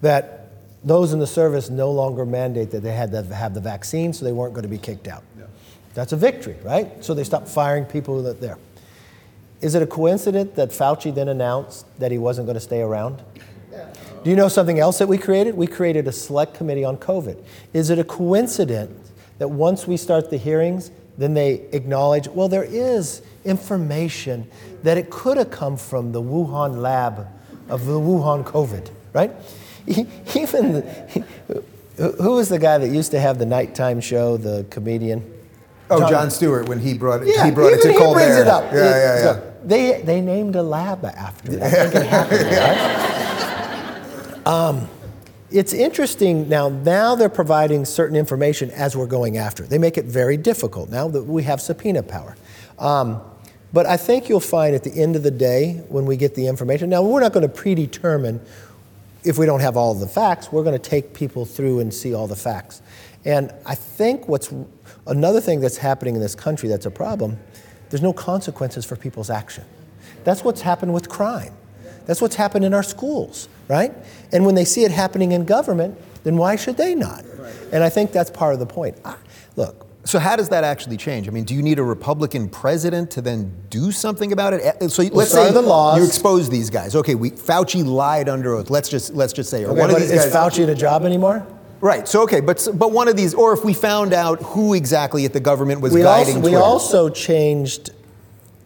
that 0.00 0.48
those 0.82 1.12
in 1.12 1.18
the 1.18 1.26
service 1.26 1.70
no 1.70 1.90
longer 1.90 2.26
mandate 2.26 2.70
that 2.70 2.82
they 2.82 2.92
had 2.92 3.10
to 3.12 3.22
have 3.22 3.54
the 3.54 3.60
vaccine, 3.60 4.12
so 4.12 4.24
they 4.24 4.32
weren't 4.32 4.52
going 4.52 4.64
to 4.64 4.68
be 4.68 4.78
kicked 4.78 5.08
out. 5.08 5.22
Yeah. 5.38 5.44
That's 5.94 6.12
a 6.12 6.16
victory, 6.16 6.56
right? 6.62 7.02
So 7.04 7.14
they 7.14 7.24
stopped 7.24 7.48
firing 7.48 7.84
people 7.84 8.22
that 8.24 8.40
there. 8.40 8.58
Is 9.60 9.74
it 9.74 9.82
a 9.82 9.86
coincidence 9.86 10.56
that 10.56 10.70
Fauci 10.70 11.14
then 11.14 11.28
announced 11.28 11.86
that 11.98 12.12
he 12.12 12.18
wasn't 12.18 12.46
going 12.46 12.56
to 12.56 12.60
stay 12.60 12.82
around? 12.82 13.22
Do 14.24 14.30
you 14.30 14.36
know 14.36 14.48
something 14.48 14.78
else 14.78 14.98
that 14.98 15.06
we 15.06 15.18
created? 15.18 15.54
We 15.54 15.66
created 15.66 16.08
a 16.08 16.12
select 16.12 16.54
committee 16.54 16.82
on 16.82 16.96
COVID. 16.96 17.36
Is 17.74 17.90
it 17.90 17.98
a 17.98 18.04
coincidence 18.04 19.12
that 19.36 19.48
once 19.48 19.86
we 19.86 19.98
start 19.98 20.30
the 20.30 20.38
hearings, 20.38 20.90
then 21.18 21.34
they 21.34 21.66
acknowledge, 21.72 22.26
well, 22.28 22.48
there 22.48 22.64
is 22.64 23.20
information 23.44 24.50
that 24.82 24.96
it 24.96 25.10
could 25.10 25.36
have 25.36 25.50
come 25.50 25.76
from 25.76 26.12
the 26.12 26.22
Wuhan 26.22 26.78
lab 26.78 27.28
of 27.68 27.84
the 27.84 28.00
Wuhan 28.00 28.44
COVID, 28.44 28.90
right? 29.12 29.30
Even 30.34 30.82
who 31.98 32.32
was 32.32 32.48
the 32.48 32.58
guy 32.58 32.78
that 32.78 32.88
used 32.88 33.10
to 33.10 33.20
have 33.20 33.38
the 33.38 33.46
nighttime 33.46 34.00
show, 34.00 34.38
the 34.38 34.64
comedian? 34.70 35.22
Oh, 35.90 36.00
John, 36.00 36.10
Jon 36.10 36.30
Stewart, 36.30 36.66
when 36.66 36.80
he 36.80 36.94
brought 36.94 37.22
it, 37.22 37.28
yeah, 37.28 37.44
he 37.44 37.50
brought 37.50 37.74
it 37.74 37.82
to 37.82 37.92
he 37.92 37.98
Colbert. 37.98 38.20
brings 38.20 38.36
it 38.36 38.46
up. 38.46 38.72
Yeah, 38.72 38.78
yeah, 38.78 38.96
yeah. 38.96 39.22
So 39.22 39.54
they, 39.64 40.00
they 40.00 40.22
named 40.22 40.56
a 40.56 40.62
lab 40.62 41.04
after 41.04 41.52
it. 41.52 41.62
I 41.62 41.68
think 41.68 41.94
it 41.94 42.06
happened, 42.06 42.42
right? 42.42 43.23
Um, 44.46 44.88
it's 45.50 45.72
interesting 45.72 46.48
now. 46.48 46.68
Now 46.68 47.14
they're 47.14 47.28
providing 47.28 47.84
certain 47.84 48.16
information 48.16 48.70
as 48.70 48.96
we're 48.96 49.06
going 49.06 49.38
after. 49.38 49.64
They 49.64 49.78
make 49.78 49.96
it 49.96 50.06
very 50.06 50.36
difficult 50.36 50.90
now 50.90 51.08
that 51.08 51.22
we 51.22 51.44
have 51.44 51.60
subpoena 51.60 52.02
power. 52.02 52.36
Um, 52.78 53.20
but 53.72 53.86
I 53.86 53.96
think 53.96 54.28
you'll 54.28 54.40
find 54.40 54.74
at 54.74 54.84
the 54.84 54.92
end 54.92 55.16
of 55.16 55.22
the 55.22 55.30
day, 55.30 55.82
when 55.88 56.06
we 56.06 56.16
get 56.16 56.34
the 56.34 56.46
information, 56.46 56.90
now 56.90 57.02
we're 57.02 57.20
not 57.20 57.32
going 57.32 57.46
to 57.48 57.52
predetermine 57.52 58.40
if 59.24 59.38
we 59.38 59.46
don't 59.46 59.60
have 59.60 59.76
all 59.76 59.94
the 59.94 60.06
facts. 60.06 60.52
We're 60.52 60.62
going 60.62 60.80
to 60.80 60.90
take 60.90 61.14
people 61.14 61.44
through 61.44 61.80
and 61.80 61.92
see 61.92 62.14
all 62.14 62.26
the 62.26 62.36
facts. 62.36 62.82
And 63.24 63.52
I 63.66 63.74
think 63.74 64.28
what's 64.28 64.52
another 65.06 65.40
thing 65.40 65.60
that's 65.60 65.78
happening 65.78 66.14
in 66.14 66.20
this 66.20 66.34
country 66.34 66.68
that's 66.68 66.86
a 66.86 66.90
problem. 66.90 67.38
There's 67.90 68.02
no 68.02 68.12
consequences 68.12 68.84
for 68.84 68.96
people's 68.96 69.30
action. 69.30 69.64
That's 70.24 70.44
what's 70.44 70.60
happened 70.60 70.94
with 70.94 71.08
crime. 71.08 71.54
That's 72.06 72.20
what's 72.20 72.36
happened 72.36 72.64
in 72.64 72.74
our 72.74 72.82
schools, 72.82 73.48
right? 73.68 73.92
And 74.32 74.44
when 74.44 74.54
they 74.54 74.64
see 74.64 74.84
it 74.84 74.90
happening 74.90 75.32
in 75.32 75.44
government, 75.44 75.98
then 76.24 76.36
why 76.36 76.56
should 76.56 76.76
they 76.76 76.94
not? 76.94 77.24
And 77.72 77.82
I 77.82 77.88
think 77.88 78.12
that's 78.12 78.30
part 78.30 78.54
of 78.54 78.60
the 78.60 78.66
point. 78.66 78.98
look. 79.56 79.84
So 80.06 80.18
how 80.18 80.36
does 80.36 80.50
that 80.50 80.64
actually 80.64 80.98
change? 80.98 81.28
I 81.28 81.30
mean, 81.30 81.44
do 81.44 81.54
you 81.54 81.62
need 81.62 81.78
a 81.78 81.82
Republican 81.82 82.50
president 82.50 83.10
to 83.12 83.22
then 83.22 83.54
do 83.70 83.90
something 83.90 84.32
about 84.32 84.52
it? 84.52 84.76
Eh, 84.80 84.88
so 84.88 85.02
let's 85.04 85.32
say 85.32 85.50
the 85.50 85.62
laws. 85.62 85.98
you 85.98 86.04
expose 86.04 86.50
these 86.50 86.68
guys. 86.68 86.94
Okay, 86.94 87.14
we, 87.14 87.30
Fauci 87.30 87.84
lied 87.84 88.28
under 88.28 88.54
oath. 88.54 88.68
Let's 88.68 88.90
just 88.90 89.14
let's 89.14 89.32
just 89.32 89.48
say, 89.48 89.64
or 89.64 89.70
okay, 89.70 89.80
one 89.80 89.90
of 89.90 89.96
these 89.96 90.10
is 90.10 90.26
guys, 90.26 90.34
Fauci 90.34 90.62
in 90.62 90.68
a 90.68 90.74
job 90.74 91.04
anymore? 91.04 91.46
Right. 91.80 92.06
So 92.06 92.22
okay, 92.24 92.40
but 92.40 92.68
but 92.74 92.92
one 92.92 93.08
of 93.08 93.16
these, 93.16 93.32
or 93.32 93.54
if 93.54 93.64
we 93.64 93.72
found 93.72 94.12
out 94.12 94.42
who 94.42 94.74
exactly 94.74 95.24
at 95.24 95.32
the 95.32 95.40
government 95.40 95.80
was 95.80 95.94
we 95.94 96.02
guiding, 96.02 96.36
also, 96.36 96.50
we 96.50 96.54
also 96.54 97.08
changed 97.08 97.90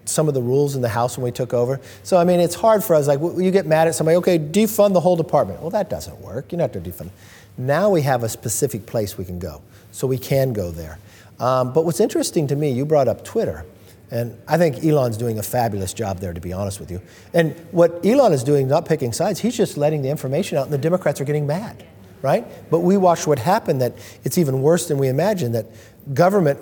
some 0.08 0.28
of 0.28 0.34
the 0.34 0.42
rules 0.42 0.74
in 0.74 0.82
the 0.82 0.88
House 0.88 1.16
when 1.16 1.24
we 1.24 1.30
took 1.30 1.52
over. 1.52 1.80
So, 2.02 2.16
I 2.16 2.24
mean, 2.24 2.40
it's 2.40 2.54
hard 2.54 2.82
for 2.82 2.94
us. 2.94 3.06
Like, 3.06 3.20
you 3.20 3.50
get 3.50 3.66
mad 3.66 3.88
at 3.88 3.94
somebody, 3.94 4.16
okay, 4.16 4.38
defund 4.38 4.92
the 4.92 5.00
whole 5.00 5.16
department. 5.16 5.60
Well, 5.60 5.70
that 5.70 5.90
doesn't 5.90 6.20
work. 6.20 6.50
You're 6.52 6.59
not 6.59 6.72
going 6.72 6.84
to 6.84 6.90
defund. 6.90 7.11
Now 7.56 7.90
we 7.90 8.02
have 8.02 8.22
a 8.22 8.28
specific 8.28 8.86
place 8.86 9.18
we 9.18 9.24
can 9.24 9.38
go. 9.38 9.62
So 9.92 10.06
we 10.06 10.18
can 10.18 10.52
go 10.52 10.70
there. 10.70 10.98
Um, 11.40 11.72
but 11.72 11.84
what's 11.84 12.00
interesting 12.00 12.46
to 12.48 12.56
me, 12.56 12.70
you 12.70 12.84
brought 12.84 13.09
up 13.09 13.24
Twitter. 13.24 13.64
And 14.11 14.40
I 14.48 14.56
think 14.56 14.84
Elon's 14.84 15.16
doing 15.16 15.38
a 15.38 15.42
fabulous 15.42 15.92
job 15.92 16.18
there, 16.18 16.32
to 16.32 16.40
be 16.40 16.52
honest 16.52 16.80
with 16.80 16.90
you. 16.90 17.02
And 17.34 17.54
what 17.72 18.04
Elon 18.04 18.32
is 18.32 18.42
doing, 18.42 18.66
not 18.66 18.86
picking 18.86 19.12
sides, 19.12 19.40
he's 19.40 19.56
just 19.56 19.76
letting 19.76 20.02
the 20.02 20.09
information 20.09 20.56
out, 20.56 20.64
and 20.64 20.72
the 20.72 20.78
Democrats 20.78 21.20
are 21.20 21.24
getting 21.24 21.46
mad, 21.46 21.84
right? 22.22 22.46
But 22.70 22.80
we 22.80 22.96
watched 22.96 23.26
what 23.26 23.38
happened 23.38 23.82
that 23.82 23.94
it's 24.24 24.38
even 24.38 24.62
worse 24.62 24.88
than 24.88 24.96
we 24.98 25.09
imagined, 25.09 25.54
that 25.54 25.66
government 26.14 26.59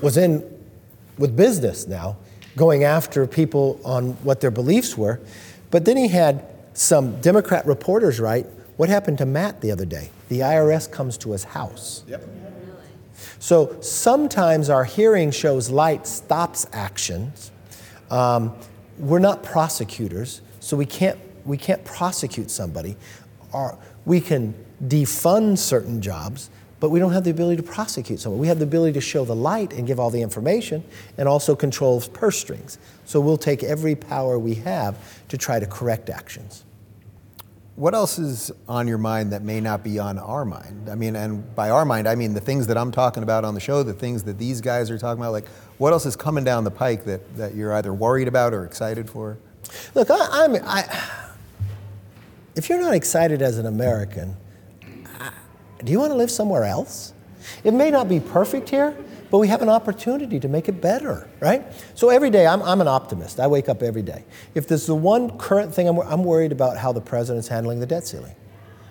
was 0.00 0.16
in 0.16 0.42
with 1.18 1.36
business 1.36 1.86
now 1.86 2.16
going 2.56 2.84
after 2.84 3.26
people 3.26 3.80
on 3.84 4.12
what 4.24 4.40
their 4.40 4.50
beliefs 4.50 4.96
were. 4.96 5.20
But 5.70 5.84
then 5.84 5.96
he 5.96 6.08
had 6.08 6.44
some 6.74 7.20
Democrat 7.20 7.66
reporters 7.66 8.20
write, 8.20 8.46
What 8.76 8.88
happened 8.88 9.18
to 9.18 9.26
Matt 9.26 9.60
the 9.60 9.70
other 9.70 9.84
day? 9.84 10.10
The 10.28 10.40
IRS 10.40 10.90
comes 10.90 11.16
to 11.18 11.32
his 11.32 11.44
house. 11.44 12.04
Yep. 12.08 12.22
So 13.38 13.80
sometimes 13.80 14.68
our 14.68 14.84
hearing 14.84 15.30
shows 15.30 15.70
light 15.70 16.06
stops 16.06 16.66
actions. 16.72 17.50
Um, 18.10 18.54
we're 18.98 19.18
not 19.18 19.42
prosecutors, 19.42 20.42
so 20.60 20.76
we 20.76 20.86
can't, 20.86 21.18
we 21.44 21.56
can't 21.56 21.84
prosecute 21.84 22.50
somebody. 22.50 22.96
Or 23.52 23.78
we 24.04 24.20
can 24.20 24.54
defund 24.86 25.58
certain 25.58 26.00
jobs, 26.02 26.50
but 26.80 26.88
we 26.88 26.98
don't 26.98 27.12
have 27.12 27.24
the 27.24 27.30
ability 27.30 27.56
to 27.56 27.62
prosecute 27.62 28.18
someone. 28.18 28.40
We 28.40 28.48
have 28.48 28.58
the 28.58 28.64
ability 28.64 28.94
to 28.94 29.00
show 29.00 29.24
the 29.24 29.36
light 29.36 29.72
and 29.74 29.86
give 29.86 30.00
all 30.00 30.10
the 30.10 30.22
information 30.22 30.82
and 31.18 31.28
also 31.28 31.54
control 31.54 32.00
purse 32.00 32.38
strings. 32.38 32.78
So 33.04 33.20
we'll 33.20 33.36
take 33.36 33.62
every 33.62 33.94
power 33.94 34.38
we 34.38 34.54
have 34.54 34.96
to 35.28 35.36
try 35.36 35.60
to 35.60 35.66
correct 35.66 36.08
actions. 36.08 36.64
What 37.76 37.94
else 37.94 38.18
is 38.18 38.50
on 38.68 38.88
your 38.88 38.98
mind 38.98 39.32
that 39.32 39.42
may 39.42 39.60
not 39.60 39.82
be 39.82 39.98
on 39.98 40.18
our 40.18 40.44
mind? 40.44 40.90
I 40.90 40.94
mean, 40.94 41.16
and 41.16 41.54
by 41.54 41.70
our 41.70 41.84
mind, 41.84 42.08
I 42.08 42.14
mean 42.14 42.34
the 42.34 42.40
things 42.40 42.66
that 42.66 42.76
I'm 42.76 42.92
talking 42.92 43.22
about 43.22 43.44
on 43.44 43.54
the 43.54 43.60
show, 43.60 43.82
the 43.82 43.94
things 43.94 44.22
that 44.24 44.38
these 44.38 44.60
guys 44.60 44.90
are 44.90 44.98
talking 44.98 45.22
about. 45.22 45.32
Like, 45.32 45.48
what 45.78 45.92
else 45.92 46.04
is 46.04 46.16
coming 46.16 46.44
down 46.44 46.64
the 46.64 46.70
pike 46.70 47.04
that, 47.04 47.36
that 47.36 47.54
you're 47.54 47.72
either 47.74 47.94
worried 47.94 48.28
about 48.28 48.52
or 48.52 48.64
excited 48.64 49.08
for? 49.08 49.38
Look, 49.94 50.10
I, 50.10 50.18
I'm, 50.30 50.56
I, 50.56 51.10
if 52.54 52.68
you're 52.68 52.80
not 52.80 52.94
excited 52.94 53.40
as 53.40 53.56
an 53.56 53.66
American, 53.66 54.36
do 55.84 55.92
you 55.92 55.98
want 55.98 56.10
to 56.12 56.16
live 56.16 56.30
somewhere 56.30 56.64
else? 56.64 57.12
It 57.64 57.72
may 57.72 57.90
not 57.90 58.08
be 58.08 58.20
perfect 58.20 58.68
here, 58.68 58.96
but 59.30 59.38
we 59.38 59.48
have 59.48 59.62
an 59.62 59.68
opportunity 59.68 60.40
to 60.40 60.48
make 60.48 60.68
it 60.68 60.80
better, 60.80 61.28
right? 61.40 61.64
So 61.94 62.10
every 62.10 62.30
day, 62.30 62.46
I'm, 62.46 62.62
I'm 62.62 62.80
an 62.80 62.88
optimist. 62.88 63.38
I 63.38 63.46
wake 63.46 63.68
up 63.68 63.82
every 63.82 64.02
day. 64.02 64.24
If 64.54 64.66
there's 64.66 64.86
the 64.86 64.94
one 64.94 65.38
current 65.38 65.74
thing, 65.74 65.88
I'm, 65.88 65.98
I'm 66.00 66.24
worried 66.24 66.52
about 66.52 66.76
how 66.76 66.92
the 66.92 67.00
president's 67.00 67.48
handling 67.48 67.80
the 67.80 67.86
debt 67.86 68.06
ceiling. 68.06 68.34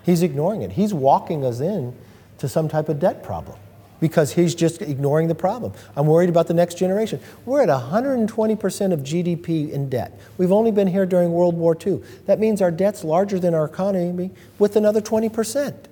He's 0.02 0.22
ignoring 0.22 0.62
it. 0.62 0.72
He's 0.72 0.94
walking 0.94 1.44
us 1.44 1.60
in 1.60 1.94
to 2.38 2.48
some 2.48 2.68
type 2.68 2.88
of 2.88 2.98
debt 2.98 3.22
problem 3.22 3.58
because 4.00 4.32
he's 4.32 4.54
just 4.54 4.80
ignoring 4.80 5.28
the 5.28 5.34
problem. 5.34 5.74
I'm 5.94 6.06
worried 6.06 6.30
about 6.30 6.46
the 6.46 6.54
next 6.54 6.78
generation. 6.78 7.20
We're 7.44 7.62
at 7.62 7.68
120% 7.68 8.92
of 8.92 9.00
GDP 9.00 9.70
in 9.70 9.90
debt. 9.90 10.18
We've 10.38 10.52
only 10.52 10.72
been 10.72 10.88
here 10.88 11.04
during 11.04 11.32
World 11.32 11.54
War 11.54 11.76
II. 11.86 12.02
That 12.24 12.40
means 12.40 12.62
our 12.62 12.70
debt's 12.70 13.04
larger 13.04 13.38
than 13.38 13.54
our 13.54 13.66
economy 13.66 14.30
with 14.58 14.74
another 14.74 15.02
20%. 15.02 15.89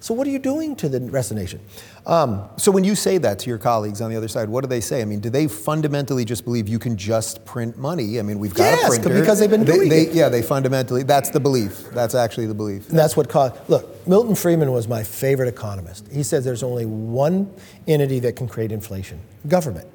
So, 0.00 0.14
what 0.14 0.28
are 0.28 0.30
you 0.30 0.38
doing 0.38 0.76
to 0.76 0.88
the 0.88 1.00
rest 1.00 1.32
of 1.32 1.36
the 1.36 1.42
nation? 1.42 1.60
Um, 2.06 2.48
so, 2.56 2.70
when 2.70 2.84
you 2.84 2.94
say 2.94 3.18
that 3.18 3.40
to 3.40 3.50
your 3.50 3.58
colleagues 3.58 4.00
on 4.00 4.10
the 4.10 4.16
other 4.16 4.28
side, 4.28 4.48
what 4.48 4.60
do 4.62 4.68
they 4.68 4.80
say? 4.80 5.02
I 5.02 5.04
mean, 5.04 5.18
do 5.18 5.28
they 5.28 5.48
fundamentally 5.48 6.24
just 6.24 6.44
believe 6.44 6.68
you 6.68 6.78
can 6.78 6.96
just 6.96 7.44
print 7.44 7.76
money? 7.76 8.20
I 8.20 8.22
mean, 8.22 8.38
we've 8.38 8.54
got 8.54 8.64
yes, 8.64 8.84
a 8.84 9.00
printer. 9.00 9.20
because 9.20 9.40
they've 9.40 9.50
been 9.50 9.64
they, 9.64 9.72
doing 9.72 9.88
they, 9.88 10.02
it. 10.02 10.14
Yeah, 10.14 10.28
they 10.28 10.42
fundamentally, 10.42 11.02
that's 11.02 11.30
the 11.30 11.40
belief. 11.40 11.90
That's 11.90 12.14
actually 12.14 12.46
the 12.46 12.54
belief. 12.54 12.88
And 12.90 12.98
that's 12.98 13.16
what 13.16 13.28
caused, 13.28 13.56
look, 13.68 14.06
Milton 14.06 14.36
Friedman 14.36 14.70
was 14.70 14.86
my 14.86 15.02
favorite 15.02 15.48
economist. 15.48 16.06
He 16.12 16.22
says 16.22 16.44
there's 16.44 16.62
only 16.62 16.86
one 16.86 17.52
entity 17.88 18.20
that 18.20 18.36
can 18.36 18.46
create 18.46 18.70
inflation 18.70 19.20
government, 19.48 19.88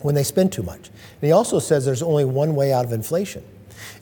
when 0.00 0.16
they 0.16 0.24
spend 0.24 0.52
too 0.52 0.64
much. 0.64 0.88
And 0.88 1.22
he 1.22 1.30
also 1.30 1.60
says 1.60 1.84
there's 1.84 2.02
only 2.02 2.24
one 2.24 2.56
way 2.56 2.72
out 2.72 2.84
of 2.84 2.92
inflation, 2.92 3.44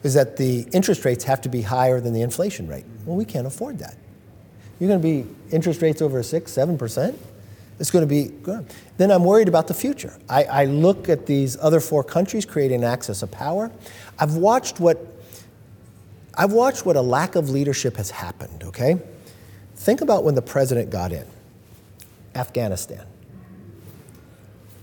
is 0.03 0.15
that 0.15 0.39
the 0.39 0.67
interest 0.73 1.05
rates 1.05 1.25
have 1.25 1.43
to 1.43 1.51
be 1.51 1.61
higher 1.61 2.01
than 2.01 2.15
the 2.15 2.23
inflation 2.23 2.67
rate. 2.67 2.87
Well, 3.05 3.17
we 3.17 3.27
can't 3.27 3.47
afford 3.47 3.79
that. 3.81 3.97
You're 4.79 4.89
going 4.89 5.01
to 5.01 5.23
be 5.25 5.27
interest 5.51 5.83
rates 5.83 6.01
over 6.01 6.23
six, 6.23 6.53
seven 6.53 6.79
percent. 6.79 7.19
It's 7.81 7.91
going 7.91 8.03
to 8.03 8.09
be 8.09 8.25
good. 8.43 8.67
Then 8.97 9.11
I'm 9.11 9.25
worried 9.25 9.49
about 9.49 9.69
the 9.69 9.75
future. 9.75 10.13
I, 10.29 10.45
I 10.45 10.65
look 10.65 11.09
at 11.09 11.27
these 11.27 11.57
other 11.61 11.81
four 11.81 12.03
countries 12.03 12.45
creating 12.45 12.83
access 12.83 13.23
of 13.23 13.31
power. 13.31 13.71
I've 14.19 14.35
watched 14.35 14.81
what 14.81 14.99
I've 16.35 16.53
watched 16.53 16.87
what 16.87 16.97
a 16.97 17.01
lack 17.01 17.35
of 17.35 17.51
leadership 17.51 17.97
has 17.97 18.11
happened. 18.11 18.65
Okay, 18.65 18.99
think 19.77 20.01
about 20.01 20.25
when 20.25 20.35
the 20.35 20.43
president 20.43 20.91
got 20.91 21.13
in. 21.13 21.27
Afghanistan, 22.35 23.05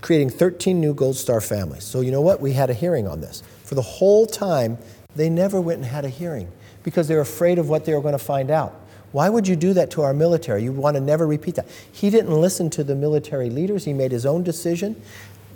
creating 0.01 0.29
13 0.29 0.81
new 0.81 0.93
Gold 0.93 1.15
Star 1.15 1.39
families. 1.39 1.83
So 1.83 2.01
you 2.01 2.11
know 2.11 2.21
what? 2.21 2.41
We 2.41 2.51
had 2.51 2.69
a 2.69 2.73
hearing 2.73 3.07
on 3.07 3.21
this. 3.21 3.43
For 3.63 3.75
the 3.75 3.81
whole 3.81 4.25
time, 4.25 4.77
they 5.15 5.29
never 5.29 5.61
went 5.61 5.77
and 5.77 5.85
had 5.85 6.03
a 6.03 6.09
hearing 6.09 6.51
because 6.83 7.07
they 7.07 7.15
were 7.15 7.21
afraid 7.21 7.57
of 7.57 7.69
what 7.69 7.85
they 7.85 7.93
were 7.93 8.01
going 8.01 8.17
to 8.17 8.23
find 8.23 8.51
out. 8.51 8.84
Why 9.11 9.29
would 9.29 9.47
you 9.47 9.55
do 9.55 9.73
that 9.73 9.91
to 9.91 10.01
our 10.01 10.13
military? 10.13 10.63
You 10.63 10.71
want 10.71 10.95
to 10.95 11.01
never 11.01 11.25
repeat 11.25 11.55
that. 11.55 11.67
He 11.91 12.09
didn't 12.09 12.31
listen 12.31 12.69
to 12.71 12.83
the 12.83 12.95
military 12.95 13.49
leaders, 13.49 13.85
he 13.85 13.93
made 13.93 14.11
his 14.11 14.25
own 14.25 14.43
decision. 14.43 15.01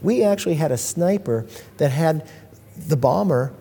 We 0.01 0.23
actually 0.23 0.55
had 0.55 0.71
a 0.71 0.77
sniper 0.77 1.45
that 1.77 1.89
had 1.89 2.27
the 2.87 2.95
bomber 2.95 3.53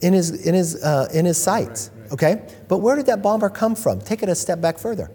in 0.00 0.12
his, 0.12 0.46
in 0.46 0.54
his, 0.54 0.82
uh, 0.82 1.08
in 1.12 1.24
his 1.24 1.38
sights, 1.38 1.90
okay? 2.12 2.42
But 2.68 2.78
where 2.78 2.96
did 2.96 3.06
that 3.06 3.22
bomber 3.22 3.48
come 3.48 3.74
from? 3.74 4.00
Take 4.00 4.22
it 4.22 4.28
a 4.28 4.34
step 4.34 4.60
back 4.60 4.78
further. 4.78 5.10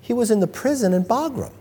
He 0.00 0.12
was 0.12 0.30
in 0.30 0.40
the 0.40 0.46
prison 0.46 0.92
in 0.92 1.04
Bagram. 1.04 1.52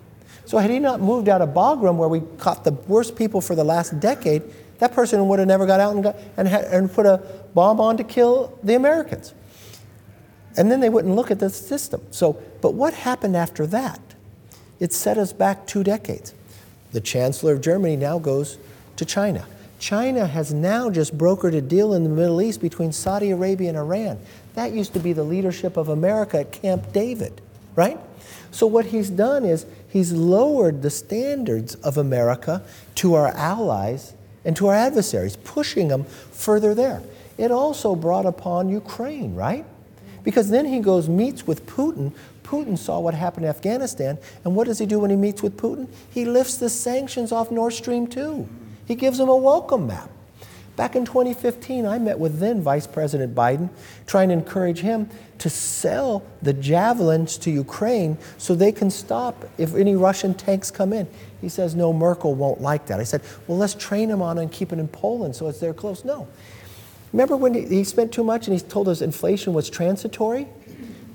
So 0.46 0.58
had 0.58 0.72
he 0.72 0.80
not 0.80 1.00
moved 1.00 1.30
out 1.30 1.42
of 1.42 1.50
Bagram, 1.50 1.98
where 1.98 2.10
we 2.10 2.22
caught 2.38 2.64
the 2.64 2.72
worst 2.72 3.16
people 3.16 3.42
for 3.42 3.54
the 3.54 3.64
last 3.64 4.00
decade, 4.00 4.42
that 4.80 4.94
person 4.94 5.28
would 5.28 5.40
have 5.40 5.48
never 5.48 5.68
got 5.68 5.80
out 5.80 5.94
and, 5.94 6.04
got, 6.04 6.16
and, 6.38 6.48
had, 6.48 6.66
and 6.66 6.92
put 6.92 7.06
a 7.06 7.22
bomb 7.54 7.80
on 7.80 7.98
to 7.98 8.04
kill 8.04 8.58
the 8.64 8.76
Americans. 8.76 9.34
And 10.60 10.70
then 10.70 10.82
they 10.82 10.90
wouldn't 10.90 11.16
look 11.16 11.32
at 11.32 11.40
the 11.40 11.50
system. 11.50 12.02
So, 12.12 12.34
but 12.60 12.74
what 12.74 12.94
happened 12.94 13.38
after 13.38 13.66
that? 13.68 14.02
It 14.82 14.92
set 14.92 15.18
us 15.18 15.32
back 15.32 15.66
two 15.66 15.86
decades. 15.86 16.34
The 16.92 17.00
Chancellor 17.00 17.54
of 17.54 17.62
Germany 17.62 17.96
now 17.96 18.20
goes 18.20 18.58
to 18.98 19.06
China. 19.06 19.46
China 19.80 20.28
has 20.28 20.54
now 20.54 20.90
just 20.90 21.18
brokered 21.18 21.56
a 21.56 21.62
deal 21.62 21.94
in 21.94 22.04
the 22.04 22.10
Middle 22.10 22.42
East 22.42 22.60
between 22.60 22.92
Saudi 22.92 23.32
Arabia 23.32 23.70
and 23.70 23.78
Iran. 23.78 24.20
That 24.56 24.74
used 24.74 24.92
to 24.94 25.00
be 25.00 25.14
the 25.14 25.24
leadership 25.24 25.78
of 25.78 25.88
America 25.88 26.42
at 26.42 26.52
Camp 26.52 26.92
David, 26.92 27.40
right? 27.78 27.98
So, 28.52 28.68
what 28.68 28.88
he's 28.88 29.10
done 29.10 29.46
is 29.46 29.66
he's 29.88 30.12
lowered 30.12 30.82
the 30.82 30.90
standards 30.90 31.76
of 31.76 31.98
America 31.98 32.64
to 32.96 33.14
our 33.14 33.30
allies 33.30 34.14
and 34.44 34.58
to 34.58 34.68
our 34.68 34.76
adversaries, 34.76 35.38
pushing 35.38 35.88
them 35.88 36.04
further 36.04 36.76
there. 36.76 37.02
It 37.38 37.50
also 37.50 37.96
brought 37.96 38.26
upon 38.26 38.68
Ukraine, 38.68 39.36
right? 39.36 39.66
Because 40.30 40.52
then 40.52 40.68
he 40.68 40.80
goes, 40.80 41.10
meets 41.10 41.48
with 41.48 41.66
Putin. 41.66 42.14
Putin 42.44 42.78
saw 42.78 43.00
what 43.00 43.16
happened 43.16 43.46
in 43.46 43.50
Afghanistan. 43.50 44.20
And 44.46 44.56
what 44.56 44.68
does 44.68 44.78
he 44.78 44.86
do 44.86 45.00
when 45.00 45.10
he 45.10 45.16
meets 45.16 45.42
with 45.42 45.58
Putin? 45.58 45.88
He 46.12 46.24
lifts 46.24 46.58
the 46.58 46.70
sanctions 46.70 47.32
off 47.32 47.50
Nord 47.50 47.74
Stream 47.74 48.06
2. 48.06 48.48
He 48.86 48.94
gives 48.94 49.20
him 49.20 49.28
a 49.28 49.36
welcome 49.36 49.88
map. 49.88 50.08
Back 50.76 50.96
in 50.96 51.04
2015, 51.04 51.88
I 51.88 51.98
met 51.98 52.20
with 52.20 52.38
then 52.38 52.62
Vice 52.62 52.86
President 52.86 53.34
Biden, 53.34 53.72
trying 54.06 54.28
to 54.28 54.36
encourage 54.36 54.82
him 54.82 55.10
to 55.40 55.50
sell 55.50 56.22
the 56.44 56.54
javelins 56.54 57.36
to 57.40 57.50
Ukraine 57.50 58.16
so 58.38 58.54
they 58.54 58.72
can 58.72 58.92
stop 58.92 59.50
if 59.58 59.74
any 59.74 59.96
Russian 59.96 60.36
tanks 60.36 60.70
come 60.70 60.94
in. 60.94 61.08
He 61.42 61.50
says, 61.50 61.74
No, 61.74 61.92
Merkel 61.92 62.36
won't 62.36 62.62
like 62.62 62.86
that. 62.86 63.00
I 63.00 63.04
said, 63.04 63.24
Well, 63.48 63.58
let's 63.58 63.74
train 63.74 64.10
them 64.10 64.22
on 64.22 64.38
and 64.38 64.52
keep 64.52 64.72
it 64.72 64.78
in 64.78 64.90
Poland 64.90 65.36
so 65.36 65.48
it's 65.48 65.60
there 65.60 65.74
close. 65.74 66.06
No. 66.06 66.28
Remember 67.14 67.36
when 67.36 67.54
he 67.54 67.84
spent 67.84 68.12
too 68.12 68.24
much 68.24 68.48
and 68.48 68.60
he 68.60 68.66
told 68.66 68.88
us 68.88 69.02
inflation 69.02 69.54
was 69.54 69.70
transitory? 69.70 70.48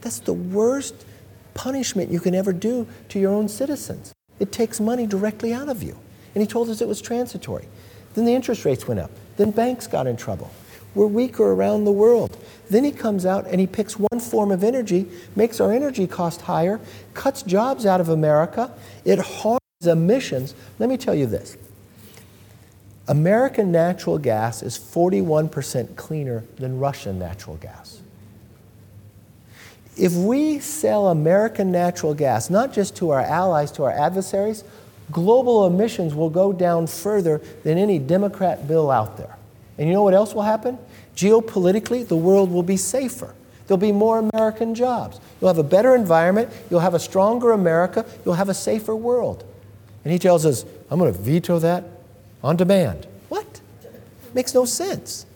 That's 0.00 0.18
the 0.18 0.32
worst 0.32 1.06
punishment 1.54 2.10
you 2.10 2.20
can 2.20 2.34
ever 2.34 2.52
do 2.52 2.86
to 3.10 3.18
your 3.18 3.32
own 3.32 3.48
citizens. 3.48 4.12
It 4.40 4.50
takes 4.50 4.80
money 4.80 5.06
directly 5.06 5.52
out 5.52 5.68
of 5.68 5.82
you. 5.82 5.96
And 6.34 6.42
he 6.42 6.48
told 6.48 6.68
us 6.68 6.80
it 6.80 6.88
was 6.88 7.00
transitory. 7.00 7.68
Then 8.14 8.24
the 8.24 8.34
interest 8.34 8.64
rates 8.64 8.88
went 8.88 9.00
up. 9.00 9.10
Then 9.36 9.52
banks 9.52 9.86
got 9.86 10.06
in 10.06 10.16
trouble. 10.16 10.50
We're 10.94 11.06
weaker 11.06 11.52
around 11.52 11.84
the 11.84 11.92
world. 11.92 12.36
Then 12.70 12.84
he 12.84 12.92
comes 12.92 13.26
out 13.26 13.46
and 13.46 13.60
he 13.60 13.66
picks 13.66 13.98
one 13.98 14.20
form 14.20 14.50
of 14.50 14.62
energy, 14.62 15.06
makes 15.34 15.60
our 15.60 15.72
energy 15.72 16.06
cost 16.06 16.42
higher, 16.42 16.80
cuts 17.14 17.42
jobs 17.42 17.86
out 17.86 18.00
of 18.00 18.08
America. 18.08 18.72
It 19.04 19.18
harms 19.18 19.60
emissions. 19.84 20.54
Let 20.78 20.88
me 20.88 20.96
tell 20.96 21.14
you 21.14 21.26
this 21.26 21.56
American 23.06 23.70
natural 23.70 24.18
gas 24.18 24.62
is 24.62 24.78
41% 24.78 25.94
cleaner 25.96 26.44
than 26.56 26.78
Russian 26.78 27.18
natural 27.18 27.56
gas. 27.56 28.00
If 29.96 30.14
we 30.14 30.58
sell 30.58 31.08
American 31.08 31.70
natural 31.70 32.14
gas, 32.14 32.48
not 32.48 32.72
just 32.72 32.96
to 32.96 33.10
our 33.10 33.20
allies, 33.20 33.70
to 33.72 33.84
our 33.84 33.92
adversaries, 33.92 34.64
global 35.12 35.66
emissions 35.66 36.14
will 36.14 36.30
go 36.30 36.52
down 36.52 36.86
further 36.86 37.42
than 37.62 37.76
any 37.76 37.98
Democrat 37.98 38.66
bill 38.66 38.90
out 38.90 39.18
there. 39.18 39.36
And 39.76 39.86
you 39.86 39.92
know 39.92 40.02
what 40.02 40.14
else 40.14 40.34
will 40.34 40.42
happen? 40.42 40.78
Geopolitically, 41.14 42.08
the 42.08 42.16
world 42.16 42.50
will 42.50 42.62
be 42.62 42.76
safer. 42.76 43.34
There'll 43.66 43.78
be 43.78 43.92
more 43.92 44.18
American 44.18 44.74
jobs. 44.74 45.20
You'll 45.40 45.48
have 45.48 45.58
a 45.58 45.62
better 45.62 45.94
environment. 45.94 46.50
You'll 46.70 46.80
have 46.80 46.94
a 46.94 46.98
stronger 46.98 47.52
America. 47.52 48.04
You'll 48.24 48.34
have 48.34 48.48
a 48.48 48.54
safer 48.54 48.96
world. 48.96 49.44
And 50.04 50.12
he 50.12 50.18
tells 50.18 50.44
us, 50.44 50.64
I'm 50.90 50.98
going 50.98 51.12
to 51.12 51.18
veto 51.18 51.58
that 51.60 51.93
on 52.44 52.56
demand. 52.56 53.06
What? 53.30 53.60
Makes 54.34 54.54
no 54.54 54.66
sense. 54.66 55.26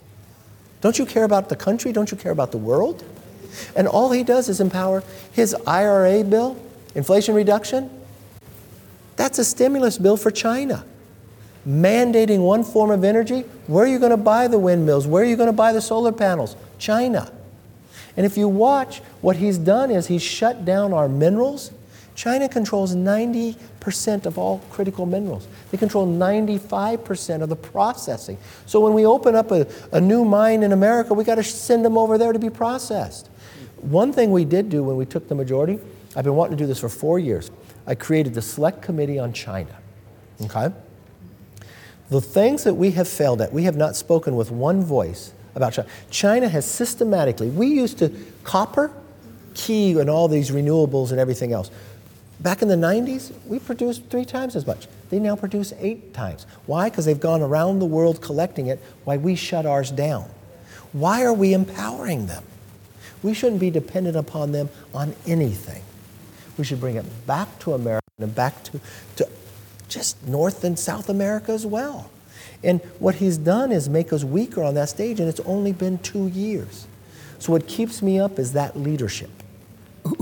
Don't 0.79 0.97
you 0.97 1.05
care 1.05 1.23
about 1.25 1.49
the 1.49 1.55
country? 1.55 1.91
Don't 1.91 2.11
you 2.11 2.15
care 2.17 2.31
about 2.31 2.51
the 2.51 2.57
world? 2.57 3.03
And 3.75 3.87
all 3.87 4.11
he 4.11 4.23
does 4.23 4.47
is 4.47 4.61
empower 4.61 5.03
his 5.33 5.55
IRA 5.67 6.23
bill, 6.23 6.55
Inflation 6.95 7.35
Reduction. 7.35 7.89
That's 9.17 9.39
a 9.39 9.43
stimulus 9.43 9.97
bill 9.97 10.15
for 10.15 10.31
China. 10.31 10.85
Mandating 11.67 12.39
one 12.39 12.63
form 12.63 12.91
of 12.91 13.03
energy. 13.03 13.41
Where 13.67 13.83
are 13.83 13.87
you 13.87 13.99
going 13.99 14.11
to 14.11 14.17
buy 14.17 14.47
the 14.47 14.59
windmills? 14.59 15.07
Where 15.07 15.23
are 15.23 15.25
you 15.25 15.35
going 15.35 15.49
to 15.49 15.53
buy 15.53 15.73
the 15.73 15.81
solar 15.81 16.13
panels? 16.13 16.55
China. 16.77 17.31
And 18.15 18.25
if 18.25 18.37
you 18.37 18.47
watch, 18.47 18.99
what 19.21 19.37
he's 19.37 19.57
done 19.57 19.91
is 19.91 20.07
he's 20.07 20.21
shut 20.21 20.63
down 20.63 20.93
our 20.93 21.09
minerals. 21.09 21.71
China 22.19 22.49
controls 22.49 22.97
90% 22.97 24.25
of 24.25 24.37
all 24.37 24.59
critical 24.71 25.05
minerals. 25.05 25.47
They 25.71 25.77
control 25.77 26.05
95% 26.05 27.41
of 27.41 27.47
the 27.47 27.55
processing. 27.55 28.37
So 28.65 28.81
when 28.81 28.93
we 28.93 29.05
open 29.05 29.35
up 29.35 29.51
a, 29.51 29.65
a 29.93 30.01
new 30.01 30.25
mine 30.25 30.61
in 30.63 30.73
America, 30.73 31.13
we 31.13 31.23
got 31.23 31.35
to 31.35 31.43
send 31.43 31.85
them 31.85 31.97
over 31.97 32.17
there 32.17 32.33
to 32.33 32.39
be 32.39 32.49
processed. 32.49 33.27
One 33.77 34.11
thing 34.11 34.31
we 34.31 34.43
did 34.43 34.69
do 34.69 34.83
when 34.83 34.97
we 34.97 35.05
took 35.05 35.29
the 35.29 35.35
majority, 35.35 35.79
I've 36.13 36.25
been 36.25 36.35
wanting 36.35 36.57
to 36.57 36.61
do 36.61 36.67
this 36.67 36.81
for 36.81 36.89
four 36.89 37.19
years. 37.19 37.51
I 37.87 37.95
created 37.95 38.33
the 38.33 38.41
Select 38.41 38.81
Committee 38.81 39.17
on 39.17 39.31
China. 39.31 39.77
Okay? 40.41 40.73
The 42.09 42.19
things 42.19 42.65
that 42.65 42.73
we 42.73 42.91
have 42.91 43.07
failed 43.07 43.39
at, 43.39 43.53
we 43.53 43.63
have 43.63 43.77
not 43.77 43.95
spoken 43.95 44.35
with 44.35 44.51
one 44.51 44.83
voice 44.83 45.31
about 45.55 45.71
China. 45.71 45.87
China 46.11 46.49
has 46.49 46.65
systematically, 46.65 47.49
we 47.49 47.67
used 47.67 47.97
to 47.99 48.13
copper, 48.43 48.91
key, 49.53 49.97
and 49.97 50.09
all 50.09 50.27
these 50.27 50.51
renewables 50.51 51.11
and 51.11 51.19
everything 51.21 51.53
else. 51.53 51.71
Back 52.39 52.61
in 52.61 52.69
the 52.69 52.75
90s, 52.75 53.33
we 53.45 53.59
produced 53.59 54.05
three 54.09 54.23
times 54.23 54.55
as 54.55 54.65
much. 54.65 54.87
They 55.09 55.19
now 55.19 55.35
produce 55.35 55.73
eight 55.79 56.13
times. 56.13 56.45
Why? 56.65 56.89
Because 56.89 57.05
they've 57.05 57.19
gone 57.19 57.41
around 57.41 57.79
the 57.79 57.85
world 57.85 58.21
collecting 58.21 58.67
it 58.67 58.79
while 59.03 59.19
we 59.19 59.35
shut 59.35 59.65
ours 59.65 59.91
down. 59.91 60.29
Why 60.93 61.23
are 61.23 61.33
we 61.33 61.53
empowering 61.53 62.27
them? 62.27 62.43
We 63.21 63.33
shouldn't 63.33 63.59
be 63.59 63.69
dependent 63.69 64.15
upon 64.15 64.53
them 64.53 64.69
on 64.93 65.15
anything. 65.27 65.83
We 66.57 66.63
should 66.63 66.79
bring 66.79 66.95
it 66.95 67.05
back 67.27 67.59
to 67.59 67.73
America 67.73 68.07
and 68.17 68.33
back 68.33 68.63
to, 68.63 68.79
to 69.17 69.29
just 69.89 70.25
North 70.25 70.63
and 70.63 70.79
South 70.79 71.09
America 71.09 71.51
as 71.51 71.65
well. 71.65 72.09
And 72.63 72.81
what 72.99 73.15
he's 73.15 73.37
done 73.37 73.71
is 73.71 73.89
make 73.89 74.13
us 74.13 74.23
weaker 74.23 74.63
on 74.63 74.75
that 74.75 74.89
stage, 74.89 75.19
and 75.19 75.27
it's 75.27 75.39
only 75.41 75.71
been 75.73 75.97
two 75.99 76.27
years. 76.27 76.87
So 77.39 77.51
what 77.51 77.67
keeps 77.67 78.01
me 78.01 78.19
up 78.19 78.39
is 78.39 78.53
that 78.53 78.77
leadership. 78.77 79.29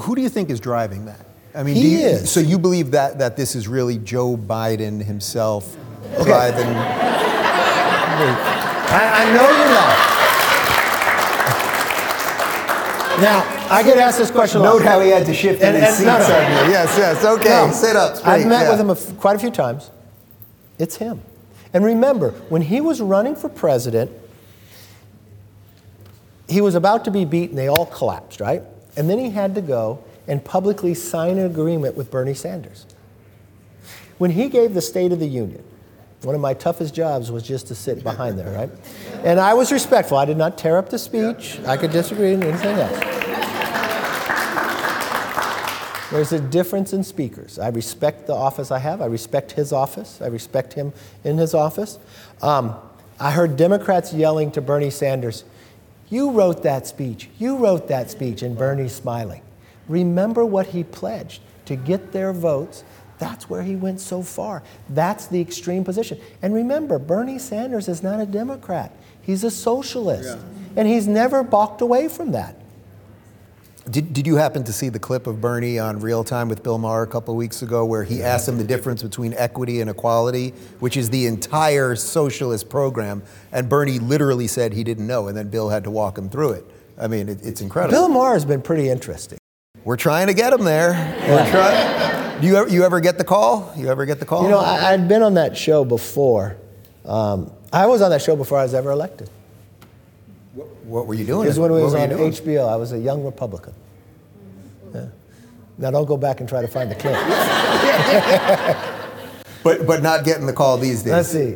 Who 0.02 0.16
do 0.16 0.22
you 0.22 0.30
think 0.30 0.50
is 0.50 0.60
driving 0.60 1.06
that? 1.06 1.27
I 1.58 1.64
mean, 1.64 1.74
he 1.76 1.94
you, 1.94 2.08
is. 2.08 2.32
So 2.32 2.40
you 2.40 2.60
believe 2.60 2.92
that 2.92 3.18
that 3.18 3.36
this 3.36 3.56
is 3.56 3.68
really 3.68 3.98
Joe 3.98 4.38
Biden 4.38 5.04
himself 5.04 5.76
okay. 6.14 6.24
driving? 6.26 6.68
I, 8.90 9.02
I 9.16 9.26
know 9.34 9.50
you're 9.58 9.74
not. 9.74 10.08
Now, 13.20 13.42
I 13.72 13.82
get 13.82 13.98
asked 13.98 14.20
this 14.20 14.30
question. 14.30 14.62
A 14.62 14.64
lot. 14.66 14.74
Note 14.74 14.84
how 14.84 15.00
he 15.00 15.10
had 15.10 15.26
to 15.26 15.34
shift 15.34 15.64
in 15.64 15.74
and, 15.74 15.84
his 15.84 15.98
seat 15.98 16.06
no, 16.06 16.20
no. 16.20 16.28
Yes, 16.28 16.96
yes. 16.96 17.26
Okay, 17.26 17.50
no, 17.50 17.72
sit 17.72 17.96
up. 17.96 18.18
Straight. 18.18 18.32
I've 18.32 18.46
met 18.46 18.62
yeah. 18.62 18.70
with 18.70 18.80
him 18.80 18.90
a 18.92 18.94
f- 18.94 19.18
quite 19.18 19.36
a 19.36 19.40
few 19.40 19.50
times. 19.50 19.90
It's 20.78 20.98
him. 20.98 21.22
And 21.74 21.84
remember, 21.84 22.30
when 22.50 22.62
he 22.62 22.82
was 22.82 23.02
running 23.02 23.36
for 23.36 23.50
president, 23.50 24.12
he 26.48 26.62
was 26.62 26.76
about 26.76 27.04
to 27.06 27.12
be 27.12 27.26
beaten. 27.26 27.56
They 27.56 27.68
all 27.68 27.88
collapsed, 27.88 28.40
right? 28.40 28.62
And 28.96 29.10
then 29.10 29.18
he 29.18 29.32
had 29.32 29.56
to 29.56 29.62
go 29.62 30.04
and 30.28 30.44
publicly 30.44 30.94
sign 30.94 31.38
an 31.38 31.46
agreement 31.46 31.96
with 31.96 32.12
Bernie 32.12 32.34
Sanders. 32.34 32.86
When 34.18 34.32
he 34.32 34.50
gave 34.50 34.74
the 34.74 34.82
State 34.82 35.12
of 35.12 35.20
the 35.20 35.28
Union, 35.28 35.64
one 36.24 36.34
of 36.34 36.42
my 36.42 36.54
toughest 36.54 36.96
jobs 36.96 37.32
was 37.32 37.44
just 37.44 37.68
to 37.68 37.76
sit 37.76 38.04
behind 38.04 38.40
there, 38.40 38.52
right? 38.52 38.70
And 39.24 39.40
I 39.40 39.54
was 39.54 39.72
respectful. 39.72 40.18
I 40.18 40.26
did 40.26 40.38
not 40.38 40.58
tear 40.58 40.78
up 40.78 40.90
the 40.90 40.98
speech. 40.98 41.60
I 41.66 41.78
could 41.78 41.92
disagree 41.92 42.36
with 42.36 42.44
anything 42.44 42.78
else. 42.78 43.18
There's 46.12 46.32
a 46.32 46.40
difference 46.40 46.94
in 46.94 47.04
speakers. 47.04 47.60
I 47.60 47.68
respect 47.68 48.28
the 48.28 48.34
office 48.34 48.72
I 48.72 48.80
have. 48.80 49.02
I 49.02 49.06
respect 49.08 49.52
his 49.52 49.74
office. 49.74 50.22
I 50.22 50.28
respect 50.28 50.74
him 50.74 50.94
in 51.24 51.38
his 51.38 51.54
office. 51.54 52.00
Um, 52.42 52.76
I 53.20 53.32
heard 53.32 53.58
Democrats 53.58 54.14
yelling 54.14 54.52
to 54.52 54.62
Bernie 54.62 54.90
Sanders, 54.90 55.44
You 56.10 56.32
wrote 56.32 56.64
that 56.64 56.88
speech. 56.88 57.30
You 57.38 57.58
wrote 57.58 57.90
that 57.90 58.10
speech. 58.10 58.42
And 58.42 58.58
Bernie 58.58 58.88
smiling. 58.88 59.42
Remember 59.88 60.46
what 60.46 60.68
he 60.68 60.84
pledged 60.84 61.42
to 61.66 61.76
get 61.76 62.12
their 62.12 62.34
votes. 62.34 62.84
That's 63.20 63.50
where 63.50 63.64
he 63.64 63.76
went 63.76 64.00
so 64.00 64.22
far. 64.22 64.64
That's 64.90 65.28
the 65.28 65.42
extreme 65.42 65.84
position. 65.84 66.20
And 66.42 66.54
remember, 66.54 67.00
Bernie 67.00 67.40
Sanders 67.40 67.88
is 67.88 68.04
not 68.04 68.20
a 68.20 68.26
Democrat, 68.26 68.92
he's 69.22 69.44
a 69.44 69.52
socialist. 69.52 70.38
Yeah. 70.38 70.44
And 70.76 70.88
he's 70.88 71.08
never 71.08 71.42
balked 71.42 71.82
away 71.82 72.08
from 72.08 72.34
that. 72.34 72.56
Did, 73.90 74.14
did 74.14 74.28
you 74.28 74.36
happen 74.36 74.64
to 74.66 74.74
see 74.74 74.90
the 74.90 75.00
clip 75.00 75.28
of 75.28 75.40
Bernie 75.40 75.80
on 75.80 76.00
Real 76.02 76.24
Time 76.24 76.50
with 76.50 76.62
Bill 76.62 76.78
Maher 76.78 77.04
a 77.04 77.08
couple 77.08 77.34
of 77.34 77.38
weeks 77.38 77.62
ago 77.62 77.86
where 77.86 78.04
he 78.04 78.22
asked 78.22 78.48
him 78.48 78.58
the 78.58 78.64
difference 78.64 79.02
between 79.02 79.34
equity 79.36 79.80
and 79.80 79.90
equality, 79.90 80.50
which 80.80 80.98
is 80.98 81.10
the 81.10 81.26
entire 81.26 81.96
socialist 81.96 82.70
program? 82.70 83.24
And 83.52 83.70
Bernie 83.70 83.98
literally 83.98 84.48
said 84.48 84.74
he 84.74 84.84
didn't 84.84 85.08
know, 85.08 85.30
and 85.30 85.38
then 85.38 85.50
Bill 85.50 85.70
had 85.70 85.86
to 85.86 85.92
walk 85.92 86.18
him 86.18 86.30
through 86.30 86.52
it. 86.52 86.66
I 87.00 87.08
mean, 87.08 87.30
it, 87.30 87.40
it's 87.44 87.62
incredible. 87.62 87.98
Bill 87.98 88.10
Maher 88.10 88.34
has 88.34 88.46
been 88.46 88.62
pretty 88.62 88.90
interesting. 88.90 89.40
We're 89.88 89.96
trying 89.96 90.28
to 90.28 90.34
get 90.34 90.50
them 90.50 90.66
there. 90.66 90.92
We're 91.30 91.50
trying. 91.50 92.42
Do 92.42 92.48
you 92.48 92.58
ever, 92.58 92.68
you 92.68 92.84
ever 92.84 93.00
get 93.00 93.18
the 93.18 93.24
call? 93.24 93.72
You 93.78 93.90
ever 93.90 94.06
get 94.06 94.20
the 94.20 94.26
call? 94.26 94.44
You 94.44 94.50
know, 94.50 94.60
I, 94.60 94.92
had 94.92 95.08
been 95.08 95.24
on 95.24 95.36
that 95.36 95.56
show 95.56 95.86
before. 95.86 96.58
Um, 97.06 97.54
I 97.72 97.86
was 97.86 98.02
on 98.02 98.10
that 98.10 98.22
show 98.22 98.36
before 98.36 98.58
I 98.58 98.64
was 98.64 98.74
ever 98.74 98.92
elected. 98.92 99.30
What, 100.56 100.68
what 100.84 101.08
were 101.08 101.14
you 101.14 101.24
doing? 101.24 101.44
Because 101.44 101.58
when 101.58 101.72
we 101.72 101.82
was 101.82 101.94
on 101.94 102.10
HBO, 102.10 102.68
I 102.68 102.76
was 102.76 102.92
a 102.92 103.00
young 103.00 103.24
Republican. 103.24 103.74
Yeah. 104.94 105.06
Now 105.78 105.92
don't 105.92 106.06
go 106.06 106.18
back 106.18 106.42
and 106.42 106.50
try 106.50 106.62
to 106.62 106.68
find 106.68 106.92
the 106.92 106.96
clip. 106.96 107.14
but 109.64 109.88
but 109.88 110.04
not 110.04 110.26
getting 110.26 110.48
the 110.48 110.54
call 110.54 110.78
these 110.78 111.02
days. 111.02 111.14
Let's 111.14 111.30
see. 111.30 111.56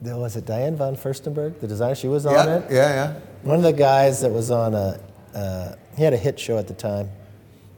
There 0.00 0.16
was 0.16 0.34
it 0.36 0.46
Diane 0.46 0.76
von 0.76 0.96
Furstenberg, 0.96 1.60
the 1.60 1.68
designer. 1.68 1.94
She 1.94 2.08
was 2.08 2.24
on 2.24 2.32
yeah, 2.32 2.56
it. 2.56 2.70
Yeah, 2.70 2.88
yeah. 2.88 3.20
One 3.42 3.56
of 3.56 3.64
the 3.64 3.74
guys 3.74 4.22
that 4.22 4.30
was 4.30 4.50
on 4.50 4.72
a. 4.72 4.98
Uh, 5.34 5.74
he 5.96 6.02
had 6.02 6.12
a 6.12 6.16
hit 6.16 6.38
show 6.38 6.58
at 6.58 6.68
the 6.68 6.74
time. 6.74 7.08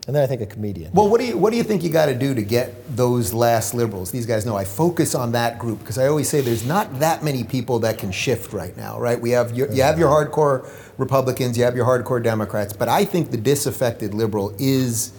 And 0.07 0.15
then 0.15 0.23
I 0.23 0.27
think 0.27 0.43
a 0.43 0.47
comedian. 0.47 0.93
Well, 0.93 1.09
what 1.09 1.19
do 1.19 1.27
you 1.27 1.39
what 1.39 1.51
do 1.51 1.57
you 1.57 1.63
think 1.63 1.83
you 1.83 1.89
got 1.89 2.07
to 2.07 2.15
do 2.15 2.35
to 2.35 2.43
get 2.43 2.95
those 2.95 3.33
last 3.33 3.73
liberals? 3.73 4.11
These 4.11 4.27
guys 4.27 4.45
know 4.45 4.55
I 4.55 4.65
focus 4.65 5.15
on 5.15 5.33
that 5.33 5.59
group 5.59 5.79
because 5.79 5.97
I 5.97 6.09
always 6.09 6.29
say 6.29 6.43
there's 6.43 6.67
not 6.67 6.99
that 7.01 7.25
many 7.25 7.43
people 7.43 7.79
that 7.79 7.97
can 7.97 8.13
shift 8.13 8.53
right 8.53 8.77
now, 8.77 9.01
right? 9.01 9.19
We 9.19 9.31
have 9.31 9.57
your, 9.57 9.73
you 9.73 9.83
have 9.83 9.99
your 9.99 10.11
hardcore 10.11 10.69
Republicans, 10.99 11.57
you 11.57 11.65
have 11.65 11.75
your 11.75 11.87
hardcore 11.87 12.23
Democrats, 12.23 12.75
but 12.75 12.91
I 12.91 13.07
think 13.07 13.31
the 13.31 13.39
disaffected 13.39 14.13
liberal 14.13 14.55
is 14.59 15.13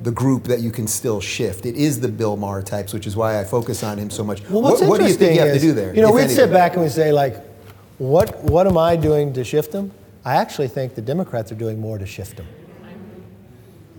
the 0.00 0.10
group 0.10 0.44
that 0.44 0.58
you 0.58 0.72
can 0.72 0.88
still 0.88 1.20
shift. 1.20 1.64
It 1.64 1.76
is 1.76 2.00
the 2.00 2.08
Bill 2.08 2.36
Maher 2.36 2.62
types, 2.62 2.92
which 2.92 3.06
is 3.06 3.14
why 3.14 3.38
I 3.38 3.44
focus 3.44 3.84
on 3.84 3.96
him 3.96 4.10
so 4.10 4.24
much. 4.24 4.42
Well, 4.48 4.62
what's 4.62 4.80
what, 4.80 4.90
what 4.90 5.00
do 5.00 5.06
you 5.06 5.14
think 5.14 5.34
you 5.34 5.40
have 5.40 5.50
is, 5.50 5.62
to 5.62 5.68
do 5.68 5.72
there? 5.72 5.94
You 5.94 6.02
know, 6.02 6.10
we'd 6.10 6.28
sit 6.28 6.50
back 6.50 6.74
and 6.74 6.82
we 6.82 6.88
say 6.88 7.12
like, 7.12 7.36
what 7.98 8.42
what 8.42 8.66
am 8.66 8.76
I 8.76 8.96
doing 8.96 9.32
to 9.34 9.44
shift 9.44 9.70
them? 9.70 9.92
I 10.24 10.36
actually 10.36 10.68
think 10.68 10.94
the 10.94 11.02
Democrats 11.02 11.50
are 11.50 11.56
doing 11.56 11.80
more 11.80 11.98
to 11.98 12.06
shift 12.06 12.36
them. 12.36 12.46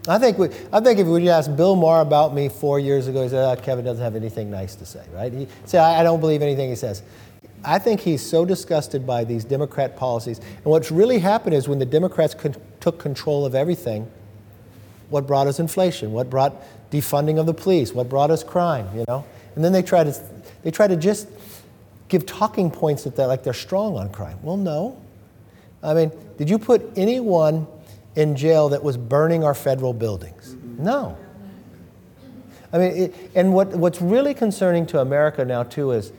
I 0.07 0.19
think, 0.19 0.37
we, 0.37 0.49
I 0.71 0.81
think 0.81 0.99
if 0.99 1.07
we 1.07 1.29
asked 1.29 1.55
Bill 1.55 1.77
Maher 1.77 2.01
about 2.01 2.33
me 2.33 2.49
four 2.49 2.77
years 2.77 3.07
ago, 3.07 3.23
he 3.23 3.29
said, 3.29 3.57
oh, 3.57 3.61
Kevin 3.61 3.85
doesn't 3.85 4.03
have 4.03 4.17
anything 4.17 4.51
nice 4.51 4.75
to 4.75 4.85
say, 4.85 5.03
right? 5.13 5.31
He 5.31 5.47
said, 5.63 5.79
I, 5.79 6.01
I 6.01 6.03
don't 6.03 6.19
believe 6.19 6.41
anything 6.41 6.69
he 6.69 6.75
says. 6.75 7.03
I 7.63 7.79
think 7.79 8.01
he's 8.01 8.21
so 8.21 8.43
disgusted 8.43 9.07
by 9.07 9.23
these 9.23 9.45
Democrat 9.45 9.95
policies. 9.95 10.39
And 10.39 10.65
what's 10.65 10.91
really 10.91 11.19
happened 11.19 11.55
is 11.55 11.69
when 11.69 11.79
the 11.79 11.85
Democrats 11.85 12.33
con- 12.33 12.55
took 12.81 12.99
control 12.99 13.45
of 13.45 13.55
everything, 13.55 14.11
what 15.09 15.25
brought 15.25 15.47
us 15.47 15.59
inflation? 15.59 16.11
What 16.11 16.29
brought 16.29 16.53
defunding 16.91 17.39
of 17.39 17.45
the 17.45 17.53
police? 17.53 17.93
What 17.93 18.09
brought 18.09 18.29
us 18.29 18.43
crime, 18.43 18.89
you 18.93 19.05
know? 19.07 19.23
And 19.55 19.63
then 19.63 19.71
they 19.71 19.83
try 19.83 20.03
to, 20.03 20.13
they 20.63 20.71
try 20.71 20.87
to 20.87 20.97
just 20.97 21.29
give 22.09 22.25
talking 22.25 22.69
points 22.69 23.05
that 23.05 23.15
they're 23.15 23.27
like 23.27 23.43
they're 23.43 23.53
strong 23.53 23.95
on 23.95 24.09
crime. 24.09 24.37
Well, 24.41 24.57
no. 24.57 25.01
I 25.83 25.93
mean, 25.93 26.11
did 26.37 26.49
you 26.49 26.57
put 26.57 26.81
anyone 26.95 27.67
in 28.15 28.35
jail 28.35 28.69
that 28.69 28.83
was 28.83 28.97
burning 28.97 29.43
our 29.43 29.53
federal 29.53 29.93
buildings. 29.93 30.55
Mm-hmm. 30.55 30.83
No. 30.83 31.17
I 32.71 32.77
mean, 32.77 32.91
it, 32.91 33.31
and 33.35 33.53
what, 33.53 33.69
what's 33.69 34.01
really 34.01 34.33
concerning 34.33 34.85
to 34.87 34.99
America 34.99 35.45
now, 35.45 35.63
too, 35.63 35.91
is 35.91 36.11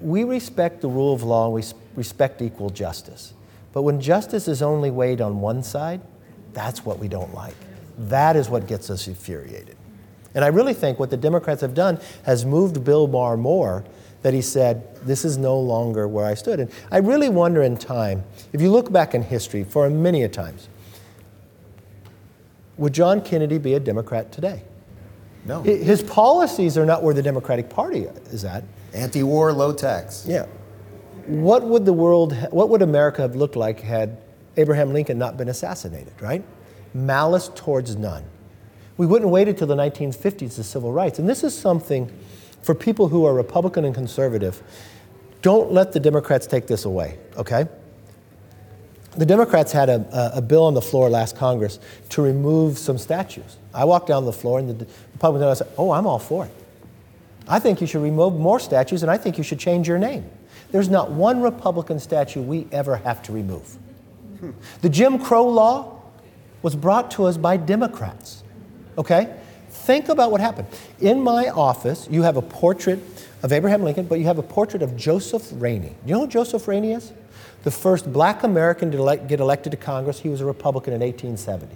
we 0.00 0.24
respect 0.24 0.80
the 0.80 0.88
rule 0.88 1.12
of 1.12 1.22
law 1.22 1.46
and 1.46 1.54
we 1.54 1.62
respect 1.96 2.40
equal 2.40 2.70
justice. 2.70 3.34
But 3.72 3.82
when 3.82 4.00
justice 4.00 4.48
is 4.48 4.62
only 4.62 4.90
weighed 4.90 5.20
on 5.20 5.40
one 5.40 5.62
side, 5.62 6.00
that's 6.52 6.84
what 6.84 6.98
we 6.98 7.08
don't 7.08 7.34
like. 7.34 7.54
That 7.98 8.36
is 8.36 8.48
what 8.48 8.66
gets 8.66 8.90
us 8.90 9.06
infuriated. 9.06 9.76
And 10.34 10.44
I 10.44 10.48
really 10.48 10.74
think 10.74 10.98
what 10.98 11.10
the 11.10 11.16
Democrats 11.16 11.60
have 11.60 11.74
done 11.74 12.00
has 12.24 12.44
moved 12.44 12.82
Bill 12.84 13.06
Maher 13.08 13.36
more 13.36 13.84
that 14.22 14.34
he 14.34 14.42
said, 14.42 14.96
This 15.04 15.24
is 15.24 15.38
no 15.38 15.58
longer 15.58 16.06
where 16.06 16.26
I 16.26 16.34
stood. 16.34 16.60
And 16.60 16.70
I 16.90 16.98
really 16.98 17.28
wonder 17.28 17.62
in 17.62 17.76
time, 17.76 18.24
if 18.52 18.60
you 18.60 18.70
look 18.70 18.92
back 18.92 19.14
in 19.14 19.22
history, 19.22 19.64
for 19.64 19.88
many 19.88 20.22
a 20.22 20.28
times, 20.28 20.68
would 22.76 22.92
John 22.92 23.20
Kennedy 23.20 23.58
be 23.58 23.74
a 23.74 23.80
Democrat 23.80 24.32
today? 24.32 24.62
No. 25.44 25.62
His 25.62 26.02
policies 26.02 26.76
are 26.76 26.84
not 26.84 27.02
where 27.02 27.14
the 27.14 27.22
Democratic 27.22 27.68
Party 27.70 28.06
is 28.30 28.44
at. 28.44 28.64
Anti-war, 28.92 29.52
low 29.52 29.72
tax. 29.72 30.24
Yeah. 30.26 30.46
What 31.26 31.62
would 31.62 31.84
the 31.84 31.92
world, 31.92 32.34
what 32.50 32.68
would 32.68 32.82
America 32.82 33.22
have 33.22 33.36
looked 33.36 33.56
like 33.56 33.80
had 33.80 34.18
Abraham 34.56 34.92
Lincoln 34.92 35.18
not 35.18 35.36
been 35.36 35.48
assassinated, 35.48 36.12
right? 36.20 36.42
Malice 36.92 37.50
towards 37.54 37.96
none. 37.96 38.24
We 38.96 39.06
wouldn't 39.06 39.30
wait 39.30 39.48
until 39.48 39.66
the 39.66 39.76
1950s 39.76 40.56
to 40.56 40.64
civil 40.64 40.92
rights. 40.92 41.18
And 41.18 41.28
this 41.28 41.42
is 41.42 41.56
something 41.56 42.10
for 42.62 42.74
people 42.74 43.08
who 43.08 43.24
are 43.24 43.34
Republican 43.34 43.84
and 43.84 43.94
conservative. 43.94 44.62
Don't 45.42 45.72
let 45.72 45.92
the 45.92 46.00
Democrats 46.00 46.46
take 46.46 46.66
this 46.66 46.84
away, 46.84 47.18
okay? 47.36 47.66
the 49.16 49.26
Democrats 49.26 49.72
had 49.72 49.88
a, 49.88 50.32
a, 50.36 50.42
bill 50.42 50.64
on 50.64 50.74
the 50.74 50.80
floor 50.80 51.10
last 51.10 51.36
Congress 51.36 51.80
to 52.10 52.22
remove 52.22 52.78
some 52.78 52.96
statues. 52.96 53.56
I 53.74 53.84
walked 53.84 54.06
down 54.06 54.24
the 54.24 54.32
floor, 54.32 54.60
and 54.60 54.68
the 54.78 54.86
Republicans 55.12 55.58
said, 55.58 55.68
Oh, 55.76 55.90
I'm 55.90 56.06
all 56.06 56.18
for 56.18 56.46
it. 56.46 56.52
I 57.48 57.58
think 57.58 57.80
you 57.80 57.86
should 57.86 58.02
remove 58.02 58.34
more 58.34 58.60
statues, 58.60 59.02
and 59.02 59.10
I 59.10 59.16
think 59.16 59.36
you 59.36 59.42
should 59.42 59.58
change 59.58 59.88
your 59.88 59.98
name. 59.98 60.30
There's 60.70 60.88
not 60.88 61.10
one 61.10 61.42
Republican 61.42 61.98
statue 61.98 62.40
we 62.40 62.68
ever 62.70 62.96
have 62.96 63.22
to 63.24 63.32
remove. 63.32 63.76
The 64.80 64.88
Jim 64.88 65.18
Crow 65.18 65.48
law 65.48 66.00
was 66.62 66.76
brought 66.76 67.10
to 67.12 67.24
us 67.24 67.36
by 67.36 67.56
Democrats. 67.56 68.44
Okay? 68.96 69.34
Think 69.80 70.10
about 70.10 70.30
what 70.30 70.42
happened. 70.42 70.68
In 71.00 71.22
my 71.22 71.48
office, 71.48 72.06
you 72.10 72.22
have 72.22 72.36
a 72.36 72.42
portrait 72.42 73.00
of 73.42 73.50
Abraham 73.50 73.82
Lincoln, 73.82 74.04
but 74.04 74.18
you 74.18 74.26
have 74.26 74.38
a 74.38 74.42
portrait 74.42 74.82
of 74.82 74.94
Joseph 74.94 75.48
Rainey. 75.54 75.94
You 76.04 76.12
know 76.12 76.20
who 76.20 76.26
Joseph 76.26 76.68
Rainey 76.68 76.92
is? 76.92 77.12
The 77.62 77.70
first 77.70 78.12
black 78.12 78.42
American 78.42 78.90
to 78.90 78.98
elect, 78.98 79.26
get 79.26 79.40
elected 79.40 79.70
to 79.72 79.78
Congress. 79.78 80.20
He 80.20 80.28
was 80.28 80.42
a 80.42 80.44
Republican 80.44 80.92
in 80.92 81.00
1870. 81.00 81.74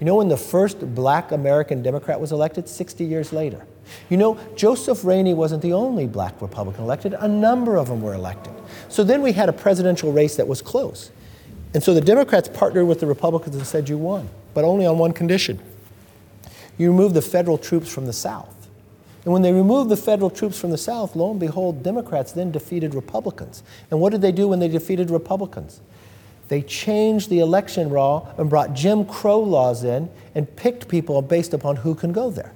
You 0.00 0.06
know 0.06 0.16
when 0.16 0.28
the 0.28 0.36
first 0.36 0.94
black 0.94 1.30
American 1.30 1.82
Democrat 1.82 2.18
was 2.18 2.32
elected? 2.32 2.68
60 2.68 3.04
years 3.04 3.34
later. 3.34 3.66
You 4.08 4.16
know, 4.16 4.38
Joseph 4.56 5.04
Rainey 5.04 5.34
wasn't 5.34 5.60
the 5.60 5.74
only 5.74 6.06
black 6.06 6.40
Republican 6.40 6.84
elected, 6.84 7.12
a 7.14 7.28
number 7.28 7.76
of 7.76 7.88
them 7.88 8.00
were 8.00 8.14
elected. 8.14 8.54
So 8.88 9.04
then 9.04 9.20
we 9.20 9.32
had 9.32 9.50
a 9.50 9.52
presidential 9.52 10.10
race 10.10 10.36
that 10.36 10.48
was 10.48 10.62
close. 10.62 11.10
And 11.74 11.82
so 11.82 11.92
the 11.92 12.00
Democrats 12.00 12.48
partnered 12.48 12.86
with 12.86 13.00
the 13.00 13.06
Republicans 13.06 13.56
and 13.56 13.66
said, 13.66 13.90
You 13.90 13.98
won, 13.98 14.30
but 14.54 14.64
only 14.64 14.86
on 14.86 14.96
one 14.96 15.12
condition 15.12 15.60
you 16.82 16.90
remove 16.90 17.14
the 17.14 17.22
federal 17.22 17.58
troops 17.58 17.88
from 17.88 18.06
the 18.06 18.12
South. 18.12 18.68
And 19.24 19.32
when 19.32 19.42
they 19.42 19.52
removed 19.52 19.88
the 19.88 19.96
federal 19.96 20.30
troops 20.30 20.58
from 20.58 20.70
the 20.70 20.78
South, 20.78 21.14
lo 21.14 21.30
and 21.30 21.38
behold, 21.38 21.82
Democrats 21.82 22.32
then 22.32 22.50
defeated 22.50 22.94
Republicans. 22.94 23.62
And 23.90 24.00
what 24.00 24.10
did 24.10 24.20
they 24.20 24.32
do 24.32 24.48
when 24.48 24.58
they 24.58 24.68
defeated 24.68 25.10
Republicans? 25.10 25.80
They 26.48 26.60
changed 26.60 27.30
the 27.30 27.38
election 27.38 27.88
law 27.90 28.28
and 28.36 28.50
brought 28.50 28.74
Jim 28.74 29.04
Crow 29.04 29.40
laws 29.40 29.84
in 29.84 30.10
and 30.34 30.54
picked 30.56 30.88
people 30.88 31.22
based 31.22 31.54
upon 31.54 31.76
who 31.76 31.94
can 31.94 32.12
go 32.12 32.30
there. 32.30 32.52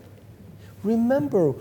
Remember 0.82 1.54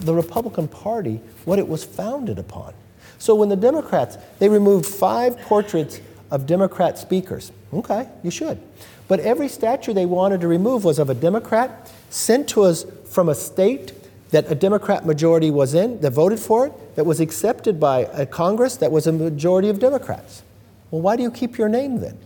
the 0.00 0.14
Republican 0.14 0.68
Party, 0.68 1.20
what 1.44 1.58
it 1.58 1.68
was 1.68 1.84
founded 1.84 2.38
upon. 2.38 2.72
So 3.18 3.34
when 3.34 3.50
the 3.50 3.56
Democrats, 3.56 4.16
they 4.38 4.48
removed 4.48 4.86
five 4.86 5.38
portraits 5.42 6.00
of 6.30 6.46
Democrat 6.46 6.98
speakers. 6.98 7.52
Okay, 7.72 8.08
you 8.22 8.30
should. 8.30 8.60
But 9.06 9.20
every 9.20 9.48
statue 9.48 9.92
they 9.92 10.06
wanted 10.06 10.40
to 10.40 10.48
remove 10.48 10.84
was 10.84 10.98
of 10.98 11.10
a 11.10 11.14
Democrat 11.14 11.92
sent 12.10 12.48
to 12.50 12.62
us 12.62 12.84
from 13.08 13.28
a 13.28 13.34
state 13.34 13.92
that 14.30 14.50
a 14.50 14.54
Democrat 14.54 15.06
majority 15.06 15.50
was 15.50 15.74
in, 15.74 16.00
that 16.00 16.10
voted 16.10 16.38
for 16.38 16.66
it, 16.66 16.96
that 16.96 17.06
was 17.06 17.20
accepted 17.20 17.78
by 17.78 18.00
a 18.12 18.26
Congress 18.26 18.76
that 18.76 18.90
was 18.90 19.06
a 19.06 19.12
majority 19.12 19.68
of 19.68 19.78
Democrats. 19.78 20.42
Well, 20.90 21.02
why 21.02 21.16
do 21.16 21.22
you 21.22 21.30
keep 21.30 21.58
your 21.58 21.68
name 21.68 22.00
then? 22.00 22.18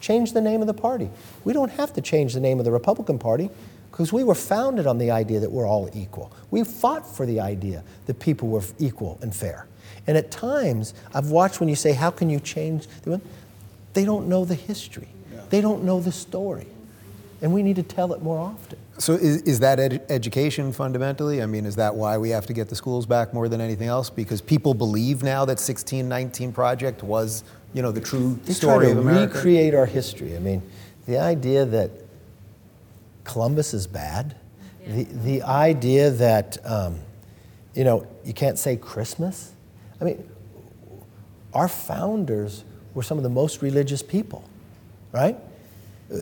Change 0.00 0.32
the 0.32 0.40
name 0.40 0.60
of 0.60 0.66
the 0.66 0.74
party. 0.74 1.10
We 1.44 1.52
don't 1.52 1.70
have 1.72 1.92
to 1.94 2.00
change 2.00 2.34
the 2.34 2.40
name 2.40 2.58
of 2.58 2.64
the 2.64 2.72
Republican 2.72 3.18
Party 3.18 3.50
because 3.90 4.12
we 4.12 4.24
were 4.24 4.34
founded 4.34 4.86
on 4.86 4.98
the 4.98 5.10
idea 5.10 5.38
that 5.40 5.52
we're 5.52 5.68
all 5.68 5.88
equal. 5.94 6.32
We 6.50 6.64
fought 6.64 7.06
for 7.06 7.26
the 7.26 7.40
idea 7.40 7.84
that 8.06 8.18
people 8.18 8.48
were 8.48 8.62
equal 8.78 9.18
and 9.22 9.34
fair. 9.34 9.66
And 10.06 10.16
at 10.16 10.30
times, 10.30 10.94
I've 11.14 11.30
watched 11.30 11.60
when 11.60 11.68
you 11.68 11.76
say, 11.76 11.92
How 11.92 12.10
can 12.10 12.28
you 12.30 12.40
change? 12.40 12.88
They 13.92 14.04
don't 14.04 14.28
know 14.28 14.44
the 14.44 14.54
history, 14.54 15.08
they 15.50 15.60
don't 15.60 15.84
know 15.84 16.00
the 16.00 16.12
story. 16.12 16.66
And 17.40 17.52
we 17.52 17.62
need 17.62 17.76
to 17.76 17.82
tell 17.82 18.12
it 18.12 18.22
more 18.22 18.38
often. 18.38 18.78
So 18.98 19.14
is, 19.14 19.42
is 19.42 19.60
that 19.60 19.80
ed- 19.80 20.04
education 20.08 20.72
fundamentally? 20.72 21.42
I 21.42 21.46
mean, 21.46 21.64
is 21.66 21.76
that 21.76 21.94
why 21.94 22.18
we 22.18 22.30
have 22.30 22.46
to 22.46 22.52
get 22.52 22.68
the 22.68 22.76
schools 22.76 23.06
back 23.06 23.32
more 23.32 23.48
than 23.48 23.60
anything 23.60 23.88
else? 23.88 24.10
Because 24.10 24.40
people 24.40 24.74
believe 24.74 25.22
now 25.22 25.44
that 25.44 25.58
1619 25.58 26.52
Project 26.52 27.02
was, 27.02 27.42
you 27.72 27.82
know, 27.82 27.90
the 27.90 28.00
true 28.00 28.38
they 28.44 28.52
story 28.52 28.86
try 28.86 28.94
to 28.94 29.00
of 29.00 29.06
America? 29.06 29.34
recreate 29.34 29.74
our 29.74 29.86
history. 29.86 30.36
I 30.36 30.40
mean, 30.40 30.62
the 31.06 31.18
idea 31.18 31.64
that 31.64 31.90
Columbus 33.24 33.72
is 33.74 33.86
bad, 33.86 34.36
yeah. 34.86 34.94
the, 34.94 35.04
the 35.04 35.42
idea 35.42 36.10
that, 36.10 36.58
um, 36.64 37.00
you 37.74 37.84
know, 37.84 38.06
you 38.24 38.34
can't 38.34 38.58
say 38.58 38.76
Christmas. 38.76 39.52
I 40.00 40.04
mean, 40.04 40.28
our 41.54 41.68
founders 41.68 42.64
were 42.94 43.02
some 43.02 43.16
of 43.16 43.24
the 43.24 43.30
most 43.30 43.62
religious 43.62 44.02
people, 44.02 44.44
right? 45.12 45.36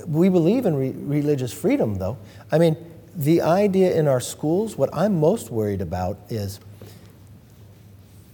We 0.07 0.29
believe 0.29 0.67
in 0.67 0.77
re- 0.77 0.91
religious 0.91 1.53
freedom, 1.53 1.97
though. 1.97 2.17
I 2.53 2.59
mean, 2.59 2.77
the 3.15 3.43
idea 3.43 3.95
in 3.95 4.07
our 4.07 4.21
schools, 4.21 4.77
what 4.77 4.91
I'm 4.93 5.19
most 5.19 5.51
worried 5.51 5.81
about 5.81 6.19
is 6.29 6.61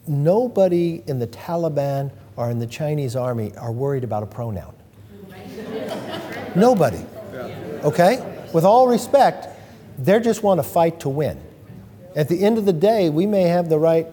nobody 0.06 1.02
in 1.06 1.18
the 1.18 1.26
Taliban 1.26 2.12
or 2.36 2.50
in 2.50 2.58
the 2.58 2.66
Chinese 2.66 3.16
army 3.16 3.52
are 3.56 3.72
worried 3.72 4.04
about 4.04 4.22
a 4.22 4.26
pronoun. 4.26 4.74
nobody. 6.54 7.04
Okay? 7.84 8.46
With 8.52 8.64
all 8.64 8.88
respect, 8.88 9.48
they 9.98 10.20
just 10.20 10.42
want 10.42 10.58
to 10.58 10.62
fight 10.62 11.00
to 11.00 11.08
win. 11.08 11.40
At 12.14 12.28
the 12.28 12.44
end 12.44 12.58
of 12.58 12.64
the 12.64 12.72
day, 12.72 13.10
we 13.10 13.26
may 13.26 13.42
have 13.42 13.68
the 13.68 13.78
right 13.78 14.06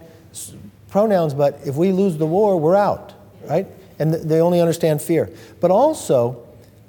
pronouns, 0.89 1.33
but 1.33 1.59
if 1.65 1.75
we 1.75 1.91
lose 1.91 2.17
the 2.17 2.25
war, 2.25 2.59
we're 2.59 2.75
out, 2.75 3.13
right? 3.45 3.67
And 3.99 4.13
they 4.13 4.39
only 4.41 4.59
understand 4.59 5.01
fear. 5.01 5.29
But 5.59 5.71
also, 5.71 6.45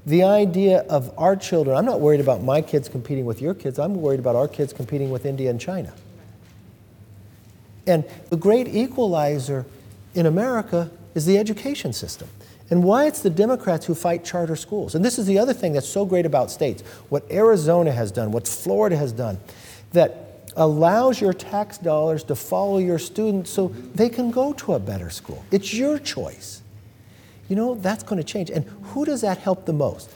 the 0.06 0.22
idea 0.22 0.80
of 0.80 1.12
our 1.18 1.36
children, 1.36 1.76
I'm 1.76 1.84
not 1.84 2.00
worried 2.00 2.20
about 2.20 2.42
my 2.42 2.60
kids 2.60 2.88
competing 2.88 3.24
with 3.24 3.40
your 3.40 3.54
kids, 3.54 3.78
I'm 3.78 3.94
worried 3.94 4.20
about 4.20 4.36
our 4.36 4.48
kids 4.48 4.72
competing 4.72 5.10
with 5.10 5.24
India 5.24 5.50
and 5.50 5.60
China. 5.60 5.92
And 7.86 8.04
the 8.30 8.36
great 8.36 8.68
equalizer 8.68 9.66
in 10.14 10.26
America 10.26 10.90
is 11.14 11.26
the 11.26 11.38
education 11.38 11.92
system. 11.92 12.28
And 12.70 12.82
why 12.82 13.06
it's 13.06 13.20
the 13.20 13.30
Democrats 13.30 13.84
who 13.86 13.94
fight 13.94 14.24
charter 14.24 14.56
schools. 14.56 14.94
And 14.94 15.04
this 15.04 15.18
is 15.18 15.26
the 15.26 15.38
other 15.38 15.52
thing 15.52 15.74
that's 15.74 15.88
so 15.88 16.06
great 16.06 16.24
about 16.24 16.50
states. 16.50 16.82
What 17.10 17.30
Arizona 17.30 17.92
has 17.92 18.10
done, 18.10 18.32
what 18.32 18.48
Florida 18.48 18.96
has 18.96 19.12
done, 19.12 19.38
that 19.92 20.50
allows 20.56 21.20
your 21.20 21.32
tax 21.32 21.78
dollars 21.78 22.24
to 22.24 22.34
follow 22.34 22.78
your 22.78 22.98
students 22.98 23.50
so 23.50 23.68
they 23.94 24.08
can 24.08 24.30
go 24.30 24.52
to 24.54 24.74
a 24.74 24.78
better 24.78 25.10
school. 25.10 25.44
It's 25.50 25.74
your 25.74 25.98
choice 25.98 26.62
you 27.48 27.56
know, 27.56 27.74
that's 27.74 28.02
going 28.02 28.18
to 28.20 28.24
change. 28.24 28.50
And 28.50 28.64
who 28.82 29.04
does 29.04 29.20
that 29.20 29.38
help 29.38 29.66
the 29.66 29.72
most? 29.72 30.10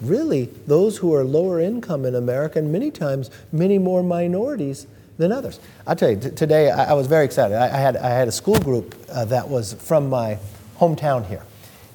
Really, 0.00 0.46
those 0.66 0.98
who 0.98 1.14
are 1.14 1.24
lower 1.24 1.60
income 1.60 2.04
in 2.04 2.14
America, 2.14 2.58
and 2.58 2.72
many 2.72 2.90
times 2.90 3.30
many 3.50 3.78
more 3.78 4.02
minorities 4.02 4.86
than 5.16 5.32
others. 5.32 5.58
I'll 5.86 5.96
tell 5.96 6.10
you, 6.10 6.16
t- 6.16 6.30
today 6.30 6.70
I, 6.70 6.90
I, 6.90 6.92
was 6.92 7.08
very 7.08 7.24
excited. 7.24 7.56
I, 7.56 7.66
I, 7.66 7.80
had, 7.80 7.96
I 7.96 8.10
had 8.10 8.28
a 8.28 8.32
school 8.32 8.58
group 8.60 8.94
uh, 9.10 9.24
that 9.26 9.48
was 9.48 9.72
from 9.74 10.08
my 10.08 10.38
hometown 10.78 11.26
here. 11.26 11.42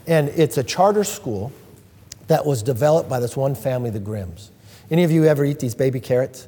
And 0.05 0.27
it's 0.29 0.57
a 0.57 0.63
charter 0.63 1.05
school 1.05 1.53
that 2.27 2.45
was 2.45 2.61
developed 2.61 3.09
by 3.09 3.21
this 3.21 3.37
one 3.37 3.55
family, 3.55 3.89
the 3.89 3.99
Grimms. 3.99 4.51
Any 4.91 5.05
of 5.05 5.11
you 5.11 5.25
ever 5.25 5.45
eat 5.45 5.59
these 5.59 5.75
baby 5.75 6.01
carrots? 6.01 6.47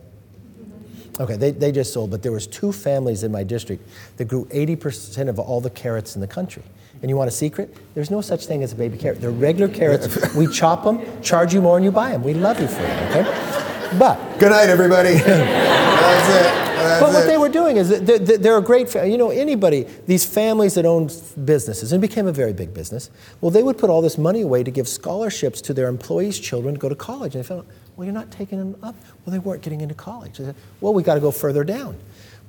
Okay, 1.17 1.38
they, 1.38 1.51
they 1.51 1.71
just 1.71 1.93
sold, 1.93 2.11
but 2.11 2.21
there 2.21 2.34
was 2.34 2.45
two 2.45 2.73
families 2.73 3.23
in 3.23 3.32
my 3.32 3.43
district 3.43 3.88
that 4.17 4.26
grew 4.26 4.45
80% 4.45 5.30
of 5.30 5.39
all 5.39 5.61
the 5.61 5.69
carrots 5.69 6.15
in 6.15 6.21
the 6.21 6.28
country. 6.28 6.63
And 7.06 7.10
you 7.12 7.18
want 7.18 7.28
a 7.28 7.32
secret? 7.32 7.72
There's 7.93 8.10
no 8.10 8.20
such 8.20 8.47
thing 8.47 8.64
as 8.64 8.74
a 8.74 8.76
baby 8.76 8.97
carrot. 8.97 9.22
They're 9.22 9.30
regular 9.30 9.72
carrots. 9.72 10.34
We 10.34 10.47
chop 10.47 10.84
them, 10.84 11.22
charge 11.22 11.53
you 11.53 11.62
more, 11.62 11.78
and 11.78 11.86
you 11.86 11.91
buy 11.91 12.10
them. 12.10 12.24
We 12.24 12.34
love 12.34 12.60
you 12.60 12.66
for 12.66 12.82
it, 12.82 13.12
okay? 13.12 13.99
But. 13.99 14.39
Good 14.39 14.49
night, 14.49 14.70
everybody. 14.70 15.14
That's 15.14 16.30
it. 16.30 16.66
That's 16.82 17.01
but 17.03 17.14
what 17.14 17.26
it. 17.26 17.28
they 17.28 17.38
were 17.38 17.49
doing 17.49 17.78
is 17.78 17.89
they're, 17.89 18.18
they're 18.18 18.58
a 18.58 18.62
great, 18.64 18.91
you 18.95 19.20
know, 19.20 19.30
anybody, 19.30 19.84
these 20.08 20.26
families 20.26 20.74
that 20.74 20.88
owned 20.88 21.14
businesses, 21.45 21.91
and 21.91 22.01
became 22.01 22.26
a 22.26 22.32
very 22.32 22.53
big 22.53 22.74
business, 22.74 23.12
well, 23.39 23.51
they 23.51 23.62
would 23.62 23.78
put 23.78 23.91
all 23.91 24.01
this 24.01 24.18
money 24.18 24.41
away 24.41 24.64
to 24.64 24.72
give 24.72 24.88
scholarships 24.88 25.62
to 25.62 25.76
their 25.76 25.88
employees' 25.88 26.39
children 26.39 26.74
to 26.74 26.80
go 26.80 26.89
to 26.89 26.95
college. 26.95 27.36
And 27.36 27.43
they 27.43 27.47
found, 27.47 27.68
well, 27.95 28.06
you're 28.06 28.16
not 28.16 28.32
taking 28.32 28.58
them 28.58 28.76
up. 28.82 28.95
Well, 29.24 29.32
they 29.32 29.38
weren't 29.38 29.62
getting 29.62 29.82
into 29.82 29.93
college. 29.93 30.39
They 30.39 30.45
said, 30.45 30.56
well, 30.82 30.91
we 30.91 31.03
got 31.03 31.14
to 31.14 31.22
go 31.22 31.30
further 31.30 31.64
down. 31.64 31.95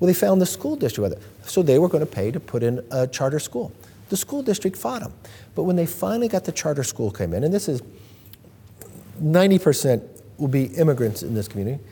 Well, 0.00 0.06
they 0.06 0.14
found 0.14 0.40
the 0.40 0.46
school 0.46 0.76
district 0.76 1.10
with 1.10 1.22
it. 1.22 1.46
So 1.46 1.62
they 1.62 1.78
were 1.78 1.88
going 1.90 2.06
to 2.06 2.10
pay 2.10 2.30
to 2.30 2.40
put 2.40 2.62
in 2.62 2.82
a 2.90 3.06
charter 3.06 3.38
school. 3.38 3.70
The 4.08 4.16
school 4.16 4.42
district 4.42 4.76
fought 4.76 5.02
them. 5.02 5.12
But 5.54 5.64
when 5.64 5.76
they 5.76 5.86
finally 5.86 6.28
got 6.28 6.44
the 6.44 6.52
charter 6.52 6.84
school 6.84 7.10
came 7.10 7.32
in, 7.34 7.44
and 7.44 7.52
this 7.52 7.68
is 7.68 7.82
90% 9.22 10.06
will 10.38 10.48
be 10.48 10.64
immigrants 10.64 11.22
in 11.22 11.34
this 11.34 11.48
community, 11.48 11.82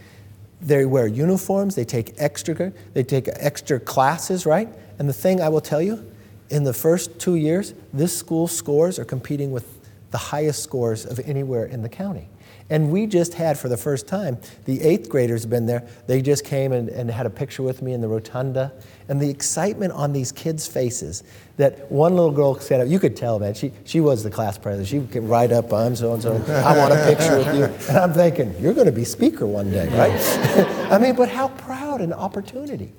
they 0.61 0.85
wear 0.85 1.07
uniforms, 1.07 1.75
they 1.75 1.85
take 1.85 2.15
extra, 2.19 2.73
they 2.95 3.03
take 3.03 3.29
extra 3.29 3.81
classes, 3.81 4.47
right? 4.47 4.69
And 4.99 5.09
the 5.09 5.13
thing 5.13 5.41
I 5.41 5.49
will 5.49 5.61
tell 5.61 5.83
you, 5.83 6.11
in 6.51 6.65
the 6.65 6.73
first 6.73 7.19
two 7.19 7.35
years, 7.35 7.75
this 7.93 8.17
school 8.17 8.47
scores 8.47 8.99
are 8.99 9.05
competing 9.05 9.51
with 9.51 9.67
the 10.11 10.19
highest 10.19 10.63
scores 10.63 11.05
of 11.05 11.19
anywhere 11.21 11.67
in 11.67 11.83
the 11.83 11.89
county. 11.89 12.29
And 12.71 12.91
we 12.91 13.07
just 13.07 13.35
had, 13.35 13.59
for 13.59 13.69
the 13.69 13.77
first 13.77 14.09
time, 14.09 14.39
the 14.65 14.81
eighth 14.81 15.11
graders 15.11 15.45
been 15.45 15.67
there. 15.67 15.87
They 16.07 16.23
just 16.23 16.45
came 16.45 16.73
and, 16.73 16.89
and 16.89 17.11
had 17.11 17.27
a 17.27 17.31
picture 17.31 17.63
with 17.63 17.83
me 17.83 17.93
in 17.93 18.01
the 18.01 18.09
rotunda. 18.09 18.73
And 19.09 19.21
the 19.21 19.29
excitement 19.29 19.93
on 19.93 20.15
these 20.15 20.33
kids' 20.33 20.67
faces 20.67 21.25
that 21.59 21.91
one 21.93 22.17
little 22.17 22.31
girl 22.31 22.59
said, 22.59 22.89
you 22.89 22.99
could 22.99 23.17
tell, 23.17 23.39
man, 23.39 23.53
she, 23.53 23.71
she 23.85 24.01
was 24.01 24.23
the 24.23 24.31
class 24.31 24.57
president. 24.57 24.89
She 24.89 25.01
could 25.13 25.29
write 25.29 25.53
up, 25.53 25.73
I'm 25.75 25.95
so 25.95 26.15
and 26.15 26.23
so, 26.23 26.35
I 26.49 26.77
want 26.79 26.95
a 26.95 27.05
picture 27.05 27.37
with 27.37 27.55
you. 27.55 27.65
And 27.89 27.99
I'm 27.99 28.15
thinking, 28.15 28.55
you're 28.59 28.75
going 28.75 28.87
to 28.87 28.93
be 28.93 29.05
speaker 29.05 29.47
one 29.47 29.71
day, 29.71 29.87
right? 29.89 30.91
I 30.91 30.99
mean, 30.99 31.15
but 31.17 31.29
how 31.29 31.49
proud 31.49 32.01
and 32.01 32.15
opportunity. 32.15 32.93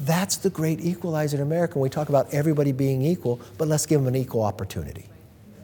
That's 0.00 0.36
the 0.36 0.50
great 0.50 0.80
equalizer 0.80 1.36
in 1.36 1.42
America 1.42 1.78
we 1.78 1.90
talk 1.90 2.08
about 2.08 2.32
everybody 2.32 2.72
being 2.72 3.02
equal, 3.02 3.40
but 3.58 3.68
let's 3.68 3.84
give 3.84 4.00
them 4.00 4.08
an 4.08 4.16
equal 4.16 4.42
opportunity. 4.42 5.04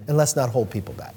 And 0.06 0.18
let's 0.18 0.36
not 0.36 0.50
hold 0.50 0.70
people 0.70 0.94
back. 0.94 1.14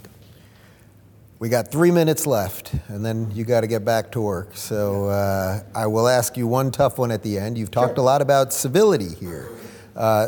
We 1.42 1.50
got 1.50 1.70
three 1.70 1.90
minutes 1.90 2.28
left, 2.28 2.72
and 2.88 3.04
then 3.04 3.32
you 3.32 3.46
got 3.46 3.62
to 3.62 3.68
get 3.68 3.84
back 3.84 4.12
to 4.12 4.22
work. 4.22 4.56
So 4.56 5.08
uh, 5.08 5.64
I 5.74 5.88
will 5.88 6.08
ask 6.08 6.38
you 6.38 6.46
one 6.46 6.70
tough 6.70 7.00
one 7.00 7.10
at 7.10 7.24
the 7.24 7.40
end. 7.40 7.58
You've 7.58 7.72
talked 7.72 7.96
sure. 7.96 8.04
a 8.04 8.06
lot 8.06 8.22
about 8.22 8.54
civility 8.54 9.16
here. 9.16 9.50
Uh, 9.96 10.28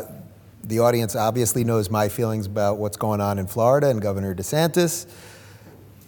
the 0.64 0.80
audience 0.80 1.14
obviously 1.14 1.62
knows 1.62 1.88
my 1.88 2.08
feelings 2.08 2.46
about 2.46 2.78
what's 2.78 2.96
going 2.96 3.20
on 3.20 3.38
in 3.38 3.46
Florida 3.46 3.90
and 3.90 4.02
Governor 4.02 4.34
DeSantis. 4.34 5.06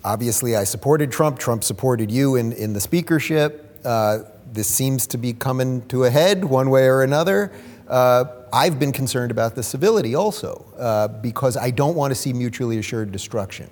obviously, 0.04 0.56
I 0.56 0.64
supported 0.64 1.12
Trump. 1.12 1.38
Trump 1.38 1.62
supported 1.62 2.10
you 2.10 2.34
in, 2.34 2.50
in 2.50 2.72
the 2.72 2.80
speakership. 2.80 3.78
Uh, 3.84 4.24
this 4.52 4.66
seems 4.66 5.06
to 5.06 5.18
be 5.18 5.32
coming 5.32 5.86
to 5.86 6.02
a 6.02 6.10
head 6.10 6.44
one 6.44 6.68
way 6.68 6.88
or 6.88 7.04
another. 7.04 7.52
Uh, 7.86 8.24
I've 8.52 8.80
been 8.80 8.90
concerned 8.90 9.30
about 9.30 9.54
the 9.54 9.62
civility 9.62 10.16
also 10.16 10.66
uh, 10.76 11.06
because 11.06 11.56
I 11.56 11.70
don't 11.70 11.94
want 11.94 12.10
to 12.10 12.16
see 12.16 12.32
mutually 12.32 12.78
assured 12.78 13.12
destruction. 13.12 13.70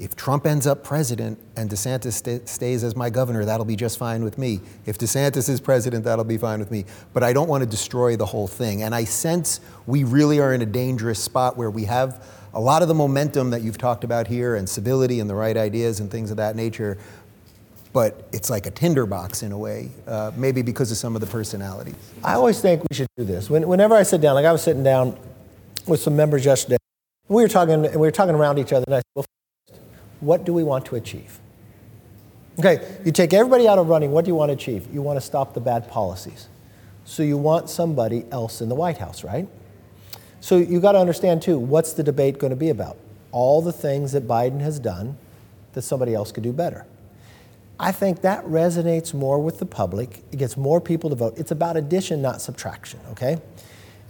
If 0.00 0.16
Trump 0.16 0.46
ends 0.46 0.66
up 0.66 0.82
president 0.82 1.38
and 1.56 1.68
DeSantis 1.68 2.14
st- 2.14 2.48
stays 2.48 2.82
as 2.84 2.96
my 2.96 3.10
governor, 3.10 3.44
that'll 3.44 3.66
be 3.66 3.76
just 3.76 3.98
fine 3.98 4.24
with 4.24 4.38
me. 4.38 4.60
If 4.86 4.96
DeSantis 4.96 5.50
is 5.50 5.60
president, 5.60 6.04
that'll 6.04 6.24
be 6.24 6.38
fine 6.38 6.58
with 6.58 6.70
me. 6.70 6.86
But 7.12 7.22
I 7.22 7.34
don't 7.34 7.48
want 7.48 7.62
to 7.62 7.68
destroy 7.68 8.16
the 8.16 8.24
whole 8.24 8.48
thing. 8.48 8.82
And 8.82 8.94
I 8.94 9.04
sense 9.04 9.60
we 9.86 10.04
really 10.04 10.40
are 10.40 10.54
in 10.54 10.62
a 10.62 10.66
dangerous 10.66 11.22
spot 11.22 11.58
where 11.58 11.70
we 11.70 11.84
have 11.84 12.26
a 12.54 12.60
lot 12.60 12.80
of 12.80 12.88
the 12.88 12.94
momentum 12.94 13.50
that 13.50 13.60
you've 13.60 13.76
talked 13.76 14.02
about 14.02 14.26
here 14.26 14.56
and 14.56 14.66
civility 14.66 15.20
and 15.20 15.28
the 15.28 15.34
right 15.34 15.56
ideas 15.56 16.00
and 16.00 16.10
things 16.10 16.30
of 16.30 16.38
that 16.38 16.56
nature 16.56 16.96
but 17.92 18.28
it's 18.32 18.50
like 18.50 18.66
a 18.66 18.70
tinderbox 18.70 19.42
in 19.42 19.50
a 19.50 19.58
way, 19.58 19.90
uh, 20.06 20.30
maybe 20.36 20.62
because 20.62 20.92
of 20.92 20.96
some 20.96 21.16
of 21.16 21.20
the 21.20 21.26
personalities. 21.26 21.96
I 22.22 22.34
always 22.34 22.60
think 22.60 22.84
we 22.88 22.94
should 22.94 23.08
do 23.16 23.24
this. 23.24 23.50
When, 23.50 23.66
whenever 23.66 23.96
I 23.96 24.04
sit 24.04 24.20
down, 24.20 24.34
like 24.36 24.44
I 24.44 24.52
was 24.52 24.62
sitting 24.62 24.84
down 24.84 25.18
with 25.86 26.00
some 26.00 26.14
members 26.14 26.44
yesterday, 26.44 26.76
we 27.26 27.42
were 27.42 27.48
talking, 27.48 27.82
we 27.82 27.96
were 27.96 28.12
talking 28.12 28.36
around 28.36 28.58
each 28.58 28.72
other, 28.72 28.84
and 28.86 28.94
I 28.94 28.98
said, 28.98 29.04
well, 29.16 29.26
what 30.20 30.44
do 30.44 30.52
we 30.52 30.62
want 30.62 30.86
to 30.86 30.96
achieve? 30.96 31.38
Okay, 32.58 32.98
you 33.04 33.12
take 33.12 33.32
everybody 33.32 33.66
out 33.66 33.78
of 33.78 33.88
running, 33.88 34.10
what 34.10 34.24
do 34.24 34.30
you 34.30 34.34
want 34.34 34.50
to 34.50 34.52
achieve? 34.54 34.86
You 34.92 35.02
want 35.02 35.16
to 35.16 35.20
stop 35.20 35.54
the 35.54 35.60
bad 35.60 35.88
policies. 35.88 36.48
So 37.04 37.22
you 37.22 37.38
want 37.38 37.70
somebody 37.70 38.24
else 38.30 38.60
in 38.60 38.68
the 38.68 38.74
White 38.74 38.98
House, 38.98 39.24
right? 39.24 39.48
So 40.40 40.56
you 40.56 40.80
got 40.80 40.92
to 40.92 40.98
understand 40.98 41.42
too, 41.42 41.58
what's 41.58 41.92
the 41.92 42.02
debate 42.02 42.38
going 42.38 42.50
to 42.50 42.56
be 42.56 42.68
about? 42.68 42.96
All 43.32 43.62
the 43.62 43.72
things 43.72 44.12
that 44.12 44.26
Biden 44.26 44.60
has 44.60 44.78
done 44.78 45.16
that 45.72 45.82
somebody 45.82 46.14
else 46.14 46.32
could 46.32 46.42
do 46.42 46.52
better. 46.52 46.86
I 47.78 47.92
think 47.92 48.20
that 48.20 48.44
resonates 48.44 49.14
more 49.14 49.38
with 49.38 49.58
the 49.58 49.66
public. 49.66 50.22
It 50.32 50.36
gets 50.36 50.56
more 50.56 50.80
people 50.80 51.08
to 51.10 51.16
vote. 51.16 51.38
It's 51.38 51.50
about 51.50 51.76
addition, 51.76 52.20
not 52.20 52.42
subtraction, 52.42 53.00
okay? 53.12 53.38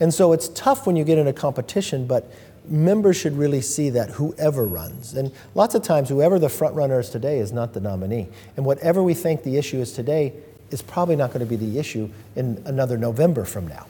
And 0.01 0.13
so 0.13 0.33
it's 0.33 0.49
tough 0.49 0.87
when 0.87 0.97
you 0.97 1.05
get 1.05 1.19
in 1.19 1.29
a 1.29 1.33
competition, 1.33 2.07
but 2.07 2.33
members 2.67 3.17
should 3.17 3.37
really 3.37 3.61
see 3.61 3.91
that 3.91 4.11
whoever 4.11 4.67
runs, 4.67 5.15
and 5.15 5.33
lots 5.55 5.75
of 5.75 5.83
times 5.83 6.09
whoever 6.09 6.39
the 6.39 6.49
front 6.49 6.75
runner 6.75 7.01
is 7.01 7.11
today 7.11 7.39
is 7.39 7.53
not 7.53 7.73
the 7.73 7.81
nominee. 7.81 8.29
And 8.57 8.65
whatever 8.65 9.03
we 9.03 9.15
think 9.15 9.43
the 9.43 9.57
issue 9.57 9.79
is 9.79 9.93
today 9.93 10.35
is 10.71 10.83
probably 10.83 11.17
not 11.17 11.29
going 11.29 11.41
to 11.41 11.47
be 11.47 11.57
the 11.57 11.79
issue 11.79 12.09
in 12.37 12.63
another 12.67 12.97
November 12.97 13.45
from 13.45 13.67
now. 13.67 13.87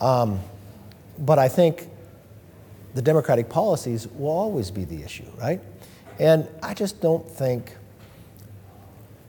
Um, 0.00 0.40
but 1.18 1.38
I 1.38 1.48
think 1.48 1.88
the 2.94 3.02
Democratic 3.02 3.48
policies 3.48 4.06
will 4.08 4.30
always 4.30 4.70
be 4.70 4.84
the 4.84 5.02
issue, 5.02 5.30
right? 5.38 5.60
And 6.18 6.48
I 6.62 6.74
just 6.74 7.00
don't 7.00 7.28
think 7.28 7.72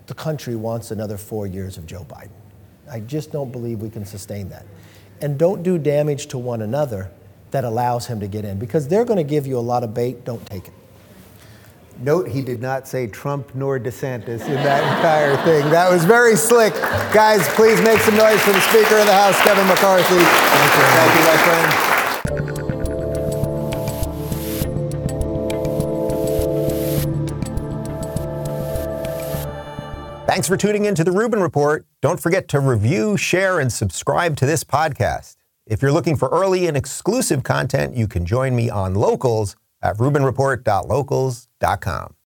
the 0.07 0.13
country 0.13 0.55
wants 0.55 0.91
another 0.91 1.17
four 1.17 1.47
years 1.47 1.77
of 1.77 1.85
Joe 1.85 2.05
Biden. 2.09 2.29
I 2.91 2.99
just 2.99 3.31
don't 3.31 3.51
believe 3.51 3.81
we 3.81 3.89
can 3.89 4.05
sustain 4.05 4.49
that. 4.49 4.65
And 5.21 5.37
don't 5.37 5.63
do 5.63 5.77
damage 5.77 6.27
to 6.27 6.37
one 6.37 6.61
another 6.61 7.09
that 7.53 7.63
allows 7.63 8.05
him 8.07 8.19
to 8.19 8.27
get 8.27 8.43
in 8.43 8.59
because 8.59 8.87
they're 8.87 9.05
going 9.05 9.17
to 9.17 9.23
give 9.23 9.47
you 9.47 9.57
a 9.57 9.61
lot 9.61 9.83
of 9.83 9.93
bait. 9.93 10.25
Don't 10.25 10.45
take 10.45 10.67
it. 10.67 10.73
Note 11.99 12.27
he 12.27 12.41
did 12.41 12.61
not 12.61 12.87
say 12.87 13.07
Trump 13.07 13.53
nor 13.55 13.79
DeSantis 13.79 14.45
in 14.45 14.55
that 14.55 14.83
entire 14.97 15.37
thing. 15.45 15.69
That 15.69 15.89
was 15.89 16.03
very 16.03 16.35
slick. 16.35 16.73
Guys, 17.13 17.47
please 17.49 17.79
make 17.81 17.99
some 17.99 18.17
noise 18.17 18.41
for 18.41 18.51
the 18.51 18.61
Speaker 18.61 18.97
of 18.97 19.05
the 19.05 19.13
House, 19.13 19.39
Kevin 19.41 19.67
McCarthy. 19.67 20.17
Thank 20.17 20.73
you, 20.75 20.83
Thank 20.97 21.15
you 21.15 21.25
my 21.25 21.37
friend. 21.37 21.93
Thanks 30.25 30.47
for 30.47 30.57
tuning 30.57 30.85
in 30.85 30.95
to 30.95 31.03
the 31.03 31.11
Rubin 31.11 31.41
Report. 31.41 31.85
Don't 32.01 32.19
forget 32.19 32.47
to 32.47 32.59
review, 32.59 33.17
share, 33.17 33.59
and 33.59 33.71
subscribe 33.71 34.35
to 34.37 34.47
this 34.47 34.63
podcast. 34.63 35.35
If 35.65 35.81
you're 35.81 35.93
looking 35.93 36.17
for 36.17 36.27
early 36.29 36.67
and 36.67 36.75
exclusive 36.75 37.43
content, 37.43 37.95
you 37.95 38.05
can 38.07 38.25
join 38.25 38.53
me 38.55 38.69
on 38.69 38.95
Locals 38.95 39.55
at 39.81 39.97
rubinreport.locals.com. 39.97 42.15